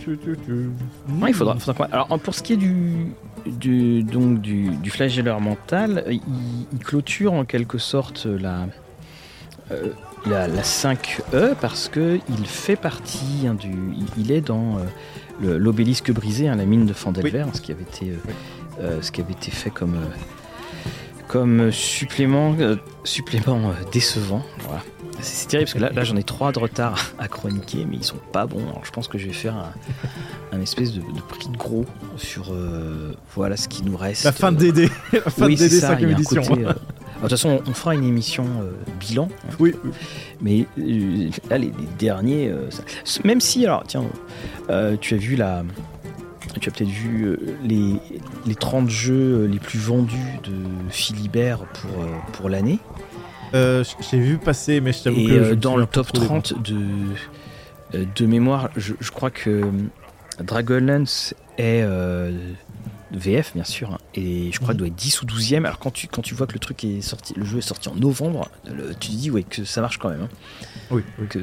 Ouais, 1.20 1.28
il 1.30 1.34
faudra, 1.34 1.56
faudra 1.58 1.84
Alors, 1.92 2.08
pour 2.20 2.34
ce 2.34 2.42
qui 2.42 2.54
est 2.54 2.56
du, 2.56 3.12
du, 3.46 4.02
donc, 4.02 4.40
du, 4.40 4.70
du 4.70 4.90
flagelleur 4.90 5.40
mental, 5.40 6.04
il, 6.08 6.20
il 6.72 6.78
clôture 6.80 7.32
en 7.32 7.44
quelque 7.44 7.78
sorte 7.78 8.26
la, 8.26 8.66
euh, 9.70 9.90
la, 10.26 10.48
la 10.48 10.62
5E 10.62 11.54
parce 11.60 11.88
que 11.88 12.18
il 12.28 12.46
fait 12.46 12.74
partie 12.76 13.46
hein, 13.46 13.54
du. 13.54 13.70
Il, 13.96 14.06
il 14.24 14.32
est 14.32 14.40
dans 14.40 14.78
l'obélisque 15.42 16.12
brisé, 16.12 16.48
hein, 16.48 16.56
la 16.56 16.64
mine 16.64 16.86
de 16.86 16.92
Fandelver, 16.92 17.44
ce 17.54 17.60
qui 17.60 17.72
avait 17.72 17.82
été, 17.82 18.10
euh, 18.10 18.16
euh, 18.80 19.02
ce 19.02 19.10
qui 19.12 19.20
avait 19.20 19.32
été 19.32 19.50
fait 19.50 19.70
comme. 19.70 19.94
euh, 19.94 20.06
comme 21.26 21.72
supplément, 21.72 22.54
euh, 22.60 22.76
supplément 23.02 23.72
décevant. 23.92 24.42
Voilà. 24.60 24.82
C'est 25.20 25.48
terrible 25.48 25.66
parce 25.70 25.74
que 25.74 25.78
là, 25.84 25.90
là 25.90 26.04
j'en 26.04 26.16
ai 26.16 26.22
trois 26.22 26.52
de 26.52 26.58
retard 26.58 27.12
à 27.18 27.28
chroniquer, 27.28 27.86
mais 27.88 27.96
ils 27.96 28.04
sont 28.04 28.18
pas 28.32 28.46
bons. 28.46 28.60
Alors 28.68 28.84
je 28.84 28.90
pense 28.90 29.08
que 29.08 29.16
je 29.16 29.26
vais 29.26 29.32
faire 29.32 29.54
un, 29.56 29.72
un 30.56 30.60
espèce 30.60 30.92
de, 30.92 31.00
de 31.00 31.20
prix 31.28 31.48
de 31.48 31.56
gros 31.56 31.86
sur 32.16 32.52
euh, 32.52 33.14
voilà 33.34 33.56
ce 33.56 33.68
qui 33.68 33.82
nous 33.84 33.96
reste. 33.96 34.24
La 34.24 34.32
fin 34.32 34.52
de 34.52 34.58
DD. 34.58 34.90
La 35.12 35.20
fin 35.22 35.46
oui, 35.46 35.54
de 35.56 35.60
DD 35.60 35.70
ça. 35.80 35.88
5 35.88 35.98
il 36.00 36.02
y 36.02 36.04
a 36.04 36.08
un 36.08 36.18
édition. 36.18 36.42
côté, 36.42 36.66
euh, 36.66 36.72
toute 37.28 37.38
façon, 37.38 37.60
on 37.66 37.72
fera 37.74 37.94
une 37.94 38.04
émission 38.04 38.44
euh, 38.62 38.72
bilan. 39.00 39.28
hein. 39.48 39.54
Oui, 39.60 39.74
oui. 39.84 39.90
Mais 40.40 40.66
euh, 40.78 41.30
là, 41.50 41.58
les, 41.58 41.66
les 41.66 41.72
derniers, 41.98 42.48
euh, 42.48 42.70
ça- 42.70 43.20
même 43.24 43.40
si, 43.40 43.64
alors, 43.66 43.84
tiens, 43.86 44.04
tu 45.00 45.14
as 45.14 45.18
vu 45.18 45.36
la. 45.36 45.64
Tu 46.60 46.68
as 46.68 46.72
peut-être 46.72 46.88
vu 46.90 47.36
les, 47.64 47.94
les 48.46 48.54
30 48.54 48.88
jeux 48.88 49.46
les 49.50 49.58
plus 49.58 49.78
vendus 49.80 50.38
de 50.44 50.52
Philibert 50.90 51.58
pour, 51.60 51.90
pour 52.32 52.48
l'année. 52.48 52.78
J'ai 53.52 54.18
vu 54.18 54.38
passer, 54.38 54.80
mais 54.80 54.92
je 54.92 55.02
t'avoue 55.02 55.26
que. 55.26 55.44
je 55.44 55.54
dans 55.54 55.76
le 55.76 55.86
top 55.86 56.06
trop 56.12 56.18
des 56.22 56.28
noms. 56.28 56.40
30 56.42 56.62
de, 56.62 58.04
de 58.16 58.26
mémoire, 58.26 58.70
je, 58.76 58.94
je 59.00 59.10
crois 59.10 59.30
que 59.30 59.62
Dragonlance 60.40 61.34
est 61.58 61.84
VF, 63.18 63.52
bien 63.54 63.64
sûr, 63.64 63.92
hein, 63.92 63.98
et 64.14 64.50
je 64.52 64.58
crois 64.58 64.70
qu'il 64.70 64.78
doit 64.78 64.88
être 64.88 64.94
10 64.94 65.22
ou 65.22 65.26
12e. 65.26 65.64
Alors 65.64 65.78
quand 65.78 65.90
tu, 65.92 66.06
quand 66.08 66.22
tu 66.22 66.34
vois 66.34 66.46
que 66.46 66.52
le 66.54 66.58
truc 66.58 66.84
est 66.84 67.00
sorti, 67.00 67.34
le 67.36 67.44
jeu 67.44 67.58
est 67.58 67.62
sorti 67.62 67.88
en 67.88 67.94
novembre, 67.94 68.48
le- 68.66 68.94
tu 68.94 69.08
te 69.10 69.16
dis 69.16 69.30
ouais, 69.30 69.42
que 69.42 69.64
ça 69.64 69.80
marche 69.80 69.98
quand 69.98 70.08
même, 70.10 70.22
hein, 70.22 70.28
Oui, 70.90 71.02
oui. 71.18 71.26
que, 71.28 71.40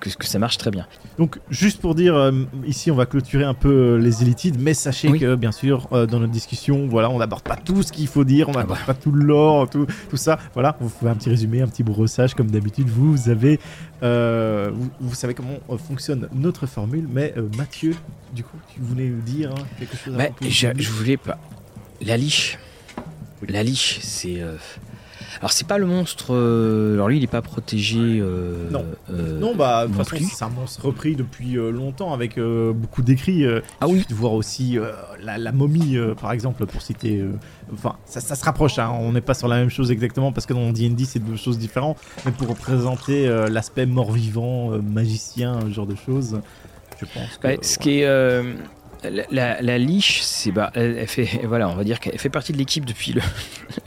que, 0.00 0.26
ça 0.26 0.38
marche 0.38 0.58
très 0.58 0.70
bien. 0.70 0.86
Donc, 1.18 1.38
juste 1.48 1.80
pour 1.80 1.94
dire, 1.94 2.14
euh, 2.14 2.32
ici, 2.66 2.90
on 2.90 2.94
va 2.96 3.06
clôturer 3.06 3.44
un 3.44 3.54
peu 3.54 3.70
euh, 3.72 3.96
les 3.98 4.22
élitides, 4.22 4.56
mais 4.60 4.74
sachez 4.74 5.08
Oui. 5.08 5.18
que, 5.18 5.34
bien 5.36 5.52
sûr, 5.52 5.88
euh, 5.92 6.04
dans 6.06 6.20
notre 6.20 6.32
discussion, 6.32 6.86
voilà, 6.86 7.08
on 7.08 7.18
n'aborde 7.18 7.42
pas 7.44 7.56
tout 7.56 7.82
ce 7.82 7.90
qu'il 7.90 8.06
faut 8.06 8.24
dire, 8.24 8.48
on 8.50 8.52
Ah 8.52 8.58
n'aborde 8.58 8.84
pas 8.84 8.92
tout 8.94 9.10
le 9.10 9.24
lore, 9.24 9.70
tout, 9.70 9.86
tout 10.10 10.16
ça. 10.18 10.38
Voilà, 10.52 10.76
vous 10.80 10.90
pouvez 10.90 11.10
un 11.10 11.14
petit 11.14 11.30
résumé, 11.30 11.62
un 11.62 11.66
petit 11.68 11.82
brossage, 11.82 12.34
comme 12.34 12.50
d'habitude. 12.50 12.88
Vous, 12.88 13.12
vous 13.12 13.28
avez, 13.30 13.58
euh, 14.02 14.70
vous, 14.72 14.90
vous 15.00 15.14
savez 15.14 15.34
comment 15.34 15.58
euh, 15.70 15.76
fonctionne 15.78 16.28
notre 16.32 16.66
formule, 16.66 17.06
mais 17.10 17.34
euh, 17.36 17.48
Mathieu, 17.56 17.94
du 18.34 18.42
coup, 18.44 18.56
tu 18.72 18.80
voulais 18.80 19.08
nous 19.08 19.20
dire 19.20 19.50
hein, 19.52 19.64
quelque 19.78 19.96
chose 19.96 20.14
de 20.16 20.48
je, 20.48 20.68
je 20.76 20.90
voulais 20.90 21.16
pas. 21.16 21.38
La 22.00 22.16
liche. 22.16 22.58
La 23.48 23.62
liche, 23.62 23.98
c'est. 24.02 24.40
euh, 24.40 24.56
Alors 25.38 25.52
c'est 25.52 25.66
pas 25.66 25.78
le 25.78 25.86
monstre. 25.86 26.34
euh, 26.34 26.94
Alors 26.94 27.08
lui, 27.08 27.18
il 27.18 27.24
est 27.24 27.28
pas 27.28 27.42
protégé. 27.42 27.98
euh, 28.00 28.68
Non. 28.70 28.84
euh, 29.12 29.38
Non, 29.38 29.54
bah, 29.54 29.86
de 29.86 29.92
toute 29.94 30.06
façon, 30.08 30.24
c'est 30.32 30.44
un 30.44 30.48
monstre 30.50 30.84
repris 30.86 31.14
depuis 31.16 31.56
euh, 31.56 31.70
longtemps 31.70 32.12
avec 32.12 32.38
beaucoup 32.38 33.02
d'écrits. 33.02 33.44
Ah 33.80 33.86
oui. 33.88 34.04
de 34.08 34.14
voir 34.14 34.32
aussi 34.32 34.78
la, 35.22 35.38
la 35.38 35.52
momie, 35.52 35.96
par 36.20 36.32
exemple, 36.32 36.66
pour 36.66 36.82
citer. 36.82 37.24
Enfin, 37.72 37.96
ça, 38.04 38.20
ça 38.20 38.34
se 38.34 38.44
rapproche, 38.44 38.78
hein, 38.78 38.90
on 39.00 39.12
n'est 39.12 39.20
pas 39.20 39.34
sur 39.34 39.46
la 39.48 39.56
même 39.56 39.70
chose 39.70 39.90
exactement 39.90 40.32
parce 40.32 40.46
que 40.46 40.52
dans 40.52 40.70
D&D, 40.72 41.04
c'est 41.04 41.18
deux 41.20 41.36
choses 41.36 41.58
différentes. 41.58 41.98
Mais 42.26 42.32
pour 42.32 42.48
représenter 42.48 43.28
l'aspect 43.50 43.86
mort-vivant, 43.86 44.70
magicien, 44.82 45.58
ce 45.62 45.70
genre 45.72 45.86
de 45.86 45.94
choses, 45.96 46.40
je 47.00 47.06
pense 47.06 47.38
que. 47.38 47.46
Ouais, 47.46 47.58
ce 47.62 47.78
qui 47.78 48.00
est. 48.00 48.42
la, 49.08 49.24
la- 49.30 49.62
la 49.62 49.78
liche, 49.78 50.20
c'est 50.22 50.50
bah, 50.52 50.70
elle, 50.74 50.96
elle 50.98 51.06
fait 51.06 51.40
voilà, 51.44 51.68
on 51.68 51.74
va 51.74 51.84
dire 51.84 52.00
qu'elle 52.00 52.18
fait 52.18 52.28
partie 52.28 52.52
de 52.52 52.58
l'équipe 52.58 52.84
depuis 52.84 53.12
le 53.12 53.22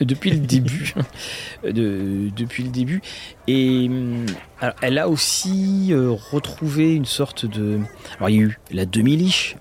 depuis 0.04 0.30
le 0.30 0.38
début, 0.38 0.94
de, 1.64 2.30
depuis 2.36 2.62
le 2.64 2.70
début, 2.70 3.00
et 3.46 3.86
hum, 3.88 4.26
alors, 4.60 4.74
elle 4.82 4.98
a 4.98 5.08
aussi 5.08 5.88
euh, 5.90 6.10
retrouvé 6.10 6.94
une 6.94 7.04
sorte 7.06 7.46
de. 7.46 7.78
Alors 8.18 8.30
il 8.30 8.36
y 8.36 8.38
a 8.38 8.42
eu 8.42 8.58
la 8.70 8.86
demi 8.86 9.16
liche, 9.16 9.56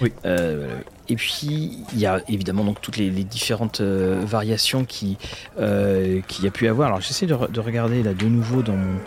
Oui. 0.00 0.12
Euh, 0.24 0.78
et 1.10 1.16
puis 1.16 1.78
il 1.94 1.98
y 1.98 2.04
a 2.06 2.20
évidemment 2.28 2.64
donc 2.64 2.80
toutes 2.82 2.98
les, 2.98 3.08
les 3.10 3.24
différentes 3.24 3.80
euh, 3.80 4.20
variations 4.26 4.84
qui 4.84 5.16
qu'il 5.56 6.44
y 6.44 6.46
a 6.46 6.50
pu 6.52 6.68
avoir. 6.68 6.88
Alors 6.88 7.00
j'essaie 7.00 7.24
de, 7.26 7.34
re- 7.34 7.50
de 7.50 7.60
regarder 7.60 8.02
là 8.02 8.12
de 8.14 8.26
nouveau 8.26 8.62
dans 8.62 8.76
mon 8.76 8.98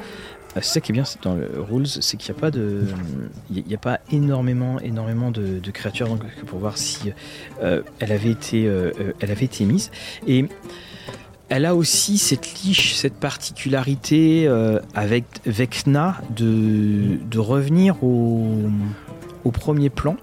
C'est 0.56 0.64
ça 0.64 0.82
qui 0.82 0.92
est 0.92 0.94
bien 0.94 1.04
dans 1.22 1.36
le 1.36 1.50
rules, 1.62 1.88
c'est 1.88 2.18
qu'il 2.18 2.34
n'y 2.34 2.38
a 2.38 2.42
pas 2.42 2.52
de, 2.52 2.84
il 3.50 3.64
n'y 3.66 3.74
a 3.74 3.78
pas 3.78 4.00
énormément, 4.12 4.80
énormément 4.80 5.32
de, 5.32 5.60
créatures 5.72 6.10
donc 6.10 6.24
pour 6.46 6.60
voir 6.60 6.78
si 6.78 7.14
euh, 7.64 7.82
elle 8.00 8.12
avait 8.12 8.32
été, 8.32 8.68
euh, 8.68 8.92
euh, 9.00 9.14
elle 9.22 9.32
avait 9.32 9.46
été 9.46 9.64
mise. 9.64 9.92
Et 10.28 10.46
elle 11.48 11.66
a 11.66 11.74
aussi 11.74 12.18
cette 12.18 12.64
liche, 12.64 12.96
cette 12.96 13.16
particularité 13.16 14.48
avec 14.94 15.26
Vecna 15.46 16.22
de, 16.36 17.18
revenir 17.38 18.04
au, 18.04 18.70
premier 19.54 19.90
plan. 19.90 20.18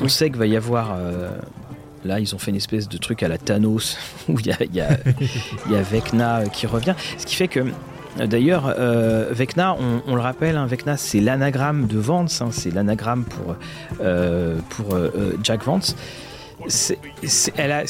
On, 0.00 0.08
sait 0.08 0.30
qu'il 0.30 0.38
va 0.38 0.46
y 0.46 0.56
avoir. 0.56 0.98
Là, 2.04 2.20
ils 2.20 2.34
ont 2.34 2.38
fait 2.38 2.50
une 2.50 2.56
espèce 2.58 2.88
de 2.88 2.96
truc 2.98 3.22
à 3.22 3.28
la 3.28 3.38
Thanos 3.38 3.98
où 4.28 4.38
il 4.38 4.46
y 4.46 4.50
y 4.50 4.76
y 4.76 5.74
a 5.74 5.82
Vecna 5.82 6.44
qui 6.52 6.66
revient. 6.66 6.94
Ce 7.18 7.26
qui 7.26 7.34
fait 7.34 7.48
que 7.48 7.64
D'ailleurs, 8.16 8.72
euh, 8.78 9.26
Vecna, 9.32 9.74
on, 9.80 10.00
on 10.06 10.14
le 10.14 10.20
rappelle, 10.20 10.56
hein, 10.56 10.66
Vecna, 10.66 10.96
c'est 10.96 11.20
l'anagramme 11.20 11.86
de 11.86 11.98
Vance, 11.98 12.40
hein, 12.42 12.50
c'est 12.52 12.70
l'anagramme 12.72 13.24
pour, 13.24 13.56
euh, 14.00 14.56
pour 14.70 14.94
euh, 14.94 15.36
Jack 15.42 15.64
Vance. 15.64 15.96
C'est 16.68 16.98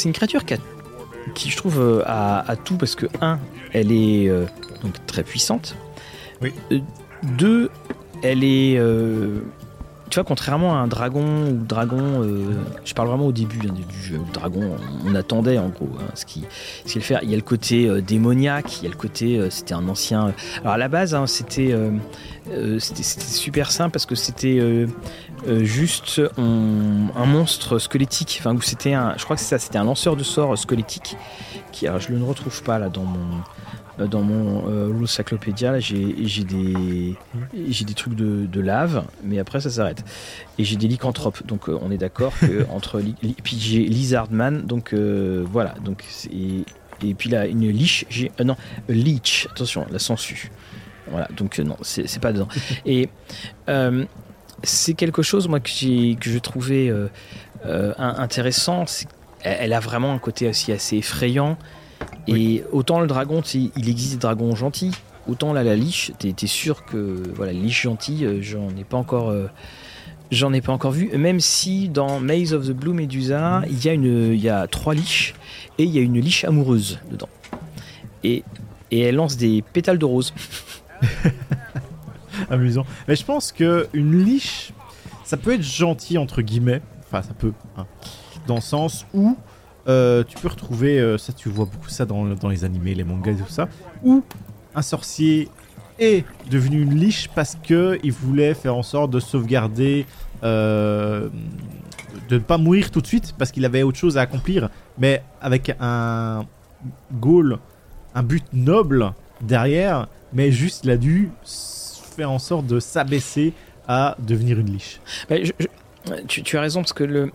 une 0.05 0.13
créature 0.13 0.45
qui, 0.47 0.55
a- 0.55 0.59
qui, 1.35 1.51
je 1.51 1.57
trouve, 1.57 2.03
a, 2.07 2.39
a 2.51 2.57
tout 2.57 2.77
parce 2.77 2.95
que, 2.95 3.07
un, 3.21 3.39
elle 3.73 3.93
est 3.93 4.29
donc 4.83 4.95
très 5.07 5.23
puissante. 5.23 5.77
Oui. 6.41 6.53
Deux, 7.23 7.71
elle 8.23 8.43
est. 8.45 8.81
tu 10.11 10.17
vois, 10.17 10.25
contrairement 10.25 10.75
à 10.75 10.79
un 10.79 10.87
dragon 10.87 11.47
ou 11.49 11.65
dragon, 11.65 12.23
euh, 12.23 12.53
je 12.85 12.95
parle 12.95 13.09
vraiment 13.09 13.27
au 13.27 13.33
début 13.33 13.59
hein, 13.67 13.73
du, 13.73 14.03
jeu. 14.03 14.17
Le 14.17 14.33
dragon, 14.33 14.77
on, 15.05 15.15
attendait 15.15 15.59
en 15.59 15.69
gros 15.69 15.89
hein, 15.99 16.11
ce 16.15 16.27
qui 16.27 16.45
ce 16.85 16.93
qu'il 16.93 17.03
fait. 17.03 17.19
Il 17.23 17.31
y 17.31 17.33
a 17.33 17.37
le 17.37 17.43
côté 17.43 17.89
euh, 17.89 18.01
démoniaque, 18.01 18.81
il 18.81 18.85
y 18.85 18.87
a 18.87 18.91
le 18.91 18.97
côté, 18.97 19.39
euh, 19.39 19.51
c'était 19.51 19.75
un 19.75 19.89
ancien. 19.89 20.33
alors 20.61 20.75
à 20.75 20.79
la 20.79 20.89
base, 20.89 21.15
hein, 21.15 21.27
c'était 21.27 21.75
super 22.79 23.71
simple 23.71 23.93
parce 23.93 24.07
que 24.07 24.15
c'était 24.15 24.87
juste 25.61 26.21
un 26.37 27.27
monstre 27.27 27.79
squelettique. 27.79 28.37
Enfin, 28.41 28.57
c'était 28.63 28.93
un, 28.93 29.15
je 29.17 29.25
crois 29.25 29.37
que 29.37 29.43
c'est 29.43 29.49
ça, 29.49 29.59
c'était 29.59 29.79
un 29.79 29.85
lanceur 29.85 30.17
de 30.17 30.23
sorts 30.23 30.57
squelettique. 30.59 31.17
Qui, 31.73 31.87
je 31.99 32.13
le 32.13 32.19
ne 32.19 32.25
retrouve 32.25 32.63
pas 32.63 32.79
là 32.79 32.89
dans 32.89 33.03
mon 33.03 33.43
dans 33.99 34.23
mon 34.23 34.69
euh, 34.69 34.89
Rules 34.89 35.07
Cyclopédia, 35.09 35.79
j'ai 35.81 35.97
des, 36.45 37.15
j'ai 37.69 37.85
des 37.85 37.95
trucs 37.95 38.15
de, 38.15 38.47
de 38.47 38.61
lave, 38.61 39.05
mais 39.23 39.39
après 39.39 39.61
ça 39.61 39.71
s'arrête. 39.71 40.05
Et 40.59 40.65
j'ai 40.65 40.77
des 40.77 40.89
lycanthropes, 40.89 41.47
donc 41.47 41.69
euh, 41.69 41.79
on 41.81 41.91
est 41.91 41.99
d'accord 41.99 42.33
que 42.41 42.67
entre. 42.71 42.99
li- 43.01 43.15
li- 43.23 43.37
puis 43.43 43.57
j'ai 43.59 43.85
Lizardman, 43.85 44.63
donc 44.67 44.93
euh, 44.93 45.45
voilà. 45.51 45.75
Donc, 45.85 46.03
c'est- 46.09 46.31
et 47.03 47.15
puis 47.15 47.29
là, 47.31 47.47
une 47.47 47.69
liche, 47.71 48.05
j'ai. 48.09 48.31
euh, 48.41 48.45
non, 48.45 48.57
leech, 48.89 49.47
attention, 49.51 49.87
la 49.91 49.99
sangsue. 49.99 50.51
Voilà, 51.09 51.29
donc 51.37 51.59
euh, 51.59 51.65
non, 51.65 51.77
c'est 51.83 52.19
pas 52.21 52.33
dedans. 52.33 52.49
Et 52.87 53.09
euh, 53.69 54.05
c'est 54.63 54.95
quelque 54.95 55.23
chose, 55.23 55.47
moi, 55.49 55.61
que, 55.61 55.69
j'ai- 55.69 56.17
que 56.19 56.31
je 56.31 56.39
trouvais 56.39 56.89
euh, 56.89 57.09
euh, 57.67 57.93
intéressant. 57.99 58.85
Elle 59.43 59.75
a 59.75 59.81
vraiment 59.81 60.15
un 60.15 60.19
côté 60.19 60.49
aussi 60.49 60.73
assez 60.73 60.97
effrayant. 60.97 61.59
Et 62.27 62.65
autant 62.73 63.01
le 63.01 63.07
dragon, 63.07 63.43
il 63.55 63.89
existe 63.89 64.13
des 64.13 64.19
dragons 64.19 64.55
gentils, 64.55 64.93
autant 65.29 65.53
là 65.53 65.63
la 65.63 65.77
liche, 65.77 66.13
t'es 66.19 66.47
sûr 66.47 66.85
que 66.85 67.23
voilà, 67.35 67.53
liche 67.53 67.83
gentille, 67.83 68.25
euh, 68.25 68.41
j'en 68.41 68.71
ai 68.77 68.85
pas 68.85 68.97
encore, 68.97 69.29
euh, 69.29 69.49
j'en 70.31 70.53
ai 70.53 70.61
pas 70.61 70.73
encore 70.73 70.93
vu. 70.93 71.11
Même 71.17 71.41
si 71.41 71.89
dans 71.89 72.21
Maze 72.21 72.55
of 72.55 72.67
the 72.67 72.73
Blue 72.73 72.95
Medusa, 72.95 73.63
il 73.69 73.85
y 73.85 73.89
a 73.89 73.93
une, 73.93 74.33
il 74.33 74.41
y 74.41 74.49
a 74.49 74.67
trois 74.67 74.95
liches 74.95 75.35
et 75.79 75.85
il 75.85 75.91
y 75.91 75.99
a 75.99 76.03
une 76.03 76.19
liche 76.19 76.45
amoureuse 76.45 76.99
dedans. 77.11 77.29
Et 78.23 78.43
et 78.91 79.01
elle 79.01 79.17
lance 79.17 79.37
des 79.37 79.63
pétales 79.63 79.99
de 79.99 80.05
rose. 80.05 80.33
amusant. 82.51 82.87
Mais 83.09 83.17
je 83.17 83.25
pense 83.25 83.51
que 83.51 83.89
une 83.93 84.25
liche, 84.25 84.73
ça 85.25 85.37
peut 85.37 85.55
être 85.55 85.63
gentil 85.63 86.17
entre 86.17 86.43
guillemets. 86.43 86.81
enfin 87.07 87.23
ça 87.23 87.35
peut, 87.35 87.53
hein, 87.77 87.87
dans 88.47 88.57
le 88.57 88.61
sens 88.61 89.05
où 89.13 89.37
euh, 89.87 90.25
tu 90.27 90.37
peux 90.39 90.49
retrouver, 90.49 90.99
euh, 90.99 91.19
ça 91.19 91.33
tu 91.33 91.49
vois 91.49 91.67
beaucoup 91.67 91.89
ça 91.89 92.07
dans, 92.07 92.25
dans 92.25 92.49
les 92.49 92.65
animés, 92.65 92.95
les 92.95 93.05
mangas 93.05 93.33
et 93.33 93.37
tout 93.37 93.49
ça, 93.49 93.69
où 94.03 94.23
un 94.75 94.83
sorcier 94.83 95.49
est 95.99 96.25
devenu 96.51 96.83
une 96.83 96.95
liche 96.95 97.29
parce 97.35 97.57
que 97.63 97.99
il 98.03 98.13
voulait 98.13 98.55
faire 98.55 98.75
en 98.77 98.83
sorte 98.83 99.11
de 99.11 99.21
sauvegarder, 99.21 100.07
euh, 100.43 101.29
de 102.29 102.35
ne 102.37 102.41
pas 102.41 102.59
mourir 102.59 102.91
tout 102.91 103.01
de 103.01 103.07
suite 103.07 103.35
parce 103.39 103.53
qu'il 103.53 103.65
avait 103.65 103.83
autre 103.83 103.99
chose 103.99 104.17
à 104.19 104.23
accomplir, 104.23 104.71
mais 104.99 105.23
avec 105.41 105.75
un 105.81 106.45
goal, 107.13 107.59
un 108.15 108.23
but 108.23 108.45
noble 108.53 109.13
derrière, 109.41 110.09
mais 110.33 110.51
juste 110.51 110.85
il 110.85 110.91
a 110.91 110.97
dû 110.97 111.31
faire 112.17 112.31
en 112.31 112.39
sorte 112.39 112.67
de 112.67 112.81
s'abaisser 112.81 113.53
à 113.87 114.17
devenir 114.19 114.59
une 114.59 114.73
liche. 114.73 115.01
Je- 115.31 115.53
tu, 116.27 116.57
as 116.57 116.61
raison 116.61 116.81
parce 116.81 116.93
que 116.93 117.05
le 117.05 117.33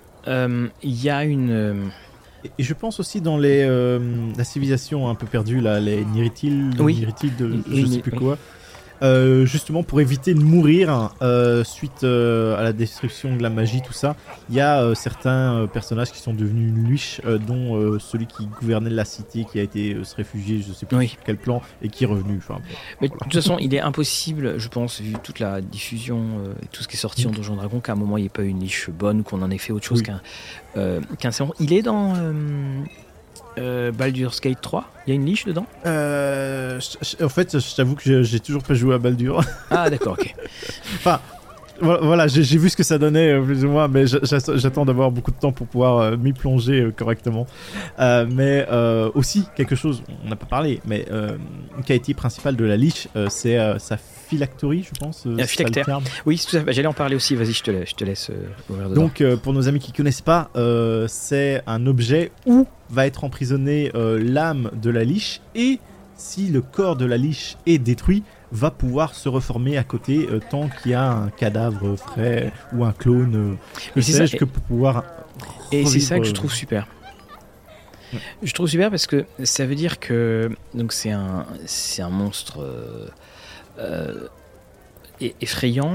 il 0.84 1.04
y 1.04 1.10
a 1.10 1.24
une 1.24 1.90
Et- 2.46 2.52
je 2.64 2.74
pense 2.74 3.00
aussi 3.00 3.22
dans 3.22 3.38
les 3.38 3.64
euh, 3.68 4.00
la 4.38 4.44
civilisation 4.44 5.10
un 5.10 5.16
peu 5.16 5.26
perdue, 5.28 5.60
là, 5.62 5.80
les 5.80 6.06
Niritil, 6.06 6.72
Oui. 6.80 6.96
Niritil 6.96 7.36
de 7.36 7.58
je 7.72 7.86
sais 7.86 8.00
plus 8.00 8.12
quoi. 8.12 8.38
Euh, 9.02 9.46
justement 9.46 9.84
pour 9.84 10.02
éviter 10.02 10.34
de 10.34 10.40
mourir 10.42 11.12
euh, 11.22 11.64
suite 11.64 12.04
euh, 12.04 12.58
à 12.58 12.64
la 12.64 12.74
destruction 12.74 13.36
de 13.36 13.42
la 13.42 13.50
magie, 13.50 13.82
tout 13.82 13.94
ça, 13.94 14.16
il 14.50 14.56
y 14.56 14.62
a 14.62 14.94
certains 14.96 15.68
personnages 15.72 16.12
qui 16.12 16.20
sont 16.20 16.34
devenus 16.34 17.22
euh, 17.26 17.38
dont 17.38 18.00
celui 18.00 18.28
qui 18.28 18.46
gouvernait 18.48 18.90
la 18.90 19.06
cité, 19.06 19.46
qui 19.50 19.60
a 19.60 19.64
été 19.64 19.98
se 20.04 20.16
réfugier, 20.16 20.62
je 20.68 20.74
sais 20.74 20.86
plus 20.86 20.98
Oui. 20.98 21.08
sur 21.10 21.20
quel 21.26 21.38
plan, 21.38 21.62
et 21.82 21.90
qui 21.90 22.04
est 22.04 22.08
revenu. 22.08 22.38
Enfin, 22.38 22.56
bon. 22.56 22.62
Mais 23.02 23.08
de 23.10 23.14
toute 23.14 23.34
façon, 23.34 23.58
il 23.60 23.74
est 23.74 23.80
impossible, 23.82 24.60
je 24.60 24.68
pense, 24.68 25.00
vu 25.02 25.14
toute 25.24 25.40
la 25.40 25.62
diffusion 25.62 26.20
et 26.62 26.68
tout 26.68 26.84
ce 26.84 26.88
qui 26.88 26.96
est 26.96 27.00
sorti 27.00 27.28
en 27.28 27.32
Donjon 27.32 27.56
Dragon, 27.56 27.80
qu'à 27.80 27.94
un 27.94 27.96
moment 27.96 28.18
il 28.18 28.22
n'y 28.22 28.28
ait 28.28 28.30
pas 28.30 28.44
une 28.44 28.60
niche 28.60 28.90
bonne 28.90 29.24
qu'on 29.24 29.42
en 29.42 29.52
ait 29.52 29.58
fait 29.58 29.72
autre 29.74 29.86
chose 29.86 30.04
Oui. 30.76 30.82
qu'un 31.18 31.32
serment. 31.32 31.54
Il 31.60 31.74
est 31.74 31.82
dans 31.82 32.14
euh, 33.58 33.92
Baldur's 33.92 34.40
Gate 34.40 34.62
3 34.62 34.86
Il 35.06 35.10
y 35.10 35.14
a 35.14 35.16
une 35.16 35.24
niche 35.26 35.46
dedans? 35.46 35.66
Euh, 35.86 36.80
en 37.22 37.30
fait, 37.30 37.60
je 37.60 37.76
t'avoue 37.76 37.96
que 37.96 38.24
j'ai- 38.24 38.40
toujours 38.40 38.64
pas 38.64 38.74
joué 38.74 38.96
à 38.96 38.98
Baldur. 38.98 39.42
Ah, 39.70 39.90
d'accord, 39.90 40.14
ok. 40.20 40.34
Enfin, 40.96 41.20
vo- 41.82 41.98
voilà, 42.02 42.28
j'ai 42.28 42.58
vu 42.58 42.70
ce 42.70 42.78
que 42.78 42.84
ça 42.84 42.98
donnait 42.98 43.32
euh, 43.34 43.42
plus 43.42 43.66
ou 43.66 43.70
moins, 43.70 43.88
mais 43.88 44.08
j'a- 44.08 44.20
j'a- 44.24 44.56
j'attends 44.58 44.86
d'avoir 44.86 45.12
beaucoup 45.12 45.32
de 45.32 45.38
temps 45.40 45.52
pour 45.52 45.68
pouvoir 45.68 45.98
euh, 46.00 46.18
m'y 46.18 46.34
plonger 46.34 46.90
correctement. 46.96 47.48
Euh, 48.00 48.26
mais 48.30 48.66
euh, 48.72 49.10
aussi 49.16 49.46
quelque 49.56 49.76
chose, 49.76 50.04
on 50.26 50.30
n'a 50.30 50.36
pas 50.36 50.46
parlé, 50.46 50.80
mais 50.86 51.06
euh, 51.12 51.38
une 51.78 51.84
qualité 51.84 52.14
principale 52.14 52.56
de 52.56 52.66
la 52.66 52.78
liche, 52.78 53.08
c'est 53.30 53.58
sa 53.80 53.98
phylacterie, 54.30 54.84
je 54.84 54.98
pense. 55.00 55.26
euh, 55.26 55.38
phylactère. 55.46 55.86
terme. 55.86 56.04
Oui, 56.26 56.38
c'est 56.38 56.50
tout 56.50 56.58
à 56.58 56.62
fait. 56.62 56.74
J'allais 56.74 56.88
en 56.88 56.94
parler 56.94 57.16
aussi. 57.16 57.36
Vas-y, 57.36 57.54
je 57.54 57.64
te 57.64 57.72
laisse, 57.72 57.90
je 57.90 57.96
te 57.96 58.04
laisse 58.04 58.30
euh, 58.30 58.48
ouvrir. 58.70 58.90
Donc, 58.90 59.22
euh, 59.22 59.38
pour 59.38 59.54
nos 59.54 59.68
amis 59.68 59.80
qui 59.80 59.92
connaissent 59.92 60.22
pas, 60.22 60.50
c'est 61.08 61.62
un 61.68 61.86
objet 61.88 62.32
où 62.46 62.68
va 62.90 63.06
être 63.08 63.24
emprisonnée 63.24 63.92
l'âme 63.94 64.72
de 64.82 64.90
la 64.90 65.04
liche 65.04 65.42
et 65.56 65.80
si 66.20 66.48
le 66.50 66.62
corps 66.62 66.96
de 66.98 67.06
la 67.06 67.18
liche 67.18 67.58
est 67.66 67.78
détruit, 67.78 68.24
va 68.52 68.72
pouvoir 68.72 69.16
se 69.16 69.30
reformer 69.30 69.78
à 69.78 69.84
côté 69.84 70.28
euh, 70.30 70.40
tant 70.50 70.70
qu'il 70.70 70.92
y 70.92 70.94
a 70.94 71.10
un 71.12 71.30
cadavre 71.30 71.96
frais 71.96 72.52
ou 72.74 72.84
un 72.84 72.92
clone. 72.92 73.58
euh, 73.96 74.02
c'est 74.02 74.38
que 74.38 74.46
pour 74.46 74.64
pouvoir. 74.64 75.04
Et 75.72 75.86
c'est 75.86 76.00
ça 76.00 76.20
que 76.20 76.26
je 76.26 76.34
trouve 76.34 76.54
super. 76.54 76.88
Ouais. 78.12 78.20
Je 78.42 78.54
trouve 78.54 78.68
super 78.68 78.90
parce 78.90 79.06
que 79.06 79.26
ça 79.44 79.66
veut 79.68 79.76
dire 79.76 80.00
que 80.00 80.50
donc 80.74 80.94
c'est 80.94 81.12
un 81.12 81.46
c'est 81.68 82.02
un 82.02 82.10
monstre 82.10 82.62
euh, 82.64 83.08
euh, 83.80 84.28
effrayant, 85.42 85.94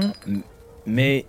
mais 0.85 1.25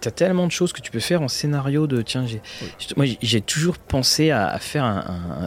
t'as 0.00 0.10
tellement 0.10 0.46
de 0.46 0.52
choses 0.52 0.72
que 0.72 0.80
tu 0.80 0.90
peux 0.90 1.00
faire 1.00 1.22
en 1.22 1.28
scénario 1.28 1.86
de 1.86 2.02
tiens 2.02 2.26
j'ai 2.26 2.40
Oui. 2.60 2.68
j'ai- 2.78 2.94
moi 2.96 3.06
j'ai- 3.06 3.18
j'ai 3.20 3.40
toujours 3.40 3.78
pensé 3.78 4.30
à, 4.30 4.48
à 4.48 4.58
faire 4.58 4.84
un, 4.84 4.98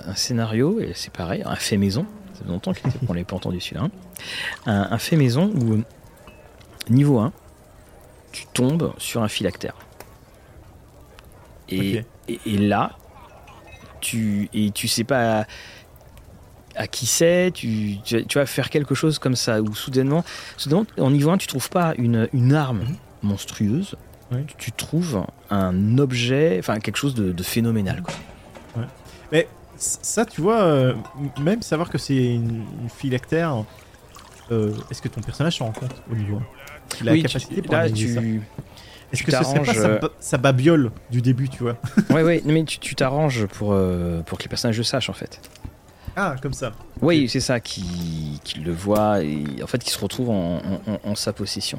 un- 0.05 0.09
un 0.11 0.15
scénario 0.15 0.79
et 0.79 0.91
c'est 0.93 1.11
pareil 1.11 1.41
un 1.45 1.55
fait 1.55 1.77
maison 1.77 2.05
ça 2.33 2.43
fait 2.43 2.49
longtemps 2.49 2.73
qu'on 3.07 3.13
l'avait 3.13 3.25
pas 3.25 3.35
entendu 3.37 3.59
celui-là 3.61 3.83
hein. 3.83 3.91
un, 4.65 4.87
un 4.91 4.97
fait 4.97 5.15
maison 5.17 5.51
où 5.55 5.81
niveau 6.89 7.19
1 7.19 7.31
tu 8.31 8.45
tombes 8.53 8.93
sur 8.97 9.23
un 9.23 9.27
phylactère 9.29 9.75
et, 11.69 12.03
et, 12.27 12.39
et 12.45 12.57
là, 12.57 12.91
tu, 14.01 14.49
et 14.53 14.69
tu 14.71 14.87
sais 14.87 15.03
pas 15.03 15.47
à, 16.75 16.87
qui 16.87 17.05
c'est, 17.05 17.51
tu, 17.53 17.97
tu, 18.03 18.25
tu 18.25 18.37
vas 18.37 18.45
faire 18.45 18.69
quelque 18.69 18.95
chose 18.95 19.19
comme 19.19 19.35
ça, 19.35 19.61
où 19.61 19.73
soudainement, 19.75 20.23
soudainement 20.57 20.85
en 20.99 21.11
niveau 21.11 21.29
1, 21.31 21.37
tu 21.37 21.47
trouves 21.47 21.69
pas 21.69 21.93
une, 21.97 22.27
une 22.33 22.53
arme 22.53 22.79
Mhm. 22.79 22.95
monstrueuse, 23.23 23.95
Oui. 24.31 24.39
tu, 24.47 24.55
tu 24.57 24.71
trouves 24.71 25.25
un 25.49 25.97
objet, 25.97 26.57
enfin 26.59 26.79
quelque 26.79 26.97
chose 26.97 27.15
de, 27.15 27.31
de 27.31 27.43
phénoménal. 27.43 28.01
Quoi. 28.01 28.13
Mais 29.31 29.47
ça, 29.77 30.25
tu 30.25 30.41
vois, 30.41 30.61
euh, 30.63 30.93
même 31.41 31.61
savoir 31.61 31.89
que 31.89 31.97
c'est 31.97 32.15
une, 32.15 32.63
une 32.81 32.89
phylactère, 32.89 33.63
euh, 34.51 34.71
est-ce 34.91 35.01
que 35.01 35.07
ton 35.07 35.21
personnage 35.21 35.57
s'en 35.57 35.65
rend 35.65 35.71
compte 35.71 36.01
au 36.11 36.15
niveau? 36.15 36.37
1 36.37 36.41
Il 37.01 37.09
a 37.09 37.11
Oui, 37.13 37.21
la 37.23 37.27
tu- 37.29 37.33
capacité 37.33 37.61
pour 37.61 37.75
là, 37.75 37.89
tu, 37.89 38.41
Est-ce 39.11 39.23
que 39.23 39.31
ce 39.31 39.43
serait 39.43 39.63
pas 39.63 39.73
sa, 39.73 39.97
ba- 39.99 40.09
sa 40.19 40.37
babiole 40.37 40.91
du 41.09 41.21
début, 41.21 41.49
tu 41.49 41.63
vois? 41.63 41.77
Ouais, 42.09 42.23
ouais, 42.23 42.41
mais 42.45 42.63
tu 42.63 42.79
tu 42.79 42.95
t'arranges 42.95 43.45
pour, 43.47 43.73
euh, 43.73 44.21
pour 44.21 44.37
que 44.37 44.43
les 44.43 44.49
personnages 44.49 44.77
le 44.77 44.83
sachent 44.83 45.09
en 45.09 45.13
fait. 45.13 45.39
Ah, 46.15 46.35
comme 46.41 46.53
ça. 46.53 46.71
Oui, 47.01 47.27
c'est 47.27 47.39
ça, 47.41 47.59
qui, 47.59 48.39
qui 48.43 48.59
le 48.59 48.71
voit 48.71 49.21
et 49.21 49.43
en 49.61 49.67
fait 49.67 49.83
qui 49.83 49.89
se 49.91 49.99
retrouve 49.99 50.29
en, 50.29 50.57
en- 50.87 50.99
en 51.03 51.15
sa 51.15 51.33
possession. 51.33 51.77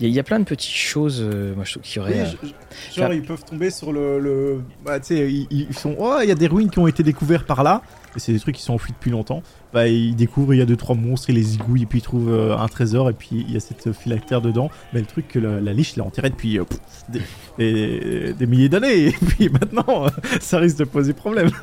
Il 0.00 0.04
y, 0.04 0.06
a, 0.06 0.08
il 0.10 0.14
y 0.14 0.18
a 0.20 0.22
plein 0.22 0.38
de 0.40 0.44
petites 0.44 0.74
choses, 0.74 1.20
euh, 1.22 1.54
moi 1.54 1.64
je 1.64 1.72
trouve 1.72 1.82
qu'il 1.84 1.96
y 1.96 2.00
aurait. 2.00 2.12
Oui, 2.12 2.18
euh, 2.44 2.48
je- 2.94 3.00
genre 3.00 3.12
ils 3.12 3.22
peuvent 3.22 3.44
tomber 3.44 3.70
sur 3.70 3.92
le, 3.92 4.18
le- 4.20 4.62
bah, 4.84 4.98
tu 5.00 5.06
sais 5.06 5.32
ils, 5.32 5.46
ils 5.50 5.74
sont 5.74 5.96
oh 5.98 6.18
il 6.22 6.28
y 6.28 6.32
a 6.32 6.36
des 6.36 6.46
ruines 6.48 6.70
qui 6.70 6.78
ont 6.78 6.86
été 6.86 7.02
découvertes 7.02 7.46
par 7.46 7.62
là 7.62 7.82
et 8.16 8.20
c'est 8.20 8.32
des 8.32 8.40
trucs 8.40 8.54
qui 8.56 8.62
sont 8.62 8.74
enfouis 8.74 8.92
depuis 8.92 9.10
longtemps. 9.10 9.42
Bah 9.72 9.86
ils 9.86 10.16
découvrent 10.16 10.54
il 10.54 10.58
y 10.58 10.62
a 10.62 10.66
deux 10.66 10.76
trois 10.76 10.94
monstres 10.96 11.28
ils 11.30 11.36
les 11.36 11.42
zigouillent 11.42 11.82
et 11.82 11.86
puis 11.86 11.98
ils 11.98 12.02
trouvent 12.02 12.32
euh, 12.32 12.56
un 12.56 12.66
trésor 12.68 13.10
et 13.10 13.12
puis 13.12 13.28
il 13.32 13.52
y 13.52 13.56
a 13.56 13.60
cette 13.60 13.92
phylactère 13.92 14.40
dedans. 14.40 14.70
Mais 14.92 15.00
le 15.00 15.06
truc 15.06 15.28
que 15.28 15.38
la, 15.38 15.60
la 15.60 15.72
liche 15.72 15.96
l'a 15.96 16.04
enterré 16.04 16.30
depuis 16.30 16.58
euh, 16.58 16.64
pff, 16.64 16.80
des, 17.08 17.20
des- 17.58 18.32
des 18.32 18.46
milliers 18.46 18.68
d'années. 18.68 19.06
Et 19.08 19.12
puis 19.12 19.48
maintenant 19.50 20.06
euh, 20.06 20.08
ça 20.40 20.58
risque 20.58 20.78
de 20.78 20.84
poser 20.84 21.12
problème. 21.12 21.50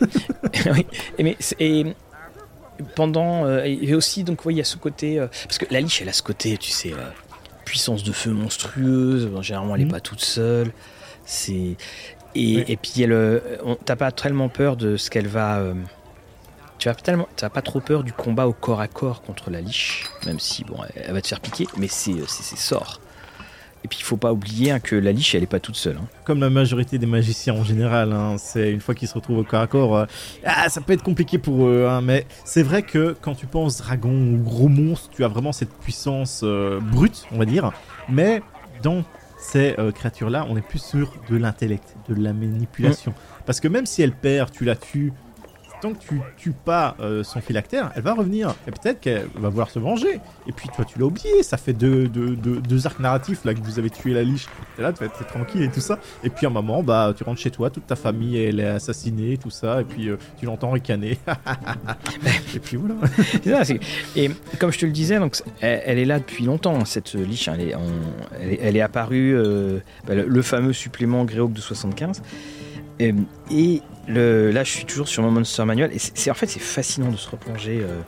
Oui, 0.72 0.86
et 1.18 1.24
mais 1.24 1.36
c'est- 1.39 1.56
et 1.60 1.86
pendant 2.96 3.46
euh, 3.46 3.64
et 3.64 3.93
aussi 3.96 4.24
donc 4.24 4.41
il 4.50 4.58
y 4.58 4.62
a 4.62 4.66
ce 4.66 4.78
côté 4.78 5.18
parce 5.46 5.58
que 5.58 5.66
la 5.72 5.80
liche 5.82 6.02
elle 6.02 6.10
a 6.10 6.14
ce 6.14 6.24
côté 6.24 6.58
tu 6.58 6.72
sais 6.72 6.91
puissance 7.66 8.04
de 8.04 8.12
feu 8.12 8.32
monstrueuse. 8.32 9.30
Généralement 9.41 9.76
elle 9.76 9.82
est 9.82 9.86
Mhm. 9.86 9.91
pas 9.91 10.00
toute 10.00 10.22
seule. 10.22 10.72
C'est 11.26 11.76
et, 12.36 12.72
et 12.72 12.78
puis 12.78 13.02
elle 13.02 13.41
on- 13.64 13.76
t'as 13.76 13.96
pas 13.96 14.12
tellement 14.12 14.50
peur 14.50 14.76
de 14.78 14.98
ce 14.98 15.10
qu'elle 15.10 15.28
va 15.28 15.64
tu 16.78 16.89
as 16.89 16.95
tellement 16.95 17.28
t'as 17.36 17.49
pas 17.49 17.61
trop 17.61 17.80
peur 17.80 18.03
du 18.03 18.13
combat 18.13 18.47
au 18.47 18.53
corps 18.53 18.82
à 18.82 18.88
corps 18.88 19.21
contre 19.21 19.49
la 19.49 19.61
liche 19.61 20.05
même 20.26 20.39
si 20.39 20.63
bon 20.63 20.78
elle, 20.95 21.13
va 21.13 21.21
te 21.21 21.28
faire 21.28 21.39
piquer 21.39 21.67
mais 21.78 21.88
c'est 21.88 22.15
c'est 22.28 22.43
ses 22.43 22.57
sorts 22.57 22.99
et 23.84 23.88
puis 23.88 23.99
il 23.99 24.03
faut 24.03 24.17
pas 24.17 24.34
oublier 24.34 24.71
hein, 24.71 24.80
que 24.80 24.95
la 24.95 25.11
liche 25.11 25.36
elle 25.36 25.43
est 25.43 25.47
pas 25.47 25.59
toute 25.59 25.76
seule 25.76 25.97
hein. 25.97 26.07
comme 26.23 26.39
la 26.39 26.49
majorité 26.49 26.97
des 26.97 27.05
magiciens 27.05 27.53
en 27.53 27.63
général 27.63 28.13
hein, 28.13 28.36
c'est 28.38 28.71
une 28.71 28.82
fois 28.82 28.95
qu'ils 28.95 29.07
se 29.07 29.13
retrouvent 29.13 29.39
au 29.39 29.43
corps 29.43 29.61
à 29.61 29.67
corps 29.67 29.97
euh, 29.97 30.05
ah, 30.43 30.69
ça 30.69 30.82
peut 30.82 30.93
être 30.93 31.03
compliqué 31.03 31.38
pour 31.38 31.65
eux 31.65 31.88
mais 32.01 32.26
c'est 32.43 32.63
vrai 32.63 32.82
que 32.82 33.15
quand 33.21 33.36
tu 33.36 33.45
penses 33.45 33.78
dragon 33.78 34.11
ou 34.11 34.38
gros 34.38 34.67
monstre 34.67 35.09
tu 35.11 35.23
as 35.23 35.28
vraiment 35.28 35.51
cette 35.51 35.73
puissance 35.73 36.41
euh, 36.43 36.80
brute 36.80 37.26
on 37.32 37.38
va 37.38 37.45
dire. 37.45 37.71
Mais 38.09 38.41
dans 38.84 39.03
ces 39.38 39.76
euh, 39.80 39.91
créatures 39.91 40.30
là 40.30 40.45
on 40.49 40.57
est 40.57 40.61
plus 40.61 40.84
sur 40.84 41.13
de 41.30 41.38
l'intellect 41.38 41.95
de 42.09 42.15
la 42.15 42.34
manipulation. 42.34 43.13
Parce 43.45 43.59
que 43.59 43.67
même 43.67 43.86
si 43.86 44.01
elle 44.01 44.13
perd 44.13 44.51
tu 44.51 44.65
la 44.65 44.76
tues 44.76 45.13
tant 45.82 45.93
que 45.93 45.99
tu 45.99 46.21
tues 46.38 46.53
pas 46.53 46.95
euh, 46.99 47.23
son 47.23 47.41
phylactère, 47.41 47.91
elle 47.95 48.03
va 48.03 48.13
revenir. 48.13 48.55
Et 48.67 48.71
peut-être 48.71 48.99
qu'elle 48.99 49.28
va 49.36 49.49
vouloir 49.49 49.69
se 49.69 49.80
venger. 49.80 50.19
Et 50.47 50.51
puis 50.51 50.69
toi, 50.76 50.86
tu 50.86 50.99
l'as 50.99 51.05
oublié. 51.05 51.43
Ça 51.43 51.57
fait 51.57 51.73
deux, 51.73 52.09
arcs 52.86 52.99
narratifs 52.99 53.45
là 53.45 53.53
que 53.53 53.61
vous 53.61 53.80
avez 53.80 53.89
tué 53.89 54.13
la 54.13 54.23
liche. 54.23 54.47
Et 54.78 54.82
là, 54.82 54.89
être 54.89 55.28
tranquille 55.28 55.61
et 55.61 55.69
tout 55.69 55.80
ça. 55.80 55.99
Et 56.23 56.30
puis 56.30 56.45
à 56.45 56.49
un 56.49 56.53
moment, 56.53 56.84
bah, 56.84 57.13
tu 57.15 57.23
rentres 57.23 57.41
chez 57.41 57.51
toi, 57.51 57.69
toute 57.69 57.88
ta 57.88 57.95
famille 57.95 58.38
elle 58.38 58.59
est 58.59 58.67
assassinée, 58.67 59.38
tout 59.38 59.49
ça. 59.49 59.82
Et 59.82 59.84
puis 59.84 60.09
euh, 60.09 60.17
tu 60.38 60.45
l'entends 60.45 60.71
ricaner. 60.71 61.17
et 62.55 62.59
puis 62.59 62.78
voilà. 62.78 62.95
Ça, 63.65 63.73
et 64.15 64.32
comme 64.59 64.71
je 64.71 64.80
te 64.80 64.86
le 64.86 64.91
disais, 64.91 65.19
donc, 65.19 65.38
elle, 65.61 65.99
est 65.99 66.05
là 66.05 66.19
depuis 66.19 66.45
longtemps, 66.45 66.86
cette 66.86 67.13
liche. 67.13 67.47
Elle 67.47 68.76
est, 68.76 68.82
apparue, 68.82 69.36
euh, 69.36 69.80
bah, 70.07 70.15
le, 70.15 70.41
fameux 70.41 70.73
supplément 70.73 71.26
Greyhawk 71.26 71.53
de 71.53 71.61
75. 71.61 72.21
Et, 73.00 73.14
et 73.52 73.82
le, 74.08 74.52
là, 74.52 74.64
je 74.64 74.72
suis 74.72 74.86
toujours 74.86 75.08
sur 75.08 75.24
mon 75.24 75.32
Monster 75.32 75.66
Manual. 75.66 75.91
Et 75.93 76.00
c'est 76.00 76.32
en 76.32 76.34
fait, 76.36 76.48
c'est 76.48 76.60
fascinant 76.62 77.12
de 77.12 77.18
se 77.18 77.30
replonger, 77.30 77.82
euh, 77.82 78.02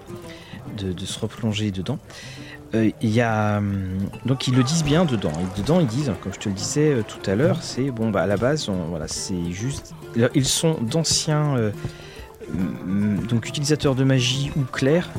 de, 0.78 0.92
de 0.94 1.06
se 1.06 1.20
replonger 1.20 1.72
dedans. 1.72 2.00
Euh, 2.76 2.90
Il 3.02 3.10
y 3.10 3.22
a 3.22 3.58
hum, 3.60 3.98
donc 4.26 4.48
ils 4.48 4.56
le 4.56 4.64
disent 4.64 4.84
bien 4.84 5.06
dedans. 5.06 5.32
Et 5.42 5.60
dedans, 5.60 5.80
ils 5.80 5.88
disent, 5.88 6.12
comme 6.22 6.34
je 6.34 6.40
te 6.40 6.50
le 6.50 6.56
disais 6.56 6.94
euh, 6.94 7.02
tout 7.08 7.30
à 7.30 7.36
l'heure, 7.36 7.64
c'est 7.64 7.92
bon 7.92 8.10
bah 8.10 8.22
à 8.24 8.28
la 8.28 8.38
base, 8.38 8.68
on- 8.70 8.88
voilà, 8.90 9.08
c'est 9.08 9.52
juste. 9.52 9.94
Ils 10.36 10.46
sont 10.46 10.78
d'anciens 10.82 11.56
euh, 11.58 11.72
hum, 12.54 13.26
donc 13.28 13.48
utilisateurs 13.48 13.96
de 13.96 14.04
magie 14.04 14.52
ou 14.58 14.62
clercs 14.64 15.10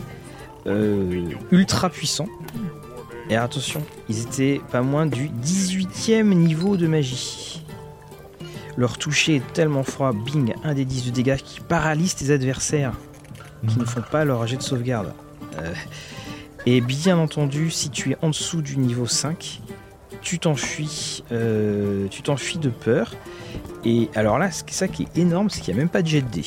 euh, 0.66 1.22
ultra 1.50 1.88
puissants. 1.90 2.28
Et 3.30 3.36
attention, 3.36 3.82
ils 4.08 4.20
étaient 4.22 4.60
pas 4.70 4.80
moins 4.82 5.06
du 5.06 5.28
18e 5.28 6.32
niveau 6.34 6.76
de 6.78 6.86
magie. 6.86 7.57
Leur 8.78 8.96
toucher 8.96 9.36
est 9.36 9.52
tellement 9.54 9.82
froid, 9.82 10.12
bing, 10.12 10.54
un 10.62 10.72
des 10.72 10.84
10 10.84 11.06
de 11.06 11.10
dégâts 11.10 11.36
qui 11.36 11.58
paralyse 11.58 12.14
tes 12.14 12.30
adversaires 12.30 12.92
qui 13.66 13.76
ne 13.76 13.84
font 13.84 14.04
pas 14.08 14.24
leur 14.24 14.46
jet 14.46 14.56
de 14.56 14.62
sauvegarde. 14.62 15.12
Euh, 15.58 15.74
et 16.64 16.80
bien 16.80 17.18
entendu, 17.18 17.72
si 17.72 17.90
tu 17.90 18.12
es 18.12 18.16
en 18.22 18.28
dessous 18.28 18.62
du 18.62 18.76
niveau 18.76 19.06
5, 19.06 19.60
tu 20.22 20.38
t'enfuis, 20.38 21.24
euh, 21.32 22.06
tu 22.06 22.22
t'enfuis 22.22 22.58
de 22.58 22.68
peur. 22.68 23.14
Et 23.84 24.10
alors 24.14 24.38
là, 24.38 24.52
c'est 24.52 24.70
ça 24.70 24.86
qui 24.86 25.02
est 25.02 25.18
énorme, 25.18 25.50
c'est 25.50 25.60
qu'il 25.60 25.74
n'y 25.74 25.80
a 25.80 25.82
même 25.82 25.90
pas 25.90 26.02
de 26.02 26.06
jet 26.06 26.22
de. 26.22 26.42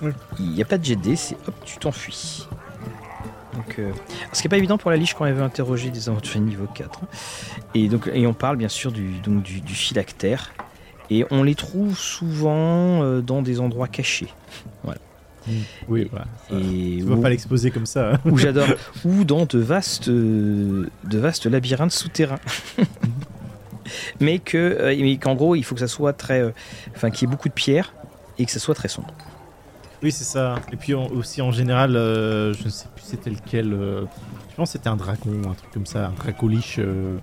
Oui. 0.00 0.12
Il 0.38 0.50
n'y 0.50 0.62
a 0.62 0.64
pas 0.64 0.78
de 0.78 0.84
jet 0.84 0.96
de 0.96 1.02
dés, 1.02 1.16
c'est 1.16 1.36
hop, 1.46 1.54
tu 1.66 1.76
t'enfuis. 1.76 2.48
Donc, 3.54 3.78
euh, 3.78 3.92
ce 4.32 4.40
qui 4.42 4.46
n'est 4.46 4.50
pas 4.50 4.56
évident 4.58 4.78
pour 4.78 4.90
la 4.90 4.96
liche 4.96 5.14
quand 5.14 5.24
elle 5.26 5.34
veut 5.34 5.42
interroger 5.42 5.90
des 5.90 6.08
aventuriers 6.08 6.44
niveau 6.44 6.66
4. 6.66 7.00
hein. 7.02 7.06
Et, 7.74 7.88
donc, 7.88 8.10
et 8.12 8.26
on 8.26 8.34
parle 8.34 8.56
bien 8.56 8.68
sûr 8.68 8.90
du, 8.92 9.12
donc, 9.20 9.42
du, 9.42 9.60
du 9.60 9.74
phylactère. 9.74 10.52
Et 11.10 11.24
on 11.30 11.42
les 11.42 11.54
trouve 11.54 11.96
souvent 11.96 13.02
euh, 13.02 13.20
dans 13.20 13.42
des 13.42 13.60
endroits 13.60 13.88
cachés. 13.88 14.28
Oui, 15.88 16.08
voilà. 16.10 16.24
Et 16.52 16.96
Tu 17.00 17.02
vas 17.04 17.16
où- 17.16 17.20
pas 17.20 17.28
l'exposer 17.28 17.70
comme 17.70 17.84
ça. 17.84 18.14
hein. 18.14 18.18
où 18.24 18.38
j'adore, 18.38 18.66
ou 19.04 19.24
dans 19.24 19.44
de 19.44 19.58
vastes, 19.58 20.08
euh, 20.08 20.88
de 21.04 21.18
vastes 21.18 21.44
labyrinthes 21.44 21.92
souterrains. 21.92 22.40
mais 24.20 24.38
que, 24.38 24.56
euh, 24.56 24.96
mais 24.98 25.18
qu'en 25.18 25.34
gros, 25.34 25.54
il 25.54 25.62
faut 25.62 25.74
que 25.74 25.80
ça 25.82 25.88
soit 25.88 26.14
très, 26.14 26.52
enfin, 26.96 27.10
qu'il 27.10 27.28
y 27.28 27.30
ait 27.30 27.32
beaucoup 27.32 27.48
de 27.50 27.54
pierres 27.54 27.92
et 28.38 28.46
que 28.46 28.50
ça 28.52 28.58
soit 28.58 28.74
très 28.74 28.88
sombre. 28.88 29.12
Oui, 30.02 30.10
c'est 30.12 30.24
ça. 30.24 30.56
Et 30.72 30.76
puis 30.76 30.94
aussi 30.94 31.42
en 31.42 31.50
général, 31.52 31.94
euh, 31.96 32.54
je 32.54 32.64
ne 32.64 32.68
sais 32.70 32.86
plus 33.04 33.10
c'était 33.16 33.30
lequel. 33.30 33.72
euh, 33.72 34.04
je 34.50 34.56
pense 34.56 34.68
que 34.70 34.78
c'était 34.78 34.88
un 34.88 34.96
dragon, 34.96 35.50
un 35.50 35.54
truc 35.54 35.70
comme 35.72 35.86
ça, 35.86 36.06
un 36.08 36.12
dracoliche, 36.12 36.78
euh, 36.78 37.16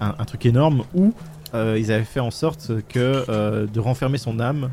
un, 0.00 0.14
un 0.18 0.24
truc 0.24 0.44
énorme 0.46 0.84
où 0.94 1.12
euh, 1.54 1.78
ils 1.78 1.90
avaient 1.92 2.04
fait 2.04 2.20
en 2.20 2.30
sorte 2.30 2.70
que 2.88 3.66
de 3.66 3.80
renfermer 3.80 4.18
son 4.18 4.38
âme 4.40 4.70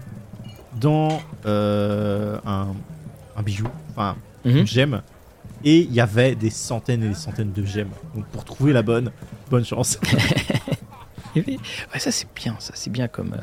dans 0.80 1.22
un, 1.45 2.39
un 3.36 3.43
bijou, 3.43 3.68
enfin 3.91 4.16
Mhm. 4.43 4.57
une 4.57 4.68
gemme. 4.68 5.01
Et 5.64 5.82
il 5.82 5.93
y 5.93 6.01
avait 6.01 6.34
des 6.34 6.49
centaines 6.49 7.03
et 7.03 7.09
des 7.09 7.14
centaines 7.14 7.51
de 7.51 7.64
gemmes. 7.64 7.91
Donc 8.16 8.26
pour 8.26 8.43
trouver 8.43 8.74
la 8.74 8.82
bonne, 8.82 9.12
bonne 9.49 9.64
chance. 9.66 9.99
Ouais, 11.34 11.99
ça 11.99 12.12
c'est 12.12 12.28
bien, 12.36 12.57
ça 12.59 12.74
c'est 12.76 12.89
bien 12.89 13.07
comme, 13.07 13.32
euh, 13.34 13.41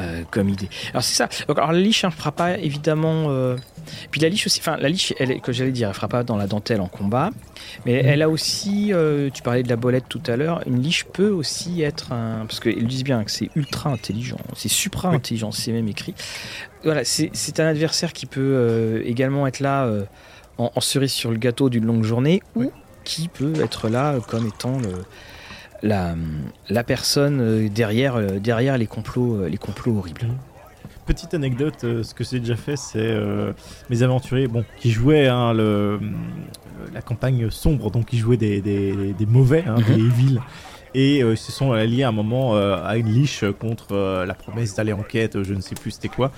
euh, 0.00 0.22
comme 0.30 0.48
idée. 0.48 0.68
Alors 0.90 1.02
c'est 1.04 1.14
ça. 1.14 1.28
Donc, 1.46 1.58
alors 1.58 1.72
la 1.72 1.78
liche 1.80 2.04
ne 2.04 2.10
fera 2.10 2.32
pas 2.32 2.58
évidemment. 2.58 3.26
euh, 3.28 3.56
Puis 4.10 4.20
la 4.20 4.28
liche 4.28 4.46
aussi, 4.46 4.60
enfin 4.60 4.76
la 4.76 4.88
liche, 4.88 5.14
elle, 5.18 5.30
est- 5.30 5.40
que 5.40 5.52
j'allais 5.52 5.70
dire, 5.72 5.88
elle 5.88 5.94
fera 5.94 6.08
pas 6.08 6.22
dans 6.22 6.36
la 6.36 6.46
dentelle 6.46 6.80
en 6.80 6.86
combat, 6.88 7.30
mais 7.86 8.02
Mhm. 8.02 8.08
elle 8.08 8.22
a 8.22 8.28
aussi. 8.28 8.92
euh, 8.92 9.30
tu 9.32 9.42
parlais 9.42 9.62
de 9.62 9.68
la 9.68 9.76
bolette 9.76 10.04
tout 10.08 10.22
à 10.26 10.36
l'heure. 10.36 10.62
Une 10.66 10.82
liche 10.82 11.04
peut 11.04 11.30
aussi 11.30 11.82
être 11.82 12.12
un, 12.12 12.46
parce 12.46 12.60
qu'ils 12.60 12.86
disent 12.86 13.04
bien 13.04 13.24
que 13.24 13.30
c'est 13.30 13.50
ultra 13.56 13.90
intelligent, 13.90 14.38
c'est 14.56 14.68
supra 14.68 15.08
intelligent, 15.10 15.50
c'est 15.52 15.72
même 15.72 15.88
écrit. 15.88 16.14
Voilà, 16.84 17.02
c'est 17.04 17.60
un 17.60 17.66
adversaire 17.66 18.12
qui 18.12 18.26
peut 18.26 19.02
également 19.04 19.46
être 19.46 19.60
là 19.60 19.88
en, 20.58 20.70
en 20.74 20.80
cerise 20.80 21.12
sur 21.12 21.30
le 21.30 21.38
gâteau 21.38 21.68
d'une 21.70 21.84
longue 21.86 22.04
journée, 22.04 22.42
ou 22.54 22.70
qui 23.04 23.28
peut 23.28 23.60
être 23.62 23.88
là 23.88 24.18
comme 24.26 24.46
étant 24.46 24.78
le 24.78 25.04
la, 25.82 26.14
la 26.68 26.84
personne 26.84 27.40
euh, 27.40 27.68
derrière, 27.68 28.16
euh, 28.16 28.38
derrière 28.38 28.76
les, 28.78 28.86
complots, 28.86 29.42
euh, 29.42 29.48
les 29.48 29.56
complots 29.58 29.96
horribles. 29.98 30.26
Petite 31.06 31.34
anecdote, 31.34 31.80
ce 31.80 32.14
que 32.14 32.22
j'ai 32.22 32.38
déjà 32.40 32.54
fait, 32.56 32.76
c'est 32.76 32.98
euh, 32.98 33.52
mes 33.88 34.02
aventuriers, 34.02 34.46
bon, 34.46 34.64
qui 34.78 34.90
jouaient 34.92 35.26
hein, 35.26 35.52
le, 35.52 35.98
la 36.94 37.02
campagne 37.02 37.50
sombre, 37.50 37.90
donc 37.90 38.12
ils 38.12 38.18
jouaient 38.20 38.36
des, 38.36 38.60
des, 38.60 39.12
des 39.18 39.26
mauvais, 39.26 39.64
hein, 39.66 39.76
Mhm. 39.78 39.84
des 39.96 40.00
evil, 40.04 40.40
et 40.94 41.22
euh, 41.22 41.32
ils 41.32 41.36
se 41.36 41.52
sont 41.52 41.72
alliés 41.72 42.02
à 42.02 42.08
un 42.08 42.12
moment 42.12 42.56
euh, 42.56 42.76
à 42.84 42.96
une 42.96 43.08
liche 43.08 43.44
contre 43.58 43.88
euh, 43.92 44.26
la 44.26 44.34
promesse 44.34 44.74
d'aller 44.74 44.92
en 44.92 45.02
quête, 45.02 45.42
je 45.42 45.54
ne 45.54 45.60
sais 45.60 45.74
plus 45.74 45.92
c'était 45.92 46.08
quoi. 46.08 46.32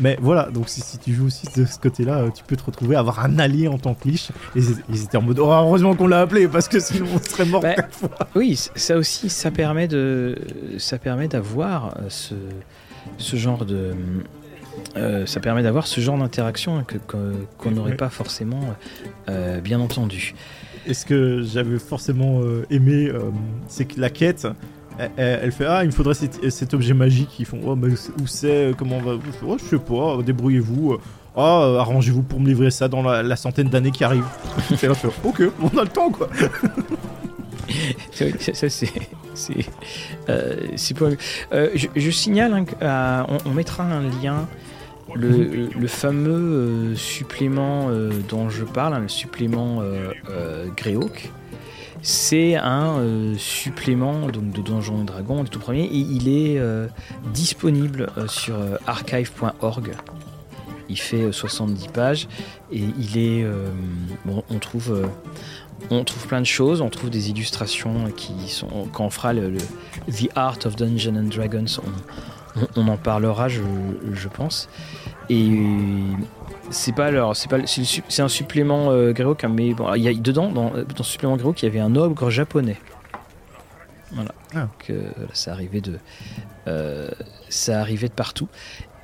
Mais 0.00 0.18
voilà, 0.20 0.50
donc 0.50 0.68
si, 0.68 0.80
si 0.80 0.98
tu 0.98 1.14
joues 1.14 1.26
aussi 1.26 1.46
de 1.56 1.64
ce 1.64 1.78
côté-là, 1.78 2.24
tu 2.34 2.44
peux 2.44 2.56
te 2.56 2.64
retrouver 2.64 2.96
à 2.96 3.00
avoir 3.00 3.20
un 3.20 3.38
allié 3.38 3.68
en 3.68 3.78
tant 3.78 3.94
que 3.94 4.08
liche. 4.08 4.30
Et 4.54 4.60
ils, 4.88 5.04
étaient 5.04 5.16
en 5.16 5.22
mode, 5.22 5.38
oh, 5.38 5.50
heureusement 5.50 5.94
qu'on 5.94 6.06
l'a 6.06 6.20
appelé, 6.20 6.48
parce 6.48 6.68
que 6.68 6.80
sinon 6.80 7.06
on 7.14 7.22
serait 7.22 7.44
mort. 7.46 7.62
Bah, 7.62 7.74
fois. 7.90 8.10
Oui, 8.34 8.56
ça 8.74 8.96
aussi, 8.96 9.28
ça 9.28 9.50
permet 9.50 9.88
de, 9.88 10.36
ça 10.78 10.98
permet 10.98 11.28
d'avoir 11.28 11.94
ce, 12.08 12.34
ce 13.18 13.36
genre 13.36 13.64
de, 13.64 13.92
euh, 14.96 15.26
ça 15.26 15.40
permet 15.40 15.62
d'avoir 15.62 15.86
ce 15.86 16.00
genre 16.00 16.16
d'interaction 16.16 16.78
hein, 16.78 16.84
qu'on 17.58 17.70
n'aurait 17.70 17.96
pas 17.96 18.08
forcément, 18.08 18.60
euh, 19.28 19.60
bien 19.60 19.80
entendu. 19.80 20.34
Et 20.86 20.94
ce 20.94 21.04
que 21.04 21.42
j'avais 21.42 21.78
forcément 21.78 22.40
euh, 22.42 22.64
aimé, 22.70 23.08
euh, 23.08 23.30
c'est 23.66 23.84
que 23.84 24.00
la 24.00 24.10
quête, 24.10 24.46
elle, 25.16 25.52
fait 25.52 25.66
Ah, 25.66 25.82
il 25.82 25.88
me 25.88 25.92
faudrait 25.92 26.14
cet, 26.14 26.74
objet 26.74 26.94
magique. 26.94 27.38
Ils 27.38 27.46
font 27.46 27.60
Oh, 27.66 27.76
mais 27.76 27.88
où 28.20 28.26
c'est 28.26 28.72
Comment 28.78 28.98
on 28.98 29.02
va 29.02 29.18
Oh, 29.46 29.56
je 29.58 29.64
sais 29.64 29.78
pas, 29.78 30.22
débrouillez-vous. 30.22 30.98
Euh, 31.36 31.78
arrangez-vous 31.78 32.22
pour 32.22 32.40
me 32.40 32.46
livrer 32.46 32.70
ça 32.70 32.88
dans 32.88 33.02
la, 33.02 33.36
centaine 33.36 33.68
d'années 33.68 33.90
qui 33.90 34.04
arrivent. 34.04 34.24
Et 34.82 34.86
là, 34.86 34.94
je 34.94 35.08
fais, 35.08 35.08
ok, 35.24 35.42
on 35.62 35.78
a 35.78 35.82
le 35.82 35.88
temps 35.88 36.10
quoi. 36.10 36.28
C'est 38.12 38.40
ça, 38.40 38.54
ça, 38.54 38.68
c'est, 38.68 38.92
c'est, 39.34 39.66
euh, 40.28 40.56
c'est 40.76 40.96
pas- 40.96 41.10
Euh, 41.52 41.70
je, 41.74 42.10
signale, 42.10 42.52
hein, 42.54 42.64
euh, 42.80 43.38
on 43.44 43.50
mettra 43.50 43.82
un 43.82 44.02
lien. 44.22 44.46
Le, 45.14 45.86
fameux 45.86 46.32
euh, 46.32 46.94
supplément 46.96 47.88
euh, 47.88 48.10
dont 48.28 48.50
je 48.50 48.64
parle, 48.64 48.94
hein, 48.94 49.00
le 49.00 49.08
supplément 49.08 49.80
euh, 49.80 50.66
Greyhawk, 50.76 51.30
c'est 52.02 52.54
un 52.54 52.98
euh, 52.98 53.34
supplément 53.36 54.28
donc, 54.28 54.52
de 54.52 54.60
Donjons 54.60 55.02
et 55.02 55.04
Dragons, 55.04 55.42
le 55.42 55.48
tout 55.48 55.58
premier, 55.58 55.84
et 55.84 55.96
il 55.96 56.28
est 56.28 56.58
euh, 56.58 56.86
disponible 57.32 58.10
euh, 58.16 58.28
sur 58.28 58.56
archive.org. 58.86 59.92
Il 60.88 60.98
fait 60.98 61.22
euh, 61.22 61.32
70 61.32 61.88
pages 61.88 62.28
et 62.70 62.78
il 62.78 63.18
est. 63.18 63.44
bon, 64.24 64.44
on 64.50 64.58
trouve. 64.58 65.08
on 65.90 66.04
trouve 66.04 66.26
plein 66.28 66.40
de 66.40 66.46
choses, 66.46 66.80
on 66.80 66.90
trouve 66.90 67.10
des 67.10 67.30
illustrations 67.30 68.10
qui 68.16 68.34
sont. 68.48 68.86
Quand 68.92 69.06
on 69.06 69.10
fera 69.10 69.32
le, 69.32 69.50
le 69.50 69.58
The 70.12 70.28
Art 70.36 70.58
of 70.64 70.76
Dungeons 70.76 71.16
and 71.16 71.28
Dragons, 71.34 71.80
on, 71.84 71.90
on- 72.56 72.82
on 72.82 72.88
en 72.88 72.96
parlera, 72.96 73.48
je, 73.48 73.60
je 74.12 74.28
pense. 74.28 74.68
Et 75.30 75.50
c'est 76.70 76.92
pas 76.94 77.06
alors, 77.06 77.36
c'est 77.36 77.48
pas, 77.48 77.58
c'est, 77.66 77.82
le 77.82 78.24
un 78.24 78.28
supplément 78.28 78.90
euh, 78.90 79.12
Greyhawk, 79.12 79.44
hein, 79.44 79.48
mais 79.52 79.74
bon, 79.74 79.92
il 79.94 80.02
y 80.02 80.08
a 80.08 80.14
dedans 80.14 80.50
dans, 80.50 80.70
dans 80.70 81.02
ce 81.04 81.12
supplément 81.12 81.36
Greyhawk, 81.36 81.62
il 81.62 81.66
y 81.66 81.68
avait 81.68 81.80
un 81.80 81.94
ogre 81.96 82.30
japonais. 82.30 82.76
Voilà. 84.12 84.30
Ah. 84.54 84.60
Donc, 84.60 84.90
euh, 84.90 85.10
ça 85.32 85.52
arrivait 85.52 85.80
de, 85.80 85.98
euh, 86.68 87.10
ça 87.48 87.80
arrivait 87.80 88.08
de 88.08 88.12
partout. 88.12 88.48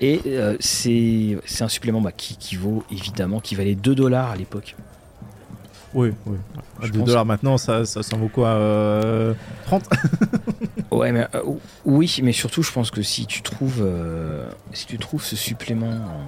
Et 0.00 0.20
euh, 0.26 0.56
c'est, 0.60 1.38
c'est 1.44 1.62
un 1.64 1.68
supplément 1.68 2.00
bah, 2.00 2.12
qui, 2.12 2.36
qui 2.36 2.56
vaut 2.56 2.82
évidemment, 2.90 3.38
qui 3.40 3.54
valait 3.54 3.74
2 3.74 3.94
dollars 3.94 4.30
à 4.30 4.36
l'époque. 4.36 4.74
Oui, 5.94 6.12
oui. 6.26 6.36
Je 6.82 6.90
2 6.90 6.98
pense- 7.00 7.08
dollars 7.08 7.24
maintenant, 7.26 7.58
ça, 7.58 7.84
ça, 7.84 8.02
ça 8.02 8.16
en 8.16 8.18
vaut 8.18 8.28
quoi 8.28 8.48
euh, 8.48 9.34
30 9.66 9.88
Ouais, 10.90 11.12
mais 11.12 11.26
euh, 11.34 11.42
oui, 11.84 12.18
mais 12.22 12.32
surtout, 12.32 12.62
je 12.62 12.72
pense 12.72 12.90
que 12.90 13.02
si 13.02 13.26
tu 13.26 13.42
trouves, 13.42 13.80
euh, 13.80 14.46
si 14.72 14.86
tu 14.86 14.98
trouves 14.98 15.22
ce 15.24 15.36
supplément, 15.36 15.86
en- 15.90 16.26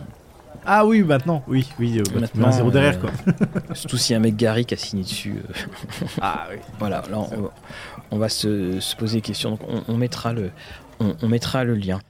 Ah 0.66 0.86
oui, 0.86 1.02
maintenant, 1.02 1.42
oui, 1.48 1.68
oui. 1.78 1.98
euh, 1.98 2.20
Maintenant, 2.20 2.48
un 2.48 2.52
zéro 2.52 2.70
derrière 2.70 2.96
euh, 3.04 3.08
quoi. 3.08 3.74
surtout 3.74 3.96
si 3.98 4.14
un 4.14 4.18
mec 4.20 4.36
Gary 4.36 4.64
qui 4.64 4.74
a 4.74 4.76
signé 4.76 5.02
dessus, 5.02 5.34
euh, 5.36 6.06
Ah 6.20 6.46
oui. 6.50 6.56
voilà, 6.78 7.02
là, 7.10 7.18
on, 7.18 7.50
on 8.10 8.18
va 8.18 8.28
se, 8.28 8.80
se 8.80 8.96
poser 8.96 9.16
des 9.18 9.22
questions. 9.22 9.50
Donc, 9.50 9.60
on, 9.68 9.82
on 9.88 9.96
mettra 9.96 10.32
le, 10.32 10.50
on, 11.00 11.14
on 11.22 11.28
mettra 11.28 11.64
le 11.64 11.74
lien. 11.74 12.00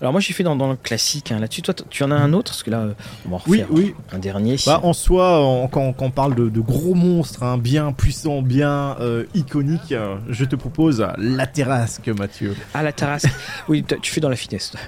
Alors 0.00 0.12
moi 0.12 0.20
j'ai 0.20 0.34
fait 0.34 0.42
dans, 0.42 0.56
dans 0.56 0.68
le 0.70 0.76
classique 0.76 1.32
hein. 1.32 1.38
là-dessus. 1.38 1.62
Toi 1.62 1.72
tu 1.88 2.02
en 2.04 2.10
as 2.10 2.16
un 2.16 2.32
autre? 2.34 2.52
Parce 2.52 2.62
que 2.62 2.70
là 2.70 2.88
on 3.26 3.30
va 3.30 3.36
en 3.36 3.40
Oui, 3.46 3.62
refaire 3.62 3.66
oui. 3.76 3.94
un 4.12 4.18
dernier. 4.18 4.56
Bah, 4.66 4.80
en 4.82 4.92
soi, 4.92 5.68
quand, 5.72 5.92
quand 5.94 6.04
on 6.04 6.10
parle 6.10 6.34
de, 6.34 6.48
de 6.50 6.60
gros 6.60 6.94
monstres, 6.94 7.42
hein, 7.42 7.56
bien 7.56 7.92
puissants, 7.92 8.42
bien 8.42 8.96
euh, 9.00 9.24
iconiques, 9.34 9.92
euh, 9.92 10.16
je 10.28 10.44
te 10.44 10.54
propose 10.54 11.06
la 11.16 11.46
terrasque, 11.46 12.08
Mathieu. 12.08 12.54
Ah 12.74 12.82
la 12.82 12.92
Tarasque. 12.92 13.28
oui, 13.68 13.84
tu 14.02 14.10
fais 14.12 14.20
dans 14.20 14.28
la 14.30 14.36
finesse. 14.36 14.72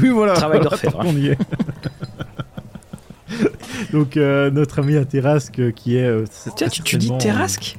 Oui, 0.00 0.08
voilà. 0.08 0.32
Travail 0.34 0.60
d'orfèvre, 0.60 0.98
qu'on 1.02 1.14
y 1.16 1.28
est. 1.28 1.38
Donc, 3.92 4.16
euh, 4.16 4.50
notre 4.50 4.78
ami 4.80 4.96
à 4.96 5.04
Terrasque, 5.04 5.72
qui 5.74 5.96
est. 5.96 6.10
Tiens, 6.56 6.68
tu, 6.68 6.82
tu 6.82 6.96
dis 6.96 7.10
Terrasque? 7.18 7.76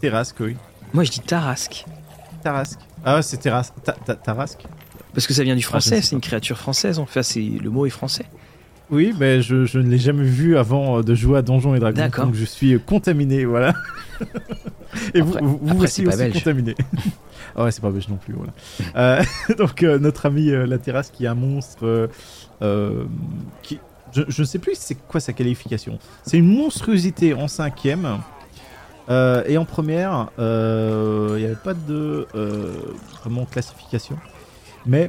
Terrasque, 0.00 0.36
oui. 0.40 0.56
Moi 0.92 1.04
je 1.04 1.10
dis 1.10 1.20
Tarasque. 1.20 1.84
Tarasque. 2.42 2.78
Ah, 3.04 3.20
c'est 3.22 3.36
Terrasque. 3.38 3.74
Ta- 3.84 3.92
ta- 3.92 4.14
Tarasque? 4.14 4.64
Parce 5.16 5.26
que 5.26 5.32
ça 5.32 5.44
vient 5.44 5.56
du 5.56 5.64
Ah, 5.64 5.68
français, 5.68 6.02
c'est 6.02 6.14
une 6.14 6.20
créature 6.20 6.58
française. 6.58 6.98
Enfin, 6.98 7.22
le 7.34 7.70
mot 7.70 7.86
est 7.86 7.90
français. 7.90 8.26
Oui, 8.90 9.14
mais 9.18 9.40
je, 9.40 9.64
je 9.64 9.78
ne 9.78 9.88
l'ai 9.88 9.96
jamais 9.96 10.24
vu 10.24 10.58
avant 10.58 10.98
euh, 10.98 11.02
de 11.02 11.14
jouer 11.14 11.38
à 11.38 11.42
Donjons 11.42 11.74
et 11.74 11.78
Dragons. 11.78 12.10
Donc, 12.18 12.34
je 12.34 12.44
suis 12.44 12.78
contaminé, 12.78 13.46
voilà. 13.46 13.72
et 15.14 15.22
vous, 15.22 15.30
Après- 15.30 15.40
vous, 15.40 15.58
vous 15.62 15.70
après, 15.72 15.84
aussi, 15.84 16.02
pas 16.02 16.14
aussi 16.14 16.32
contaminé. 16.32 16.74
ah 17.56 17.64
ouais, 17.64 17.70
c'est 17.70 17.80
pas 17.80 17.90
belge 17.90 18.08
non 18.10 18.18
plus, 18.18 18.34
voilà. 18.34 18.52
Euh, 18.94 19.24
donc, 19.58 19.82
euh, 19.82 19.98
notre 19.98 20.26
ami 20.26 20.50
euh, 20.50 20.66
la 20.66 20.76
terrasse 20.76 21.08
qui 21.08 21.24
est 21.24 21.28
un 21.28 21.34
monstre 21.34 22.10
qui. 23.62 23.78
Je, 24.12 24.22
ne 24.42 24.46
sais 24.46 24.58
plus 24.58 24.74
c'est 24.74 24.96
quoi 25.08 25.20
sa 25.20 25.32
qualification. 25.32 25.98
C'est 26.26 26.36
une 26.36 26.54
monstruosité 26.54 27.32
en 27.32 27.48
cinquième 27.48 28.18
et 29.08 29.56
en 29.56 29.64
première, 29.64 30.28
il 30.36 31.36
n'y 31.38 31.44
avait 31.46 31.54
pas 31.54 31.72
de 31.72 32.28
vraiment 33.22 33.46
classification? 33.46 34.18
Mais 34.86 35.08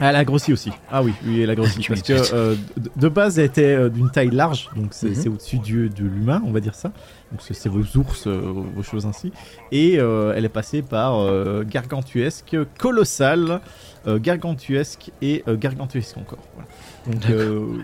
elle 0.00 0.14
a 0.16 0.24
grossi 0.24 0.52
aussi. 0.52 0.70
Ah 0.90 1.02
oui, 1.02 1.12
oui, 1.26 1.40
elle 1.40 1.50
a 1.50 1.54
grossi. 1.54 1.82
Parce 1.88 2.02
que 2.02 2.12
euh, 2.34 2.54
de, 2.76 2.90
de 2.96 3.08
base, 3.08 3.38
elle 3.38 3.46
était 3.46 3.74
euh, 3.74 3.88
d'une 3.88 4.10
taille 4.10 4.30
large, 4.30 4.68
donc 4.76 4.88
c'est 4.90 5.08
Mhm. 5.26 5.32
au-dessus 5.34 5.58
du- 5.58 5.88
de 5.88 6.04
l'humain, 6.04 6.42
on 6.46 6.50
va 6.52 6.60
dire 6.60 6.74
ça. 6.74 6.92
Donc 7.32 7.40
c'est 7.42 7.68
vos 7.68 7.82
ours, 7.98 8.26
euh, 8.26 8.40
vos 8.74 8.82
choses 8.82 9.06
ainsi. 9.06 9.32
Et 9.72 9.98
euh, 9.98 10.34
elle 10.36 10.44
est 10.44 10.50
passée 10.50 10.82
par 10.82 11.26
gargantuesque, 11.64 12.56
colossal, 12.78 13.60
euh, 14.06 14.18
gargantuesque 14.20 15.10
et 15.22 15.42
gargantuesque 15.48 16.16
encore. 16.18 16.38
Voilà. 16.54 16.68
Donc 17.08 17.78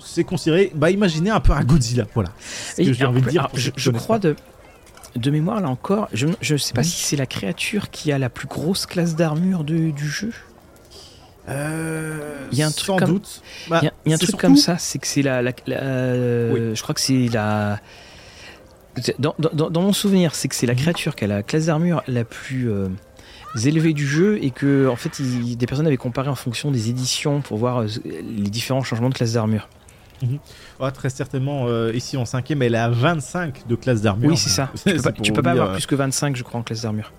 c'est 0.00 0.24
considéré, 0.24 0.70
bah 0.74 0.90
imaginez 0.90 1.30
un 1.30 1.40
peu 1.40 1.52
un 1.52 1.64
Godzilla, 1.64 2.06
voilà. 2.14 2.30
Ce 2.76 2.82
que 2.82 2.92
j'ai 2.92 3.04
envie 3.06 3.22
de 3.22 3.28
dire. 3.28 3.48
je, 3.54 3.90
crois 3.90 4.18
de, 4.18 4.36
de 5.16 5.30
mémoire 5.30 5.60
là 5.60 5.68
encore, 5.68 6.08
je 6.12 6.26
ne 6.26 6.56
sais 6.58 6.72
pas 6.72 6.82
si 6.82 7.02
c'est 7.02 7.16
la 7.16 7.26
créature 7.26 7.90
qui 7.90 8.12
a 8.12 8.18
la 8.18 8.28
plus 8.30 8.46
grosse 8.46 8.86
classe 8.86 9.16
d'armure 9.16 9.64
de- 9.64 9.90
du 9.90 10.08
jeu. 10.08 10.32
Euh, 11.48 12.46
Il 12.52 12.58
y 12.58 12.62
a 12.62 12.66
un 12.66 12.70
truc 12.70 12.86
sans 12.86 12.96
comme- 12.96 13.08
doute. 13.14 13.42
Bah, 13.68 13.80
Il 13.82 13.86
y 13.86 13.88
a, 13.88 13.92
il 14.06 14.10
y 14.10 14.12
a 14.12 14.14
un 14.14 14.18
c'est 14.18 14.26
truc 14.26 14.30
surtout- 14.30 14.46
comme 14.46 14.56
ça, 14.56 14.78
c'est 14.78 14.98
que 14.98 15.06
c'est 15.06 15.22
la, 15.22 15.42
la- 15.42 15.52
la- 15.66 15.82
euh, 15.82 16.52
Oui. 16.70 16.76
je 16.76 16.82
crois 16.82 16.94
que 16.94 17.00
c'est 17.00 17.28
la, 17.32 17.80
dans, 19.18 19.34
dans- 19.38 19.70
dans 19.70 19.82
mon 19.82 19.92
souvenir, 19.92 20.34
c'est 20.34 20.48
que 20.48 20.54
c'est 20.54 20.66
la 20.66 20.74
Mhm. 20.74 20.80
créature 20.80 21.16
qui 21.16 21.24
a 21.24 21.26
la 21.28 21.42
classe 21.42 21.66
d'armure 21.66 22.02
la 22.06 22.24
plus 22.24 22.70
euh, 22.70 22.88
élevée 23.64 23.94
du 23.94 24.06
jeu 24.06 24.38
et 24.42 24.50
que 24.50 24.86
en 24.86 24.96
fait 24.96 25.18
il- 25.18 25.56
des 25.56 25.66
personnes 25.66 25.86
avaient 25.86 25.96
comparé 25.96 26.28
en 26.28 26.34
fonction 26.36 26.70
des 26.70 26.88
éditions 26.88 27.40
pour 27.40 27.58
voir 27.58 27.82
euh, 27.82 27.86
les 28.04 28.50
différents 28.50 28.82
changements 28.84 29.08
de 29.08 29.14
classe 29.14 29.32
d'armure. 29.32 29.68
Ouais, 30.78 30.90
très 30.90 31.10
certainement, 31.10 31.66
euh, 31.66 31.92
ici 31.94 32.16
en 32.16 32.24
cinquième, 32.24 32.62
elle 32.62 32.74
à 32.74 32.88
25 32.88 33.66
de 33.66 33.74
classe 33.74 34.02
d'armure. 34.02 34.30
Oui, 34.30 34.36
c'est 34.36 34.50
ça. 34.50 34.70
Tu 34.84 34.92
peux 34.94 35.02
pas, 35.02 35.12
tu 35.12 35.32
peux 35.32 35.42
pas 35.42 35.50
avoir 35.52 35.70
euh, 35.70 35.74
plus 35.74 35.86
que 35.86 35.94
25, 35.94 36.36
je 36.36 36.42
crois, 36.42 36.60
en 36.60 36.62
classe 36.62 36.82
d'armure. 36.82 37.12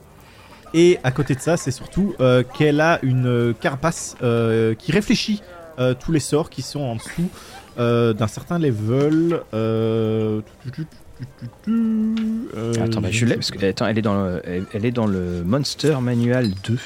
Et 0.74 1.00
à 1.04 1.12
côté 1.12 1.36
de 1.36 1.40
ça, 1.40 1.58
c'est 1.58 1.72
surtout 1.72 2.16
euh, 2.20 2.44
qu'elle 2.58 2.80
a 2.80 3.00
une 3.04 3.54
carapace 3.60 4.16
euh, 4.24 4.74
qui 4.76 4.92
réfléchit 4.92 5.42
tous 6.00 6.12
les 6.12 6.20
sorts 6.20 6.52
qui 6.52 6.62
sont 6.62 6.82
en 6.82 6.96
dessous 6.96 7.28
d'un 7.78 8.28
certain 8.28 8.60
level. 8.60 9.42
Attends, 12.80 13.02
bah, 13.02 13.10
je 13.10 13.26
l'ai 13.26 13.34
parce 13.34 13.50
que 13.50 13.66
attends, 13.66 13.88
elle 13.88 13.98
est 13.98 14.04
dans 14.04 14.14
le, 14.14 14.42
elle, 14.46 14.66
elle 14.74 14.86
est 14.86 14.92
dans 14.92 15.08
le 15.08 15.44
Monster 15.44 15.98
Manual 16.00 16.52
2 16.64 16.78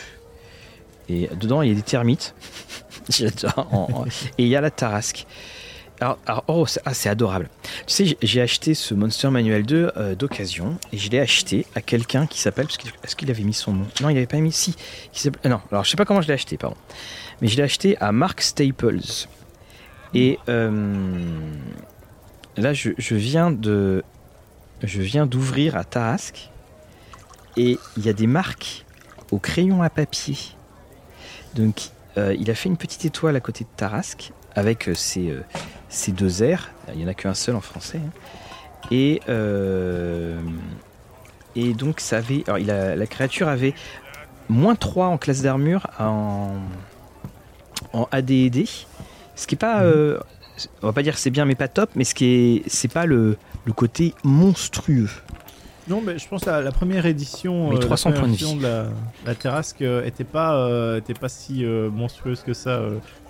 et 1.09 1.29
dedans 1.39 1.61
il 1.61 1.69
y 1.69 1.71
a 1.71 1.75
des 1.75 1.81
termites. 1.81 2.35
J'adore. 3.09 4.05
Et 4.37 4.43
il 4.43 4.47
y 4.47 4.55
a 4.55 4.61
la 4.61 4.71
tarasque. 4.71 5.27
Alors, 6.01 6.17
alors, 6.25 6.43
oh, 6.47 6.65
c'est 6.65 6.81
ah, 6.85 6.93
c'est 6.93 7.07
adorable. 7.09 7.49
Tu 7.87 7.93
sais, 7.93 8.17
j'ai- 8.21 8.41
acheté 8.41 8.73
ce 8.73 8.93
Monster 8.93 9.29
Manual 9.29 9.63
2 9.63 9.91
euh, 9.95 10.15
d'occasion 10.15 10.77
et 10.91 10.97
je 10.97 11.09
l'ai 11.09 11.19
acheté 11.19 11.65
à 11.73 11.81
quelqu'un 11.81 12.27
qui 12.27 12.39
s'appelle. 12.39 12.67
que- 12.67 12.89
Est-ce 13.03 13.15
qu'il 13.15 13.31
avait 13.31 13.43
mis 13.43 13.53
son 13.53 13.71
nom? 13.73 13.87
Non, 14.01 14.09
il 14.09 14.17
avait 14.17 14.25
pas 14.27 14.37
mis. 14.39 14.51
Si. 14.51 14.75
Euh, 15.25 15.49
non, 15.49 15.61
alors 15.71 15.85
je 15.85 15.89
sais 15.91 15.95
pas 15.97 16.03
comment 16.05 16.21
je 16.21 16.27
l'ai 16.27 16.33
acheté, 16.33 16.57
pardon. 16.57 16.75
Mais 17.41 17.47
je 17.47 17.55
l'ai 17.55 17.63
acheté 17.63 17.97
à 18.01 18.11
Mark 18.11 18.41
Staples. 18.41 19.27
Et 20.13 20.37
euh, 20.49 20.93
là, 22.57 22.73
je, 22.73 22.91
viens 23.15 23.51
de. 23.51 24.03
Je 24.83 25.01
viens 25.01 25.25
d'ouvrir 25.25 25.77
à 25.77 25.85
Tarasque 25.85 26.49
et 27.57 27.79
il 27.95 28.05
y 28.05 28.09
a 28.09 28.13
des 28.13 28.27
marques 28.27 28.85
au 29.31 29.39
crayon 29.39 29.81
à 29.81 29.89
papier. 29.89 30.37
Donc, 31.55 31.89
il 32.17 32.49
a 32.51 32.55
fait 32.55 32.67
une 32.69 32.77
petite 32.77 33.05
étoile 33.05 33.35
à 33.37 33.39
côté 33.39 33.63
de 33.63 33.69
Tarasque 33.77 34.31
avec 34.55 34.89
ses, 34.93 35.33
ses 35.95 36.11
deux 36.11 36.43
airs. 36.43 36.71
Il 36.93 36.97
n'y 36.99 37.05
en 37.05 37.07
a 37.07 37.13
qu'un 37.13 37.33
seul 37.33 37.55
en 37.55 37.61
français. 37.61 37.99
hein. 38.05 38.11
Et, 38.91 39.21
euh, 39.29 40.39
et 41.55 41.73
donc, 41.73 41.99
ça 41.99 42.17
avait. 42.17 42.43
Alors, 42.47 42.59
il 42.59 42.69
a, 42.69 42.95
la 42.95 43.07
créature 43.07 43.47
avait 43.47 43.73
moins 44.49 44.75
3 44.75 45.07
en 45.07 45.17
classe 45.17 45.41
d'armure 45.41 45.87
en, 45.99 46.51
en 47.93 48.07
AD&D. 48.11 48.65
Ce 49.35 49.47
qui 49.47 49.55
est 49.55 49.57
pas. 49.57 49.81
Euh, 49.83 50.19
on 50.81 50.87
va 50.87 50.93
pas 50.93 51.03
dire 51.03 51.13
que 51.15 51.19
c'est 51.19 51.31
bien, 51.31 51.45
mais 51.45 51.55
pas 51.55 51.67
top. 51.67 51.89
Mais 51.95 52.03
ce 52.03 52.13
qui 52.13 52.25
est. 52.25 52.63
C'est 52.69 52.91
pas 52.91 53.05
le, 53.05 53.37
le 53.65 53.73
côté 53.73 54.13
monstrueux. 54.23 55.09
Non, 55.87 56.01
mais 56.03 56.17
je 56.17 56.27
pense 56.27 56.43
que 56.43 56.49
la, 56.49 56.71
première 56.71 57.05
édition, 57.05 57.69
Mais 57.69 57.75
euh, 57.77 57.79
la 57.79 57.85
300 57.85 58.09
première 58.11 58.21
points 58.25 58.31
de 58.31 58.37
vie. 58.37 58.59
la, 58.59 58.85
la 59.25 59.35
Terrasque 59.35 59.81
euh, 59.83 60.03
était 60.03 60.23
pas, 60.23 60.55
euh, 60.55 60.97
était 60.97 61.13
pas 61.13 61.29
si 61.29 61.63
euh, 61.63 61.89
monstrueuse 61.91 62.41
que 62.41 62.53
ça. 62.53 62.81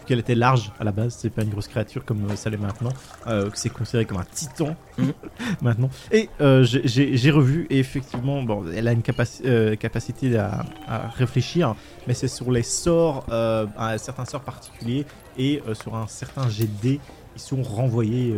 Qu'elle 0.05 0.19
était 0.19 0.35
large 0.35 0.71
à 0.79 0.83
la 0.83 0.91
base, 0.91 1.15
c'est 1.19 1.29
pas 1.29 1.41
une 1.43 1.49
grosse 1.49 1.67
créature 1.67 2.05
comme 2.05 2.25
euh, 2.29 2.35
ça 2.35 2.49
l'est 2.49 2.57
maintenant. 2.57 2.91
euh, 3.27 3.49
que 3.49 3.57
c'est 3.57 3.69
considéré 3.69 4.05
comme 4.05 4.17
un 4.17 4.25
titan 4.25 4.75
Mhm. 4.97 5.13
maintenant. 5.61 5.89
Et 6.11 6.29
euh, 6.41 6.63
j'ai- 6.63 7.15
revu 7.31 7.67
et 7.69 7.79
effectivement, 7.79 8.41
bon, 8.43 8.63
elle 8.73 8.87
a 8.87 8.91
une 8.93 9.01
capaci- 9.01 9.41
euh, 9.45 9.75
capacité 9.75 10.37
à, 10.37 10.63
à 10.87 11.07
réfléchir, 11.09 11.75
mais 12.07 12.13
c'est 12.13 12.27
sur 12.29 12.51
les 12.51 12.63
sorts, 12.63 13.25
euh, 13.29 13.65
un 13.77 13.97
certain 13.97 14.25
sort 14.25 14.41
particulier 14.41 15.05
et 15.37 15.61
sur 15.73 15.95
un 15.95 16.07
certain 16.07 16.47
dés, 16.81 16.99
ils 17.35 17.41
sont 17.41 17.61
renvoyés 17.61 18.33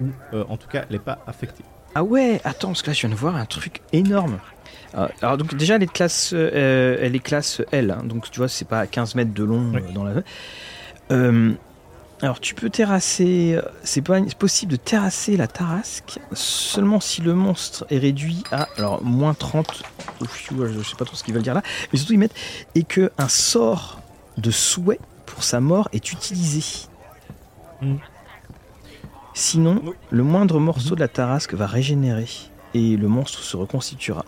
ou 0.00 0.06
en 0.48 0.56
tout 0.56 0.68
cas, 0.68 0.84
elle 0.88 0.96
n'est 0.96 1.02
pas 1.02 1.18
affectée. 1.26 1.64
Ah 1.94 2.02
ouais, 2.02 2.40
attends, 2.44 2.68
parce 2.68 2.82
que 2.82 2.88
là 2.90 2.94
je 2.94 3.00
viens 3.00 3.10
de 3.10 3.14
voir 3.14 3.36
un 3.36 3.46
truc 3.46 3.80
énorme. 3.92 4.38
Euh, 4.96 5.08
Alors 5.22 5.36
donc 5.36 5.54
déjà 5.56 5.76
elle 5.76 5.82
est 5.82 5.92
classe, 5.92 6.30
euh, 6.34 6.98
elle 7.00 7.16
est 7.16 7.20
classe 7.20 7.60
L, 7.72 7.90
hein, 7.90 8.04
donc 8.04 8.30
tu 8.30 8.38
vois 8.38 8.48
c'est 8.48 8.64
pas 8.68 8.86
15 8.86 9.14
mètres 9.16 9.34
de 9.34 9.42
long 9.44 9.72
Oui. 9.74 9.80
euh, 9.88 9.92
dans 9.92 10.04
la. 10.04 10.12
Euh, 11.10 11.52
alors 12.22 12.38
tu 12.40 12.54
peux 12.54 12.70
terrasser, 12.70 13.54
euh, 13.56 13.62
c'est 13.82 14.02
pas 14.02 14.20
possible 14.38 14.70
de 14.72 14.76
terrasser 14.76 15.36
la 15.36 15.48
tarasque 15.48 16.20
seulement 16.32 17.00
si 17.00 17.20
le 17.22 17.34
monstre 17.34 17.84
est 17.90 17.98
réduit 17.98 18.44
à 18.52 18.68
alors 18.78 19.02
moins 19.02 19.34
30, 19.34 19.82
ouf, 20.20 20.48
je 20.50 20.82
sais 20.82 20.96
pas 20.96 21.04
trop 21.04 21.16
ce 21.16 21.24
qu'ils 21.24 21.34
veulent 21.34 21.42
dire 21.42 21.54
là, 21.54 21.62
mais 21.92 21.98
surtout 21.98 22.12
ils 22.12 22.18
mettent 22.18 22.36
et 22.76 22.84
que 22.84 23.10
un 23.18 23.28
sort 23.28 24.00
de 24.38 24.50
souhait 24.52 25.00
pour 25.26 25.42
sa 25.42 25.60
mort 25.60 25.88
est 25.92 26.12
utilisé. 26.12 26.62
Mm. 27.82 27.96
Sinon, 29.36 29.80
Oui. 29.84 29.92
le 30.10 30.22
moindre 30.22 30.60
morceau 30.60 30.94
de 30.94 31.00
la 31.00 31.08
tarasque 31.08 31.54
va 31.54 31.66
régénérer 31.66 32.28
et 32.72 32.96
le 32.96 33.08
monstre 33.08 33.40
se 33.40 33.56
reconstituera. 33.56 34.24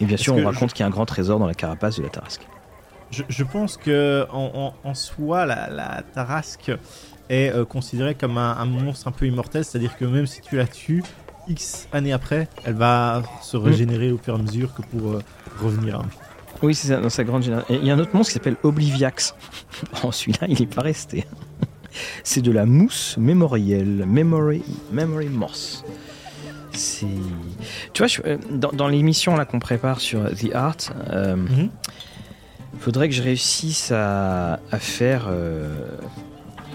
Et 0.00 0.04
bien 0.06 0.16
sûr, 0.16 0.34
on 0.34 0.44
raconte 0.44 0.72
qu'il 0.72 0.80
y 0.80 0.82
a 0.82 0.86
un 0.86 0.90
grand 0.90 1.06
trésor 1.06 1.38
dans 1.38 1.46
la 1.46 1.54
carapace 1.54 1.96
de 1.98 2.02
la 2.02 2.08
tarasque. 2.08 2.46
Je, 3.10 3.22
je 3.28 3.44
pense 3.44 3.76
que 3.76 4.26
en, 4.32 4.72
en- 4.84 4.88
en 4.88 4.94
soi, 4.94 5.46
la, 5.46 5.70
la 5.70 6.02
Tarasque 6.14 6.72
est 7.28 7.50
euh, 7.50 7.64
considérée 7.64 8.14
comme 8.16 8.38
un, 8.38 8.56
un 8.56 8.64
monstre 8.64 9.06
un 9.06 9.12
peu 9.12 9.26
immortel, 9.26 9.64
c'est-à-dire 9.64 9.96
que 9.96 10.04
même 10.04 10.26
si 10.26 10.40
tu 10.40 10.56
la 10.56 10.66
tues, 10.66 11.04
X 11.46 11.86
années 11.92 12.12
après, 12.12 12.48
elle 12.64 12.74
va 12.74 13.22
se 13.42 13.56
régénérer 13.56 14.10
au 14.10 14.18
fur 14.18 14.34
et 14.36 14.38
à 14.40 14.42
mesure 14.42 14.74
que 14.74 14.82
pour 14.82 15.12
euh, 15.12 15.22
revenir. 15.62 16.02
Oui, 16.62 16.74
c'est 16.74 16.88
ça, 16.88 16.96
dans 16.96 17.10
sa 17.10 17.22
grande 17.22 17.42
génération. 17.44 17.72
Il 17.80 17.86
y 17.86 17.90
a 17.90 17.94
un 17.94 17.98
autre 17.98 18.14
monstre 18.14 18.32
qui 18.32 18.34
s'appelle 18.38 18.56
Obliviax. 18.62 19.34
Bon, 20.02 20.10
celui-là, 20.10 20.46
il 20.48 20.58
n'est 20.58 20.66
pas 20.66 20.82
resté. 20.82 21.24
C'est 22.24 22.40
de 22.42 22.50
la 22.50 22.66
mousse 22.66 23.16
mémorielle, 23.18 24.04
memory, 24.06 24.62
memory 24.90 25.28
moss. 25.28 25.84
C'est, 26.74 27.06
tu 27.92 27.98
vois, 28.02 28.06
je- 28.06 28.20
euh, 28.24 28.36
dans, 28.50 28.70
dans 28.72 28.88
l'émission 28.88 29.36
là 29.36 29.44
qu'on 29.44 29.58
prépare 29.60 30.00
sur 30.00 30.24
The 30.34 30.54
Art, 30.54 30.76
euh, 31.10 31.36
Mhm. 31.36 31.70
faudrait 32.80 33.08
que 33.08 33.14
je 33.14 33.22
réussisse 33.22 33.90
à, 33.92 34.60
à 34.70 34.78
faire 34.78 35.26
euh, 35.28 35.74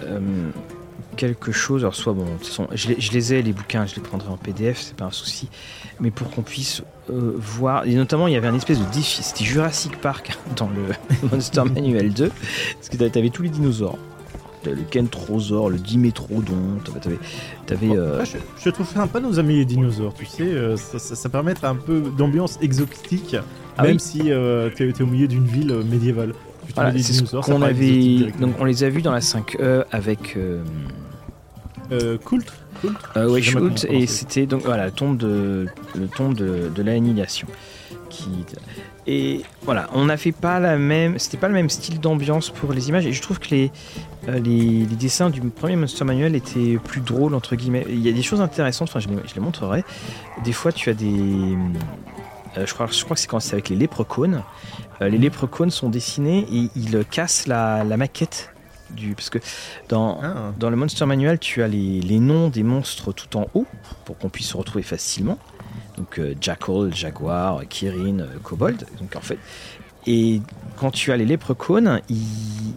euh, 0.04 0.20
quelque 1.18 1.52
chose. 1.52 1.82
Alors, 1.84 1.96
soit 1.96 2.14
bon, 2.14 2.24
de 2.26 2.30
toute 2.38 2.48
façon, 2.48 2.68
je 2.74 2.88
les, 2.90 3.02
je 3.02 3.12
les 3.12 3.34
ai 3.34 3.42
les 3.42 3.52
bouquins, 3.54 3.86
je 3.86 3.96
les 3.96 4.02
prendrai 4.02 4.30
en 4.30 4.38
PDF, 4.38 4.80
c'est 4.80 4.96
pas 4.96 5.06
un 5.06 5.12
souci. 5.12 5.50
Mais 6.00 6.12
pour 6.12 6.30
qu'on 6.32 6.42
puisse 6.44 6.82
voir, 7.10 7.86
et 7.86 7.94
notamment, 7.96 8.28
il 8.28 8.34
y 8.34 8.38
avait 8.38 8.48
un 8.48 8.56
espèce 8.56 8.80
de 8.80 8.86
défi. 8.94 9.22
C'était 9.24 9.44
Jurassic 9.44 10.00
Park 10.00 10.32
dans 10.56 10.70
le 10.70 10.84
Monster 11.32 11.64
Manual 11.64 12.14
2, 12.14 12.30
parce 12.76 12.90
que 12.90 12.96
t'a- 12.98 13.10
t'avais 13.10 13.30
tous 13.32 13.42
les 13.44 13.50
dinosaures. 13.50 13.98
Le 14.66 14.76
Kentrosaure, 14.90 15.70
le 15.70 15.78
Dimétrodon, 15.78 16.80
t'avais, 17.02 17.18
t'avais, 17.66 17.88
Bon, 17.88 17.96
euh, 17.98 18.26
je, 18.26 18.38
je 18.62 18.70
trouve 18.70 18.88
sympa 18.88 19.20
nos 19.20 19.40
amis 19.40 19.56
les 19.56 19.66
dinosaures, 19.66 20.14
tu 20.14 20.26
sais, 20.26 20.44
euh, 20.44 20.76
ça, 20.76 21.00
ça, 21.00 21.16
ça 21.16 21.30
permet 21.30 21.54
un 21.64 21.76
peu 21.76 22.02
d'ambiance 22.18 22.60
exotique, 22.62 23.38
Ah 23.78 23.84
même 23.84 23.94
oui. 23.94 24.00
si 24.00 24.22
euh, 24.32 24.70
t'es 24.76 24.92
t'es 24.92 25.04
au 25.04 25.08
milieu 25.08 25.28
d'une 25.28 25.46
ville 25.46 25.72
euh, 25.72 25.84
médiévale. 25.84 26.34
Tu 26.68 26.74
voilà, 26.74 26.92
c'est 27.00 27.14
ce 27.14 27.36
qu'on 27.38 27.62
avait. 27.62 28.32
Donc, 28.40 28.56
on 28.60 28.66
les 28.66 28.84
a 28.84 28.90
vus 28.90 29.02
dans 29.02 29.14
la 29.14 29.22
5E 29.22 29.86
avec. 29.92 30.38
Kult 32.26 32.52
Euh, 33.18 33.30
ouais, 33.30 33.42
et 33.90 34.08
c'était 34.08 34.46
donc 34.46 34.64
voilà 34.64 34.86
le 34.86 34.92
tombe 34.92 35.18
de 35.18 35.66
le 35.96 36.08
tombe 36.08 36.34
de, 36.36 36.70
de 36.74 36.84
l'annihilation. 36.84 37.48
Qui 38.10 38.46
et 39.08 39.42
voilà, 39.64 39.90
on 39.94 40.06
n'avait 40.06 40.32
pas 40.32 40.60
la 40.60 40.78
même, 40.78 41.18
c'était 41.18 41.38
pas 41.38 41.48
le 41.48 41.54
même 41.54 41.70
style 41.70 42.00
d'ambiance 42.00 42.50
pour 42.50 42.74
les 42.74 42.90
images 42.90 43.06
et 43.08 43.14
je 43.14 43.22
trouve 43.22 43.40
que 43.40 43.50
les, 43.50 43.72
euh, 44.28 44.40
les 44.40 44.86
les 44.86 44.96
dessins 44.96 45.30
du 45.30 45.42
premier 45.42 45.76
Monster 45.76 46.04
Manual 46.06 46.36
étaient 46.36 46.78
plus 46.84 47.02
drôles 47.02 47.34
entre 47.34 47.56
guillemets. 47.56 47.86
Il 47.90 48.02
y 48.02 48.10
a 48.10 48.12
des 48.12 48.22
choses 48.22 48.42
intéressantes, 48.42 48.90
enfin 48.90 49.00
je 49.00 49.08
les, 49.08 49.16
je 49.28 49.34
les 49.34 49.42
montrerai. 49.42 49.84
Des 50.44 50.54
fois 50.54 50.72
tu 50.72 50.90
as 50.90 50.94
des 50.94 51.56
euh, 52.58 52.66
je 52.66 52.74
crois, 52.74 52.88
je 52.92 53.04
crois 53.04 53.16
que 53.16 53.22
c'est 53.22 53.28
quand 53.28 53.40
c'est 53.40 53.54
avec 53.54 53.70
les 53.70 53.76
léprechaunes. 53.76 54.44
Euh, 55.02 55.10
les 55.10 55.18
léprechaunes 55.18 55.72
sont 55.72 55.90
dessinés 55.90 56.46
et 56.52 56.70
ils 56.76 57.06
cassent 57.10 57.48
la, 57.48 57.84
la 57.84 57.98
maquette 57.98 58.52
du 58.92 59.14
parce 59.14 59.30
que 59.30 59.40
dans 59.88 60.20
Ah. 60.22 60.52
dans 60.60 60.70
le 60.70 60.76
Monster 60.76 61.06
Manual, 61.06 61.40
tu 61.40 61.64
as 61.64 61.68
les, 61.68 62.02
les 62.02 62.20
noms 62.20 62.50
des 62.50 62.64
monstres 62.64 63.12
tout 63.14 63.38
en 63.38 63.48
haut 63.54 63.68
pour 64.06 64.18
qu'on 64.18 64.30
puisse 64.30 64.48
se 64.48 64.58
retrouver 64.58 64.84
facilement. 64.84 65.38
Donc 66.00 66.18
euh, 66.18 66.34
Jackal, 66.42 66.96
Jaguar, 66.96 67.62
Kirin, 67.68 68.20
euh, 68.22 68.28
Kobold. 68.42 68.86
Donc 69.00 69.16
en 69.16 69.22
fait, 69.22 69.38
et 70.08 70.42
quand 70.78 70.92
tu 70.92 71.12
as 71.12 71.18
les 71.18 71.26
léprechauns, 71.26 72.00
ils- 72.10 72.74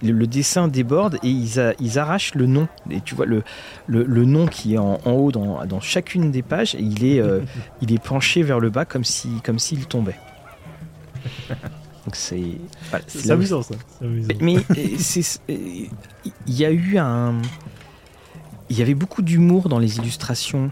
le, 0.00 0.26
dessin 0.28 0.68
déborde 0.68 1.16
et 1.24 1.28
ils, 1.28 1.58
a- 1.58 1.72
ils 1.80 1.98
arrachent 1.98 2.34
le 2.36 2.46
nom. 2.46 2.68
Et 2.88 3.00
tu 3.00 3.16
vois 3.16 3.26
le, 3.26 3.42
le, 3.88 4.04
le 4.04 4.24
nom 4.24 4.46
qui 4.46 4.74
est 4.74 4.78
en, 4.78 5.00
en 5.04 5.10
haut 5.12 5.32
dans, 5.32 5.64
dans 5.66 5.80
chacune 5.80 6.30
des 6.30 6.42
pages, 6.42 6.76
et 6.76 6.82
il 6.82 7.04
est 7.04 7.20
euh, 7.20 7.40
il 7.82 7.92
est 7.92 8.00
penché 8.02 8.42
vers 8.44 8.60
le 8.60 8.70
bas 8.70 8.84
comme 8.84 9.02
si 9.04 9.28
comme 9.42 9.58
s'il 9.58 9.86
tombait. 9.86 10.14
Donc 12.04 12.14
c'est 12.14 12.42
voilà, 12.90 13.04
amusant 13.30 13.62
ça. 13.62 13.74
amusant. 14.00 14.28
mais 14.40 14.56
il 15.48 15.88
y 16.46 16.64
a 16.64 16.70
eu 16.70 16.98
un. 16.98 17.34
Il 18.70 18.78
y 18.78 18.82
avait 18.82 18.94
beaucoup 18.94 19.22
d'humour 19.22 19.68
dans 19.68 19.78
les 19.78 19.96
illustrations 19.96 20.70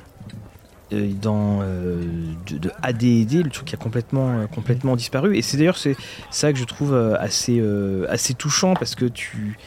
euh, 0.93 1.11
dans 1.21 1.61
euh, 1.63 2.03
de, 2.49 2.59
de 2.59 2.71
AD&D, 2.83 3.43
le 3.43 3.51
truc 3.51 3.67
qui 3.67 3.75
a 3.75 3.79
complètement 3.79 4.39
euh, 4.41 4.47
complètement 4.47 4.97
disparu. 4.97 5.37
Et 5.37 5.43
c'est 5.43 5.57
d'ailleurs 5.57 5.79
c'est 5.79 5.97
ça 6.31 6.53
que 6.53 6.59
je 6.59 6.65
trouve 6.65 6.95
assez 7.19 7.63
assez 8.09 8.35
touchant 8.35 8.75
parce 8.75 8.95
que 8.95 9.05
tu 9.07 9.59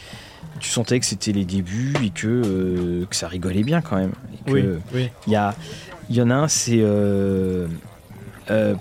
tu 0.60 0.70
sentais 0.70 1.00
que 1.00 1.06
c'était 1.06 1.32
les 1.32 1.46
débuts 1.46 1.94
et 2.04 2.10
que 2.10 3.06
que 3.10 3.16
ça 3.16 3.28
rigolait 3.28 3.64
bien 3.64 3.82
quand 3.82 3.96
même. 3.98 4.12
Et 4.34 4.52
que- 4.52 4.52
Oui, 4.52 4.80
oui. 4.94 5.10
il 5.28 5.34
y, 5.34 5.36
a, 5.36 5.56
il 6.10 6.16
y 6.16 6.22
en 6.22 6.30
a 6.30 6.36
un, 6.36 6.48
c'est 6.48 6.84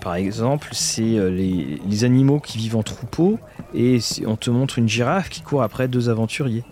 par 0.01 0.15
exemple, 0.15 0.69
c'est 0.71 1.01
les, 1.03 1.79
les 1.87 2.03
animaux 2.03 2.39
qui 2.39 2.57
vivent 2.57 2.75
en 2.75 2.83
troupeau 2.83 3.39
et 3.73 3.99
on 4.25 4.35
te 4.35 4.49
montre 4.49 4.79
une 4.79 4.89
girafe 4.89 5.29
qui 5.29 5.41
court 5.41 5.61
après 5.63 5.87
deux 5.87 6.09
aventuriers. 6.09 6.63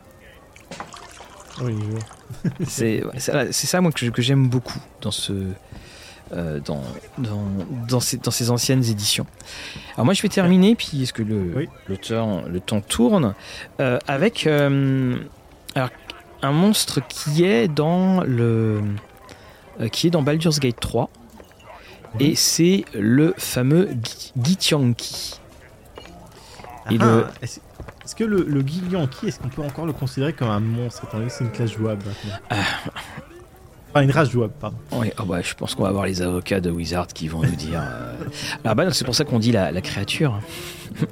oui 1.62 1.74
vois. 1.74 2.00
C'est 2.68 3.04
ça 3.52 3.82
moi 3.82 3.92
que, 3.92 4.22
j'aime 4.22 4.48
beaucoup 4.48 4.80
dans 5.02 5.12
ce 5.12 5.34
euh, 6.34 6.60
dans, 6.60 6.84
dans, 7.18 7.42
dans, 7.88 8.00
ces, 8.02 8.18
dans 8.18 8.32
ces 8.32 8.50
anciennes 8.52 8.84
éditions. 8.84 9.26
Alors 9.96 10.06
moi 10.06 10.14
je 10.14 10.22
vais 10.22 10.28
terminer 10.30 10.76
puis 10.76 11.04
est-ce 11.04 11.14
que 11.14 11.24
le 11.24 11.54
Oui. 11.56 11.70
l'auteur 11.88 12.48
le 12.50 12.60
temps 12.60 12.82
tourne 12.82 13.34
euh, 13.80 13.98
avec 14.08 14.46
euh, 14.46 15.18
alors, 15.76 15.90
un 16.42 16.52
monstre 16.52 17.00
qui 17.08 17.44
est 17.46 17.68
dans 17.70 18.22
le 18.24 18.82
qui 19.92 20.08
est 20.08 20.10
dans 20.10 20.22
Baldur's 20.22 20.60
Gate 20.60 20.80
3 20.80 21.10
et 22.20 22.36
c'est 22.36 22.84
le 22.94 23.34
fameux 23.38 23.90
Gi- 24.04 24.34
Githyanki. 24.42 25.40
Et 26.90 26.98
Ah, 27.00 27.06
le- 27.06 27.26
Est-ce 28.08 28.16
que 28.16 28.24
le, 28.24 28.46
le 28.48 28.62
Gillianki, 28.66 29.28
est-ce 29.28 29.38
qu'on 29.38 29.50
peut 29.50 29.62
encore 29.64 29.86
le 29.86 29.92
considérer 29.92 30.32
comme 30.32 30.48
un 30.50 30.62
monstre 30.62 31.04
étant 31.06 31.18
donné 31.18 31.28
que 31.30 31.36
c'est 31.36 31.44
une 31.44 31.52
classe 31.52 31.72
jouable 31.74 32.02
maintenant? 32.06 32.38
Ah. 32.50 32.56
Enfin, 33.90 34.02
une 34.02 34.12
race 34.12 34.30
jouable, 34.30 34.54
pardon. 34.62 34.78
Oui, 34.94 35.12
oh 35.20 35.24
bah, 35.26 35.42
je 35.42 35.54
pense 35.56 35.76
qu'on 35.76 35.84
va 35.84 35.90
avoir 35.90 36.06
les 36.06 36.22
avocats 36.22 36.62
de 36.62 36.70
Wizard 36.72 37.08
qui 37.08 37.28
vont 37.28 37.42
nous 37.42 37.56
dire. 37.58 37.82
euh, 37.84 38.14
Ah 38.64 38.76
bah 38.76 38.86
c'est 38.94 39.04
pour 39.04 39.14
ça 39.14 39.26
qu'on 39.26 39.40
dit 39.40 39.52
la, 39.52 39.74
la 39.74 39.82
créature, 39.82 40.40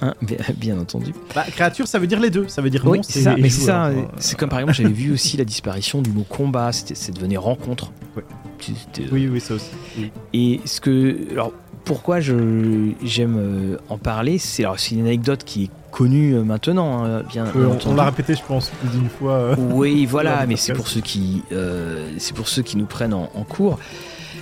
Hein, 0.01 0.13
bien, 0.21 0.37
bien 0.55 0.79
entendu. 0.79 1.13
Bah, 1.35 1.43
créature, 1.51 1.85
ça 1.85 1.99
veut 1.99 2.07
dire 2.07 2.21
les 2.21 2.29
deux. 2.29 2.47
Ça 2.47 2.61
veut 2.61 2.69
dire 2.69 2.81
Oui, 2.85 2.97
monstre 2.99 3.11
c'est 3.13 3.19
et- 3.19 3.23
ça. 3.23 3.33
et 3.37 3.41
Mais 3.41 3.49
c'est 3.49 3.65
ça. 3.65 3.91
C'est 4.17 4.37
comme 4.37 4.49
par 4.49 4.59
exemple, 4.59 4.75
j'avais 4.77 4.93
vu 4.93 5.11
aussi 5.11 5.35
la 5.35 5.43
disparition 5.43 6.01
du 6.01 6.11
mot 6.11 6.23
combat. 6.27 6.71
C'est 6.71 7.11
devenu 7.13 7.37
rencontre. 7.37 7.91
Ouais. 8.15 8.23
C'était- 8.61 9.09
Oui, 9.11 9.27
oui, 9.29 9.41
ça 9.41 9.55
aussi. 9.55 9.71
Oui. 9.97 10.11
Et 10.33 10.61
ce 10.65 10.79
que, 10.79 11.17
alors, 11.31 11.51
pourquoi 11.83 12.19
j'aime 12.19 13.35
euh, 13.37 13.77
en 13.89 13.97
parler, 13.97 14.39
alors 14.59 14.79
c'est 14.79 14.95
une 14.95 15.01
anecdote 15.01 15.43
qui 15.43 15.65
est 15.65 15.69
connue 15.95 16.35
euh, 16.35 16.43
maintenant, 16.43 17.03
hein, 17.05 17.23
bien, 17.23 17.45
Oui, 17.55 17.65
bien 17.65 17.77
on- 17.85 17.95
l'a 17.95 18.05
répété, 18.05 18.35
je 18.35 18.43
pense, 18.43 18.69
plus 18.69 18.89
d'une 18.89 19.09
fois. 19.09 19.33
euh. 19.33 19.55
Oui, 19.71 20.05
voilà, 20.05 20.45
mais 20.45 20.55
c'est 20.57 20.73
pour 20.73 20.87
ceux 20.87 21.01
qui, 21.01 21.41
euh, 21.51 22.11
c'est 22.17 22.35
pour 22.35 22.47
ceux 22.47 22.61
qui 22.61 22.77
nous 22.77 22.85
prennent 22.85 23.13
en, 23.13 23.29
en 23.33 23.43
cours. 23.43 23.79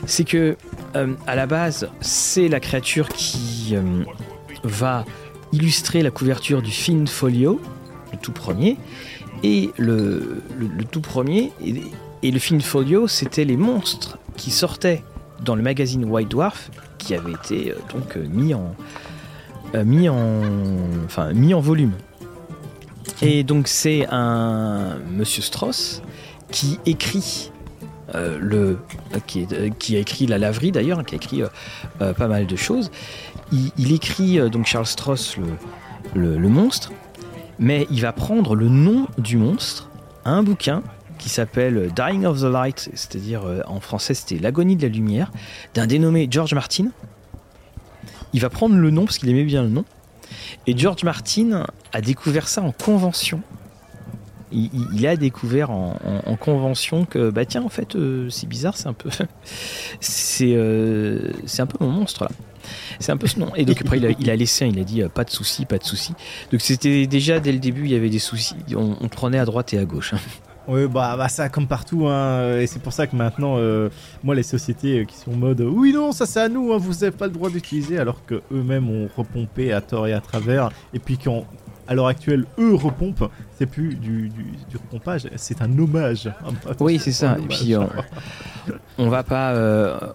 C'est 0.06 0.24
que 0.26 0.58
à 1.26 1.36
la 1.36 1.46
base, 1.48 1.88
c'est 2.02 2.50
la 2.50 2.60
créature 2.60 3.08
qui 3.10 3.76
va 4.64 5.06
illustrer 5.54 6.02
la 6.02 6.12
couverture 6.12 6.62
du 6.62 6.72
Fin 6.72 7.06
Folio, 7.06 7.62
le 8.12 8.18
tout 8.18 8.32
premier, 8.34 8.78
et 9.44 9.70
le, 9.78 10.42
le- 10.60 10.68
le 10.78 10.84
tout 10.84 11.02
premier 11.02 11.52
et, 11.66 11.76
et 12.24 12.32
le 12.32 12.40
Fin 12.40 12.60
Folio, 12.60 13.08
c'était 13.08 13.46
les 13.46 13.58
monstres 13.58 14.18
qui 14.38 14.52
sortaient 14.52 15.04
dans 15.44 15.56
le 15.56 15.62
magazine 15.62 16.06
White 16.06 16.30
Dwarf, 16.30 16.70
qui 16.98 17.14
avait 17.16 17.34
été 17.34 17.72
euh, 17.72 17.76
donc 17.94 18.16
mis 18.16 18.54
en 18.54 18.76
mis 19.74 20.10
en 20.10 20.42
enfin 21.06 21.34
mis 21.34 21.54
en 21.54 21.60
volume. 21.60 21.94
Et 23.22 23.44
donc 23.44 23.68
c'est 23.68 24.06
un 24.10 24.98
monsieur 25.12 25.42
Strauss 25.42 26.02
qui 26.52 26.80
écrit 26.86 27.52
euh, 28.16 28.38
le 28.40 28.80
euh, 29.16 29.20
qui, 29.26 29.48
euh, 29.54 29.70
qui 29.70 29.96
a 29.96 30.00
écrit 30.00 30.28
la 30.28 30.38
laverie 30.38 30.72
d'ailleurs, 30.72 31.00
hein, 31.00 31.04
qui 31.04 31.16
a 31.16 31.18
écrit 31.18 31.42
euh, 31.42 31.48
euh, 32.02 32.14
pas 32.14 32.28
mal 32.28 32.46
de 32.46 32.56
choses. 32.56 32.92
Il, 33.52 33.92
écrit 33.92 34.40
euh, 34.40 34.50
donc 34.50 34.66
Charles 34.66 34.88
Strauss 34.88 35.38
le, 35.38 35.46
le, 36.16 36.38
le 36.38 36.50
monstre, 36.50 36.92
mais 37.60 37.88
il 37.92 38.02
va 38.02 38.12
prendre 38.12 38.56
le 38.56 38.68
nom 38.68 39.08
du 39.18 39.38
monstre 39.38 39.90
à 40.26 40.32
un 40.32 40.44
bouquin 40.44 40.84
qui 41.18 41.30
s'appelle 41.30 41.92
Dying 41.96 42.26
of 42.26 42.42
the 42.42 42.46
Light, 42.46 42.90
c'est-à-dire 42.94 43.44
euh, 43.46 43.62
en 43.68 43.80
français 43.80 44.14
c'était 44.14 44.38
l'agonie 44.38 44.76
de 44.76 44.82
la 44.84 44.90
lumière, 44.90 45.32
d'un 45.74 45.88
dénommé 45.88 46.28
George 46.30 46.54
Martin. 46.54 46.88
Il 48.34 48.42
va 48.42 48.50
prendre 48.50 48.76
le 48.76 48.90
nom 48.90 49.06
parce 49.06 49.18
qu'il 49.18 49.30
aimait 49.30 49.44
bien 49.44 49.64
le 49.64 49.70
nom. 49.70 49.86
Et 50.68 50.78
George 50.78 51.04
Martin 51.04 51.66
a 51.92 52.02
découvert 52.02 52.48
ça 52.48 52.62
en 52.62 52.72
convention. 52.72 53.42
Il, 54.52 54.70
il- 54.94 55.08
a 55.08 55.16
découvert 55.16 55.72
en, 55.72 55.98
en- 56.06 56.32
en 56.32 56.36
convention 56.36 57.06
que 57.06 57.32
bah 57.32 57.44
tiens 57.44 57.64
en 57.64 57.70
fait 57.70 57.96
euh, 57.96 58.30
c'est 58.30 58.46
bizarre 58.48 58.78
c'est 58.78 58.86
un 58.88 58.94
peu 58.94 59.10
c'est 60.00 60.54
euh, 60.56 61.32
c'est 61.48 61.64
un 61.64 61.66
peu 61.66 61.84
mon 61.84 61.90
monstre 61.92 62.26
là 62.26 62.30
c'est 63.00 63.12
un 63.12 63.18
peu 63.18 63.26
ce 63.26 63.40
nom 63.40 63.50
et 63.56 63.66
donc 63.66 63.82
après 63.82 63.98
il 63.98 64.06
a, 64.06 64.10
il 64.20 64.30
a 64.30 64.36
laissé 64.36 64.68
il 64.68 64.80
a 64.80 64.84
dit 64.84 65.02
euh, 65.02 65.10
pas 65.10 65.24
de 65.24 65.32
souci 65.32 65.66
pas 65.66 65.80
de 65.80 65.84
souci 65.84 66.14
donc 66.52 66.62
c'était 66.62 67.08
déjà 67.08 67.40
dès 67.40 67.52
le 67.52 67.58
début 67.58 67.86
il 67.86 67.92
y 67.92 67.96
avait 67.96 68.12
des 68.12 68.20
soucis 68.20 68.56
on, 68.76 68.96
on 69.02 69.08
prenait 69.10 69.40
à 69.40 69.46
droite 69.46 69.74
et 69.74 69.80
à 69.80 69.86
gauche 69.86 70.14
hein. 70.14 70.20
Oui, 70.68 70.88
bah, 70.88 71.16
bah 71.18 71.28
ça 71.28 71.50
comme 71.50 71.68
partout, 71.68 72.08
hein, 72.08 72.58
et 72.58 72.68
c'est 72.68 72.80
pour 72.82 72.94
ça 72.94 73.06
que 73.06 73.16
maintenant, 73.16 73.56
euh, 73.58 73.90
moi, 74.24 74.34
les 74.34 74.44
sociétés 74.44 75.00
euh, 75.02 75.04
qui 75.04 75.18
sont 75.18 75.32
en 75.32 75.36
mode 75.36 75.62
euh, 75.62 75.70
oui, 75.70 75.92
non, 75.94 76.14
ça 76.14 76.26
c'est 76.26 76.40
à 76.40 76.48
nous, 76.48 76.72
hein, 76.72 76.78
vous 76.78 76.94
n'avez 76.94 77.12
pas 77.12 77.26
le 77.26 77.34
droit 77.34 77.50
d'utiliser, 77.50 78.00
alors 78.00 78.26
que 78.26 78.42
eux-mêmes 78.52 78.90
ont 78.90 79.10
repompé 79.16 79.74
à 79.74 79.82
tort 79.82 80.08
et 80.08 80.14
à 80.14 80.22
travers, 80.22 80.70
et 80.94 81.00
puis 81.00 81.18
quand 81.18 81.46
à 81.86 81.96
l'heure 81.96 82.08
actuelle, 82.08 82.46
eux 82.60 82.76
repompent, 82.76 83.30
c'est 83.58 83.66
plus 83.66 83.96
du, 83.96 84.30
du, 84.30 84.78
repompage, 84.78 85.28
c'est 85.36 85.62
un 85.62 85.78
hommage. 85.78 86.32
Oui, 86.80 86.98
c'est 86.98 87.12
ça. 87.12 87.38
Et 87.38 87.46
puis, 87.46 87.76
on, 88.98 89.10
va 89.10 89.24
pas, 89.24 89.54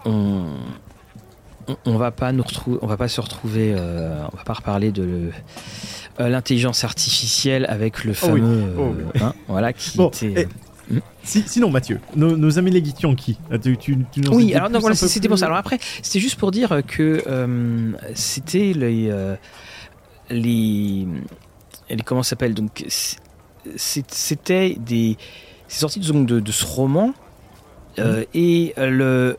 on, 0.06 1.98
va 1.98 2.10
pas 2.10 2.32
nous 2.32 2.42
se 2.48 3.20
retrouver, 3.20 3.74
on 3.74 4.36
va 4.36 4.44
pas 4.46 4.54
reparler 4.54 4.92
de 4.92 5.02
le- 5.02 5.32
euh, 6.20 6.28
l'intelligence 6.28 6.84
artificielle 6.84 7.66
avec 7.68 8.04
le 8.04 8.12
Oh 8.22 8.26
oui. 8.32 8.40
fameux, 8.40 8.74
Oh 8.76 8.80
euh, 8.80 8.92
oui. 9.14 9.20
hein, 9.22 9.34
voilà, 9.48 9.72
qui 9.72 9.96
Bon, 9.98 10.08
était. 10.08 10.32
et- 10.32 10.38
euh, 10.92 11.00
Si- 11.22 11.44
sinon, 11.46 11.70
Mathieu, 11.70 12.00
nos, 12.16 12.36
nos 12.38 12.58
amis 12.58 12.70
les 12.70 12.82
Githyanki, 12.82 13.38
euh, 13.52 13.58
tu, 13.58 13.76
tu, 13.76 13.98
tu 14.10 14.20
nous 14.22 14.32
Oui, 14.34 14.54
alors 14.54 14.70
voilà, 14.80 14.96
c'était 14.96 15.28
pour 15.28 15.38
ça. 15.38 15.44
Alors 15.46 15.58
après, 15.58 15.78
c'était 16.02 16.20
juste 16.20 16.36
pour 16.36 16.50
dire 16.50 16.80
que 16.86 17.22
euh, 17.26 17.92
c'était 18.14 18.72
les, 18.74 19.08
euh, 19.10 19.36
les, 20.30 21.06
les 21.90 21.96
comment 22.04 22.22
ça 22.22 22.30
s'appelle 22.30 22.54
donc 22.54 22.82
c'était 23.76 24.76
des 24.80 25.16
c'est 25.68 25.80
sorti 25.80 26.00
donc 26.00 26.26
de, 26.26 26.40
de 26.40 26.52
ce 26.52 26.64
roman 26.64 27.12
euh, 27.98 28.24
et 28.32 28.72
le 28.78 29.36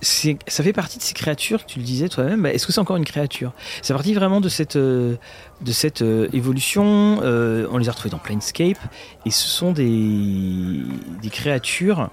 ça 0.00 0.62
fait 0.62 0.72
partie 0.72 0.98
de 0.98 1.02
ces 1.02 1.14
créatures 1.14 1.66
tu 1.66 1.78
le 1.78 1.84
disais 1.84 2.08
toi-même 2.08 2.42
bah, 2.42 2.52
est-ce 2.52 2.66
que 2.66 2.72
c'est 2.72 2.80
encore 2.80 2.96
une 2.96 3.04
créature? 3.04 3.52
C'est 3.82 3.92
parti 3.92 4.14
vraiment 4.14 4.40
de 4.40 4.48
cette 4.48 4.76
euh, 4.76 5.16
de 5.60 5.72
cette 5.72 6.02
euh, 6.02 6.28
évolution 6.32 7.20
euh, 7.22 7.66
on 7.70 7.78
les 7.78 7.88
a 7.88 7.92
retrouvés 7.92 8.10
dans 8.10 8.18
Planescape 8.18 8.78
et 9.26 9.30
ce 9.30 9.48
sont 9.48 9.72
des 9.72 10.82
des 11.22 11.30
créatures 11.30 12.10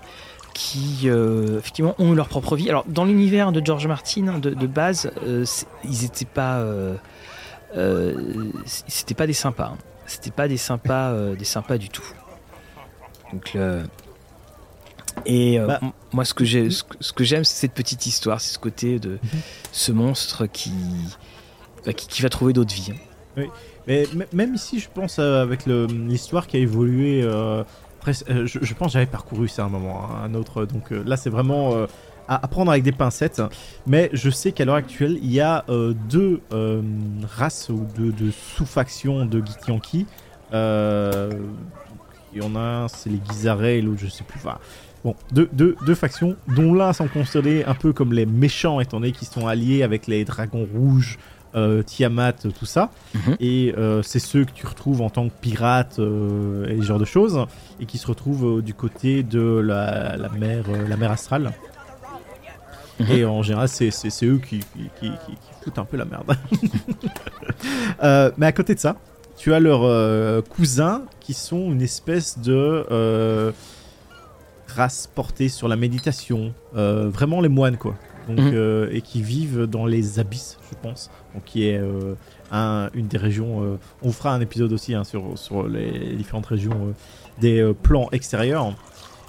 qui 0.53 1.09
effectivement 1.09 1.95
ont 1.99 2.13
eu 2.13 2.15
leur 2.15 2.29
propre 2.29 2.55
vie. 2.55 2.69
Alors 2.69 2.85
dans 2.87 3.03
l'univers 3.03 3.51
de 3.51 3.61
George 3.63 3.87
Martin 3.87 4.39
de, 4.39 4.67
base, 4.67 5.11
ils 5.83 6.01
n'étaient 6.01 6.23
pas, 6.23 6.65
c'était 8.65 9.15
pas 9.15 9.27
des 9.27 9.33
sympas. 9.33 9.73
hein. 9.73 9.77
C'était 10.05 10.31
pas 10.31 10.47
des 10.47 10.55
sympas, 10.55 11.13
des 11.35 11.43
sympas 11.43 11.77
du 11.77 11.89
tout. 11.89 12.07
Donc 13.33 13.53
le- 13.53 13.83
et 15.25 15.59
euh, 15.59 15.67
Bah. 15.67 15.79
moi 16.13 16.25
ce 16.25 16.33
que 16.33 16.45
j'ai, 16.45 16.69
ce 16.69 16.83
que- 16.83 16.97
ce 16.99 17.13
j'aime, 17.23 17.43
c'est 17.43 17.55
cette 17.61 17.73
petite 17.73 18.05
histoire, 18.05 18.41
c'est 18.41 18.53
ce 18.53 18.59
côté 18.59 18.99
de 18.99 19.17
ce 19.71 19.91
monstre 19.91 20.45
qui, 20.47 20.71
bah, 21.85 21.93
qui, 21.93 22.07
qui 22.07 22.21
va 22.21 22.29
trouver 22.29 22.53
d'autres 22.53 22.73
vies. 22.73 22.93
hein. 23.37 23.43
Mais 23.87 24.07
même 24.33 24.55
ici, 24.55 24.79
je 24.79 24.89
pense 24.93 25.17
euh, 25.19 25.41
avec 25.43 25.65
l'histoire 25.67 26.47
qui 26.47 26.57
a 26.57 26.59
évolué. 26.59 27.21
euh, 27.23 27.63
pres- 28.03 28.23
euh, 28.29 28.47
je, 28.47 28.59
je 28.61 28.73
pense 28.73 28.87
que 28.87 28.93
j'avais 28.93 29.05
parcouru 29.05 29.47
ça 29.47 29.63
à 29.63 29.65
un 29.65 29.69
moment, 29.69 30.01
hein, 30.05 30.23
un 30.25 30.33
autre. 30.33 30.65
Donc 30.65 30.89
là, 30.91 31.17
c'est 31.17 31.29
vraiment 31.29 31.85
à, 32.27 32.39
prendre 32.47 32.71
avec 32.71 32.81
des 32.83 32.91
pincettes. 32.91 33.41
Mais 33.85 34.09
je 34.13 34.29
sais 34.31 34.51
qu'à 34.53 34.65
l'heure 34.65 34.75
actuelle, 34.75 35.19
il 35.21 35.31
y 35.31 35.39
a 35.41 35.63
euh, 35.69 35.93
deux 36.09 36.41
euh, 36.51 36.81
races 37.37 37.69
ou 37.69 37.85
deux, 37.95 38.11
deux 38.11 38.31
sous-factions 38.31 39.25
de. 39.25 39.43
Euh, 40.53 41.31
Il 42.33 42.41
y 42.41 42.45
en 42.45 42.55
a 42.55 42.59
un, 42.59 42.87
c'est 42.87 43.09
les 43.09 43.17
Guizaret 43.19 43.77
et 43.77 43.81
l'autre, 43.81 43.99
je 44.01 44.07
sais 44.07 44.23
plus. 44.23 44.39
Enfin, 44.43 44.57
bon, 45.05 45.15
deux, 45.31 45.47
deux, 45.53 45.75
deux 45.85 45.95
factions, 45.95 46.35
dont 46.53 46.73
l'un 46.73 46.91
sont 46.91 47.07
considérés 47.07 47.63
un 47.63 47.75
peu 47.75 47.93
comme 47.93 48.11
les 48.11 48.25
méchants, 48.25 48.79
étant 48.81 48.99
donné 48.99 49.13
qu'ils 49.13 49.27
sont 49.29 49.47
alliés 49.47 49.83
avec 49.83 50.07
les 50.07 50.25
dragons 50.25 50.67
rouges, 50.73 51.17
euh, 51.55 51.83
Tiamat, 51.83 52.33
tout 52.33 52.65
ça. 52.65 52.91
Mhm. 53.13 53.35
Et 53.39 53.73
euh, 53.77 54.01
c'est 54.03 54.19
ceux 54.19 54.43
que 54.43 54.51
tu 54.51 54.65
retrouves 54.67 55.01
en 55.01 55.09
tant 55.09 55.29
que 55.29 55.33
pirates 55.39 55.99
euh, 55.99 56.67
et 56.67 56.77
ce 56.81 56.81
genre 56.87 56.99
de 56.99 57.05
choses, 57.05 57.45
et 57.79 57.85
qui 57.85 57.97
se 57.97 58.07
retrouvent 58.07 58.57
euh, 58.57 58.61
du 58.61 58.73
côté 58.73 59.23
de 59.23 59.39
la, 59.63 60.17
la 60.17 60.27
mer, 60.29 60.65
euh, 60.67 60.85
la 60.87 60.97
mer 60.97 61.11
astrale. 61.11 61.53
Mhm. 62.99 63.11
Et 63.11 63.25
en 63.25 63.41
général, 63.41 63.69
c'est, 63.69 63.89
eux 64.23 64.37
qui, 64.39 64.59
qui, 64.59 64.89
qui- 64.99 65.37
foutent 65.63 65.79
un 65.79 65.85
peu 65.85 65.97
la 65.97 66.05
merde. 66.05 66.35
Euh, 68.03 68.29
mais 68.37 68.45
à 68.45 68.51
côté 68.51 68.75
de 68.75 68.79
ça, 68.79 68.97
tu 69.37 69.53
as 69.53 69.59
leurs 69.59 69.83
euh, 69.83 70.41
cousins 70.41 71.03
qui 71.21 71.33
sont 71.33 71.71
une 71.71 71.81
espèce 71.81 72.37
de 72.39 72.85
euh, 72.91 73.51
race 74.75 75.07
portée 75.13 75.49
sur 75.49 75.67
la 75.67 75.75
méditation. 75.75 76.53
Euh, 76.75 77.09
vraiment 77.09 77.41
les 77.41 77.49
moines, 77.49 77.77
quoi. 77.77 77.95
Donc, 78.27 78.39
Mhm. 78.39 78.51
euh, 78.53 78.89
et 78.91 79.01
qui 79.01 79.21
vivent 79.21 79.63
dans 79.67 79.85
les 79.85 80.19
abysses, 80.19 80.57
je 80.71 80.75
pense. 80.81 81.11
Donc, 81.33 81.43
qui 81.45 81.67
est 81.67 81.77
euh, 81.77 82.15
un- 82.51 82.89
une 82.93 83.07
des 83.07 83.17
régions. 83.17 83.77
on 84.03 84.11
fera 84.11 84.33
un 84.33 84.41
épisode 84.41 84.73
aussi 84.73 84.93
hein, 84.95 85.03
sur, 85.03 85.37
sur 85.37 85.67
les 85.67 86.15
différentes 86.15 86.45
régions 86.47 86.93
des 87.39 87.71
plans 87.83 88.09
extérieurs. 88.11 88.73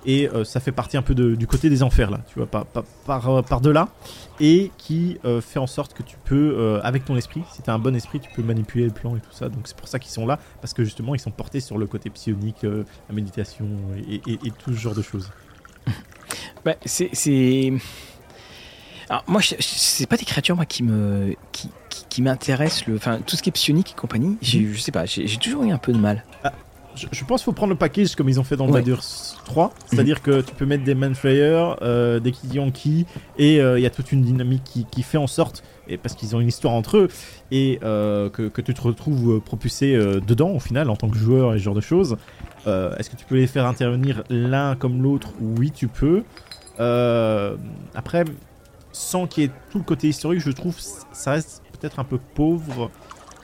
Et 0.09 0.29
euh, 0.29 0.45
ça 0.45 0.61
fait 0.61 0.71
partie 0.73 0.97
un 0.97 1.03
peu 1.03 1.15
de- 1.17 1.35
du 1.35 1.47
côté 1.49 1.69
des 1.69 1.83
enfers, 1.83 2.11
là, 2.13 2.21
tu 2.29 2.39
vois, 2.39 2.47
par, 2.47 2.65
par, 2.65 2.85
par, 3.05 3.29
euh, 3.29 3.43
par-delà. 3.43 3.89
Et 4.39 4.71
qui 4.79 5.19
euh, 5.25 5.41
fait 5.41 5.59
en 5.59 5.67
sorte 5.67 5.95
que 5.95 6.03
tu 6.05 6.17
peux, 6.25 6.55
euh, 6.59 6.81
avec 6.85 7.05
ton 7.05 7.17
esprit, 7.17 7.43
si 7.53 7.63
tu 7.63 7.71
as 7.71 7.75
un 7.75 7.79
bon 7.81 7.95
esprit, 7.97 8.21
tu 8.21 8.31
peux 8.35 8.43
manipuler 8.43 8.85
le 8.85 8.91
plan 8.93 9.17
et 9.17 9.21
tout 9.21 9.33
ça. 9.33 9.49
Donc 9.49 9.63
c'est 9.67 9.77
pour 9.77 9.89
ça 9.89 9.99
qu'ils 9.99 10.13
sont 10.13 10.25
là, 10.27 10.39
parce 10.61 10.73
que 10.75 10.85
justement, 10.85 11.15
ils 11.15 11.21
sont 11.21 11.31
portés 11.33 11.59
sur 11.61 11.77
le 11.77 11.87
côté 11.87 12.09
psionique, 12.11 12.63
la 12.63 13.15
méditation 13.15 13.67
et, 14.09 14.21
et- 14.27 14.39
et 14.45 14.51
tout 14.53 14.73
ce 14.73 14.79
genre 14.79 14.95
de 14.95 15.03
choses. 15.03 15.31
Bah, 16.65 16.75
c'est. 16.85 17.73
Alors, 19.09 19.23
moi, 19.29 19.41
c'est 19.61 20.07
pas 20.07 20.17
des 20.17 20.25
créatures 20.25 20.57
moi, 20.57 20.67
qui 20.67 20.83
me. 20.83 21.35
qui, 21.53 21.71
qui, 21.89 22.05
qui 22.09 22.23
m'intéressent. 22.23 22.87
Le... 22.87 22.97
Enfin, 22.97 23.21
tout 23.25 23.37
ce 23.37 23.43
qui 23.43 23.51
est 23.51 23.53
psionique 23.53 23.93
et 23.93 23.95
compagnie, 23.95 24.37
j'ai- 24.43 24.73
je 24.73 24.81
sais 24.81 24.91
pas, 24.91 25.05
j'ai 25.07 25.29
j'ai 25.29 25.37
toujours 25.37 25.63
eu 25.63 25.71
un 25.71 25.79
peu 25.79 25.93
de 25.93 25.99
mal. 25.99 26.25
Je, 26.97 27.07
je 27.13 27.25
pense 27.25 27.41
qu'il 27.43 27.45
faut 27.45 27.53
prendre 27.53 27.73
le 27.73 27.79
package 27.79 28.17
comme 28.17 28.29
ils 28.29 28.41
ont 28.41 28.45
fait 28.45 28.57
dans 28.57 28.67
Ouais. 28.67 28.73
Baldur's 28.73 29.37
3, 29.45 29.73
c'est-à-dire 29.87 30.23
que 30.23 30.41
tu 30.41 30.55
peux 30.55 30.65
mettre 30.67 30.83
des 30.83 30.95
Manflayer, 30.95 31.75
euh, 31.83 32.19
des 32.21 32.33
Kidyanki, 32.33 33.07
et 33.39 33.61
euh, 33.61 33.79
il 33.79 33.83
y 33.83 33.87
a 33.87 33.91
toute 33.91 34.11
une 34.13 34.23
dynamique 34.23 34.63
qui, 34.65 34.87
qui 34.87 35.03
fait 35.03 35.19
en 35.19 35.27
sorte, 35.27 35.63
et 35.89 35.99
parce 35.99 36.15
qu'ils 36.15 36.35
ont 36.35 36.41
une 36.41 36.49
histoire 36.49 36.73
entre 36.75 36.97
eux, 36.97 37.09
et 37.53 37.79
euh, 37.85 38.29
que, 38.31 38.49
que 38.49 38.61
tu 38.63 38.73
te 38.75 38.81
retrouves 38.81 39.37
euh, 39.37 39.41
propulsé 39.41 39.97
dedans 40.27 40.51
au 40.51 40.59
final 40.59 40.91
en 40.91 40.97
tant 40.97 41.09
que 41.09 41.19
joueur 41.19 41.55
et 41.55 41.59
ce 41.59 41.63
genre 41.65 41.75
de 41.75 41.81
choses. 41.81 42.17
Est-ce 42.67 43.11
que 43.11 43.17
tu 43.17 43.25
peux 43.27 43.37
les 43.37 43.47
faire 43.47 43.67
intervenir 43.67 44.25
l'un 44.29 44.75
comme 44.75 45.01
l'autre? 45.03 45.29
Oui, 45.41 45.71
tu 45.71 45.87
peux. 45.87 46.25
Après, 47.95 48.25
sans 48.93 49.27
qu'il 49.27 49.45
y 49.45 49.47
ait 49.47 49.51
tout 49.71 49.79
le 49.79 49.85
côté 49.85 50.09
historique, 50.09 50.41
je 50.41 50.51
trouve 50.51 50.75
ça 51.13 51.33
reste 51.33 51.63
peut-être 51.79 51.99
un 52.01 52.05
peu 52.05 52.19
pauvre. 52.35 52.91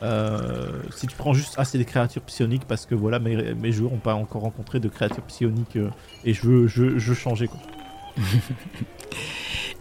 Euh, 0.02 0.82
si 0.96 1.06
tu 1.06 1.14
prends 1.16 1.32
juste 1.32 1.54
ah 1.58 1.64
c'est 1.64 1.78
des 1.78 1.84
créatures 1.84 2.22
psioniques 2.22 2.64
parce 2.66 2.86
que 2.86 2.94
voilà 2.96 3.20
mes, 3.20 3.54
mes 3.54 3.70
joueurs 3.70 3.92
n'ont 3.92 3.98
pas 3.98 4.14
encore 4.14 4.42
rencontré 4.42 4.80
de 4.80 4.88
créatures 4.88 5.22
psioniques 5.22 5.76
euh, 5.76 5.90
et 6.24 6.34
je 6.34 6.42
veux, 6.42 6.66
je, 6.66 6.98
je 6.98 7.10
veux 7.10 7.14
changer 7.14 7.46
quoi. 7.46 7.60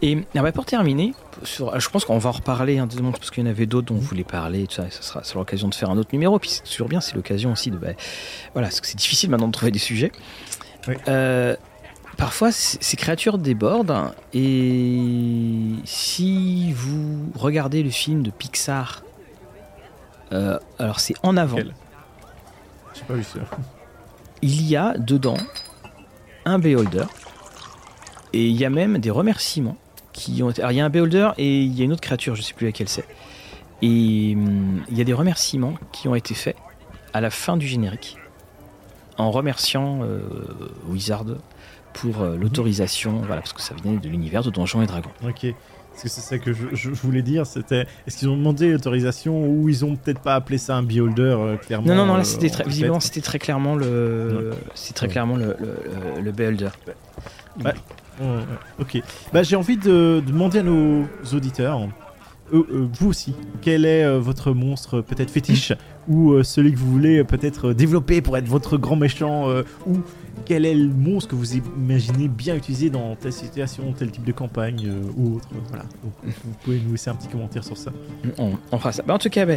Et 0.04 0.18
ah 0.34 0.42
bah, 0.42 0.50
pour 0.50 0.66
terminer, 0.66 1.14
sur, 1.44 1.78
je 1.78 1.88
pense 1.88 2.04
qu'on 2.04 2.18
va 2.18 2.30
en 2.30 2.32
reparler 2.32 2.78
hein, 2.78 2.88
parce 3.12 3.30
qu'il 3.30 3.44
y 3.44 3.46
en 3.46 3.50
avait 3.50 3.66
d'autres 3.66 3.86
dont 3.86 3.94
vous 3.94 4.00
voulez 4.00 4.24
parler, 4.24 4.66
tout 4.66 4.74
ça, 4.74 4.86
et 4.86 4.90
ça 4.90 5.00
sera, 5.00 5.22
sera 5.22 5.38
l'occasion 5.38 5.68
de 5.68 5.74
faire 5.76 5.90
un 5.90 5.96
autre 5.96 6.10
numéro. 6.12 6.40
Puis 6.40 6.50
c'est 6.50 6.64
toujours 6.64 6.88
bien, 6.88 7.00
c'est 7.00 7.14
l'occasion 7.14 7.52
aussi 7.52 7.70
de. 7.70 7.76
bah, 7.76 7.92
voilà, 8.52 8.66
parce 8.66 8.80
que 8.80 8.88
c'est 8.88 8.98
difficile 8.98 9.30
maintenant 9.30 9.46
de 9.46 9.52
trouver 9.52 9.70
des 9.70 9.78
sujets. 9.78 10.10
Oui. 10.88 10.94
Euh, 11.06 11.54
parfois, 12.16 12.50
ces 12.50 12.96
créatures 12.96 13.38
débordent, 13.38 14.12
et 14.34 14.98
si 15.84 16.72
vous 16.72 17.30
regardez 17.36 17.84
le 17.84 17.90
film 17.90 18.24
de 18.24 18.32
Pixar, 18.32 19.04
euh, 20.32 20.58
alors 20.78 21.00
c'est 21.00 21.14
en 21.22 21.36
avant, 21.36 21.58
J'ai 21.58 23.02
pas 23.06 23.14
vu 23.14 23.24
ça. 23.24 23.40
il 24.42 24.62
y 24.68 24.76
a 24.76 24.96
dedans 24.96 25.36
un 26.44 26.58
beholder, 26.58 27.04
et 28.32 28.46
il 28.46 28.56
y 28.56 28.64
a 28.64 28.70
même 28.70 28.98
des 28.98 29.10
remerciements 29.10 29.76
qui 30.12 30.42
ont 30.42 30.50
été. 30.50 30.62
Alors 30.62 30.72
il 30.72 30.76
y 30.76 30.80
a 30.80 30.84
un 30.84 30.90
beholder 30.90 31.30
et 31.38 31.62
il 31.62 31.72
y 31.78 31.82
a 31.82 31.84
une 31.84 31.92
autre 31.92 32.00
créature, 32.00 32.34
je 32.34 32.42
sais 32.42 32.54
plus 32.54 32.66
laquelle 32.66 32.88
c'est. 32.88 33.06
Et 33.82 34.34
hum, 34.36 34.82
il 34.90 34.96
y 34.96 35.00
a 35.00 35.04
des 35.04 35.12
remerciements 35.12 35.74
qui 35.92 36.08
ont 36.08 36.14
été 36.14 36.34
faits 36.34 36.56
à 37.12 37.20
la 37.20 37.30
fin 37.30 37.56
du 37.56 37.66
générique 37.66 38.16
en 39.18 39.30
remerciant 39.30 40.00
euh, 40.02 40.20
Wizard 40.88 41.24
pour 41.92 42.22
euh, 42.22 42.36
l'autorisation, 42.36 43.18
voilà, 43.18 43.42
parce 43.42 43.52
que 43.52 43.60
ça 43.60 43.74
venait 43.74 43.98
de 43.98 44.08
l'univers 44.08 44.42
de 44.42 44.50
Donjons 44.50 44.82
et 44.82 44.86
Dragons. 44.86 45.10
Ok. 45.26 45.46
Parce 45.92 46.02
que 46.04 46.08
c'est 46.08 46.20
ça 46.22 46.38
que 46.38 46.52
je, 46.52 46.88
voulais 46.90 47.22
dire, 47.22 47.46
c'était 47.46 47.86
est-ce 48.06 48.16
qu'ils 48.16 48.28
ont 48.28 48.36
demandé 48.36 48.72
l'autorisation 48.72 49.46
ou 49.46 49.68
ils 49.68 49.84
ont 49.84 49.94
peut-être 49.96 50.20
pas 50.20 50.34
appelé 50.34 50.58
ça 50.58 50.76
un 50.76 50.82
beholder 50.82 51.22
euh, 51.22 51.56
clairement 51.56 51.86
Non, 51.86 51.94
non, 51.94 52.06
non, 52.06 52.14
euh, 52.14 52.18
là 52.18 52.24
c'était 52.24 52.50
en 52.50 52.54
très, 52.54 52.64
visiblement 52.64 53.00
c'était 53.00 53.20
très 53.20 53.38
clairement 53.38 53.76
le, 53.76 54.52
c'est 54.74 54.94
très 54.94 55.06
Ouais. 55.06 55.12
clairement 55.12 55.36
le, 55.36 55.54
le, 56.22 56.32
beholder. 56.32 56.70
Ouais, 57.62 57.72
ouais, 58.20 58.26
ok. 58.80 59.02
Bah, 59.32 59.42
j'ai 59.42 59.56
envie 59.56 59.76
de, 59.76 60.22
de 60.24 60.30
demander 60.30 60.60
à 60.60 60.62
nos 60.62 61.04
auditeurs, 61.34 61.88
euh, 62.52 62.88
vous 62.98 63.08
aussi, 63.08 63.34
quel 63.60 63.84
est 63.84 64.04
euh, 64.04 64.18
votre 64.18 64.52
monstre 64.52 64.98
euh, 64.98 65.02
peut-être 65.02 65.30
fétiche 65.30 65.72
ou 66.08 66.32
euh, 66.32 66.42
celui 66.42 66.72
que 66.72 66.78
vous 66.78 66.90
voulez 66.90 67.18
euh, 67.18 67.24
peut-être 67.24 67.68
euh, 67.68 67.74
développer 67.74 68.20
pour 68.20 68.36
être 68.36 68.46
votre 68.48 68.76
grand 68.76 68.96
méchant 68.96 69.48
euh, 69.48 69.62
ou 69.86 69.98
quel 70.44 70.64
est 70.66 70.74
le 70.74 70.88
monstre 70.88 71.30
que 71.30 71.34
vous 71.34 71.54
imaginez 71.56 72.28
bien 72.28 72.54
utiliser 72.56 72.90
dans 72.90 73.14
telle 73.16 73.32
situation, 73.32 73.92
tel 73.92 74.10
type 74.10 74.24
de 74.24 74.32
campagne 74.32 74.86
euh, 74.86 75.02
ou 75.16 75.36
autre. 75.36 75.48
euh, 75.54 75.58
voilà. 75.68 75.84
Vous 76.02 76.52
pouvez 76.64 76.80
nous 76.84 76.92
laisser 76.92 77.10
un 77.10 77.14
petit 77.14 77.28
commentaire 77.28 77.64
sur 77.64 77.76
ça. 77.76 77.92
On, 78.38 78.56
fera 78.78 78.92
ça. 78.92 79.02
Bah, 79.02 79.14
en 79.14 79.18
tout 79.18 79.30
cas, 79.30 79.46
bah, 79.46 79.54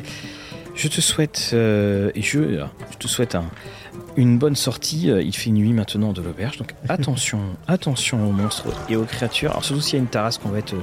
je 0.76 0.88
te 0.88 1.02
souhaite 1.02 1.52
euh, 1.54 2.12
je, 2.16 2.22
je 2.92 2.98
te 3.00 3.08
souhaite 3.08 3.36
un- 3.36 3.46
une 4.18 4.38
bonne 4.38 4.56
sortie. 4.56 5.10
Euh, 5.10 5.22
Il 5.22 5.36
fait 5.36 5.50
nuit 5.50 5.74
maintenant 5.74 6.14
de 6.14 6.22
l'auberge, 6.22 6.58
donc 6.58 6.74
attention, 6.90 7.40
attention 7.68 8.28
aux 8.28 8.32
monstres 8.32 8.68
et 8.90 8.96
aux 8.96 9.04
créatures. 9.04 9.52
Alors 9.52 9.64
surtout 9.66 9.82
s'il 9.82 9.96
y 9.96 9.98
a 9.98 10.02
une 10.02 10.10
terrasse, 10.10 10.38
qu'on 10.38 10.50
va 10.50 10.60
être, 10.60 10.76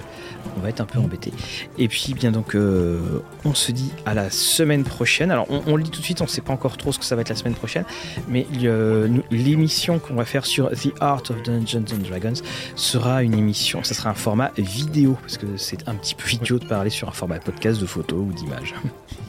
on 0.56 0.60
va 0.60 0.68
être 0.68 0.80
un 0.80 0.84
peu 0.84 0.98
embêté. 0.98 1.32
Et 1.78 1.88
puis 1.88 2.14
bien 2.14 2.32
donc, 2.32 2.54
euh, 2.54 3.20
on 3.44 3.54
se 3.54 3.72
dit 3.72 3.92
à 4.06 4.14
la 4.14 4.30
semaine 4.30 4.84
prochaine. 4.84 5.30
Alors 5.30 5.46
on, 5.50 5.62
on 5.66 5.76
le 5.76 5.82
dit 5.82 5.90
tout 5.90 6.00
de 6.00 6.04
suite, 6.04 6.20
on 6.20 6.24
ne 6.24 6.30
sait 6.30 6.40
pas 6.40 6.52
encore 6.52 6.76
trop 6.76 6.92
ce 6.92 6.98
que 6.98 7.04
ça 7.04 7.14
va 7.16 7.22
être 7.22 7.28
la 7.28 7.36
semaine 7.36 7.54
prochaine, 7.54 7.84
mais 8.28 8.46
euh, 8.62 9.08
l'émission 9.30 9.98
qu'on 9.98 10.14
va 10.14 10.24
faire 10.24 10.46
sur 10.46 10.70
The 10.70 10.92
Art 11.00 11.22
of 11.30 11.42
Dungeons 11.42 11.84
and 11.94 12.08
Dragons 12.08 12.40
sera 12.76 13.22
une 13.22 13.34
émission, 13.34 13.82
ça 13.84 13.94
sera 13.94 14.10
un 14.10 14.14
format 14.14 14.52
vidéo 14.58 15.16
parce 15.20 15.38
que 15.38 15.56
c'est 15.56 15.88
un 15.88 15.94
petit 15.94 16.14
peu 16.14 16.30
idiot 16.30 16.58
de 16.58 16.66
parler 16.66 16.90
sur 16.90 17.08
un 17.08 17.12
format 17.12 17.38
podcast 17.38 17.80
de 17.80 17.86
photos 17.86 18.18
ou 18.18 18.32
d'images. 18.32 18.74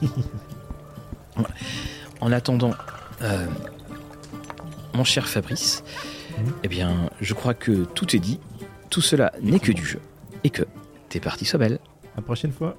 Voilà. 1.35 1.49
En 2.21 2.31
attendant, 2.31 2.73
euh, 3.23 3.45
mon 4.93 5.03
cher 5.03 5.27
Fabrice, 5.27 5.83
Mhm. 6.37 6.53
eh 6.63 6.67
bien, 6.67 7.09
je 7.21 7.33
crois 7.33 7.53
que 7.53 7.83
tout 7.85 8.15
est 8.15 8.19
dit. 8.19 8.39
Tout 8.89 9.01
cela 9.01 9.31
n'est 9.41 9.59
que 9.59 9.71
du 9.71 9.85
jeu 9.85 9.99
et 10.43 10.49
que 10.49 10.63
tes 11.09 11.19
parties 11.19 11.45
soient 11.45 11.59
belles. 11.59 11.79
À 12.13 12.17
la 12.17 12.21
prochaine 12.23 12.51
fois. 12.51 12.75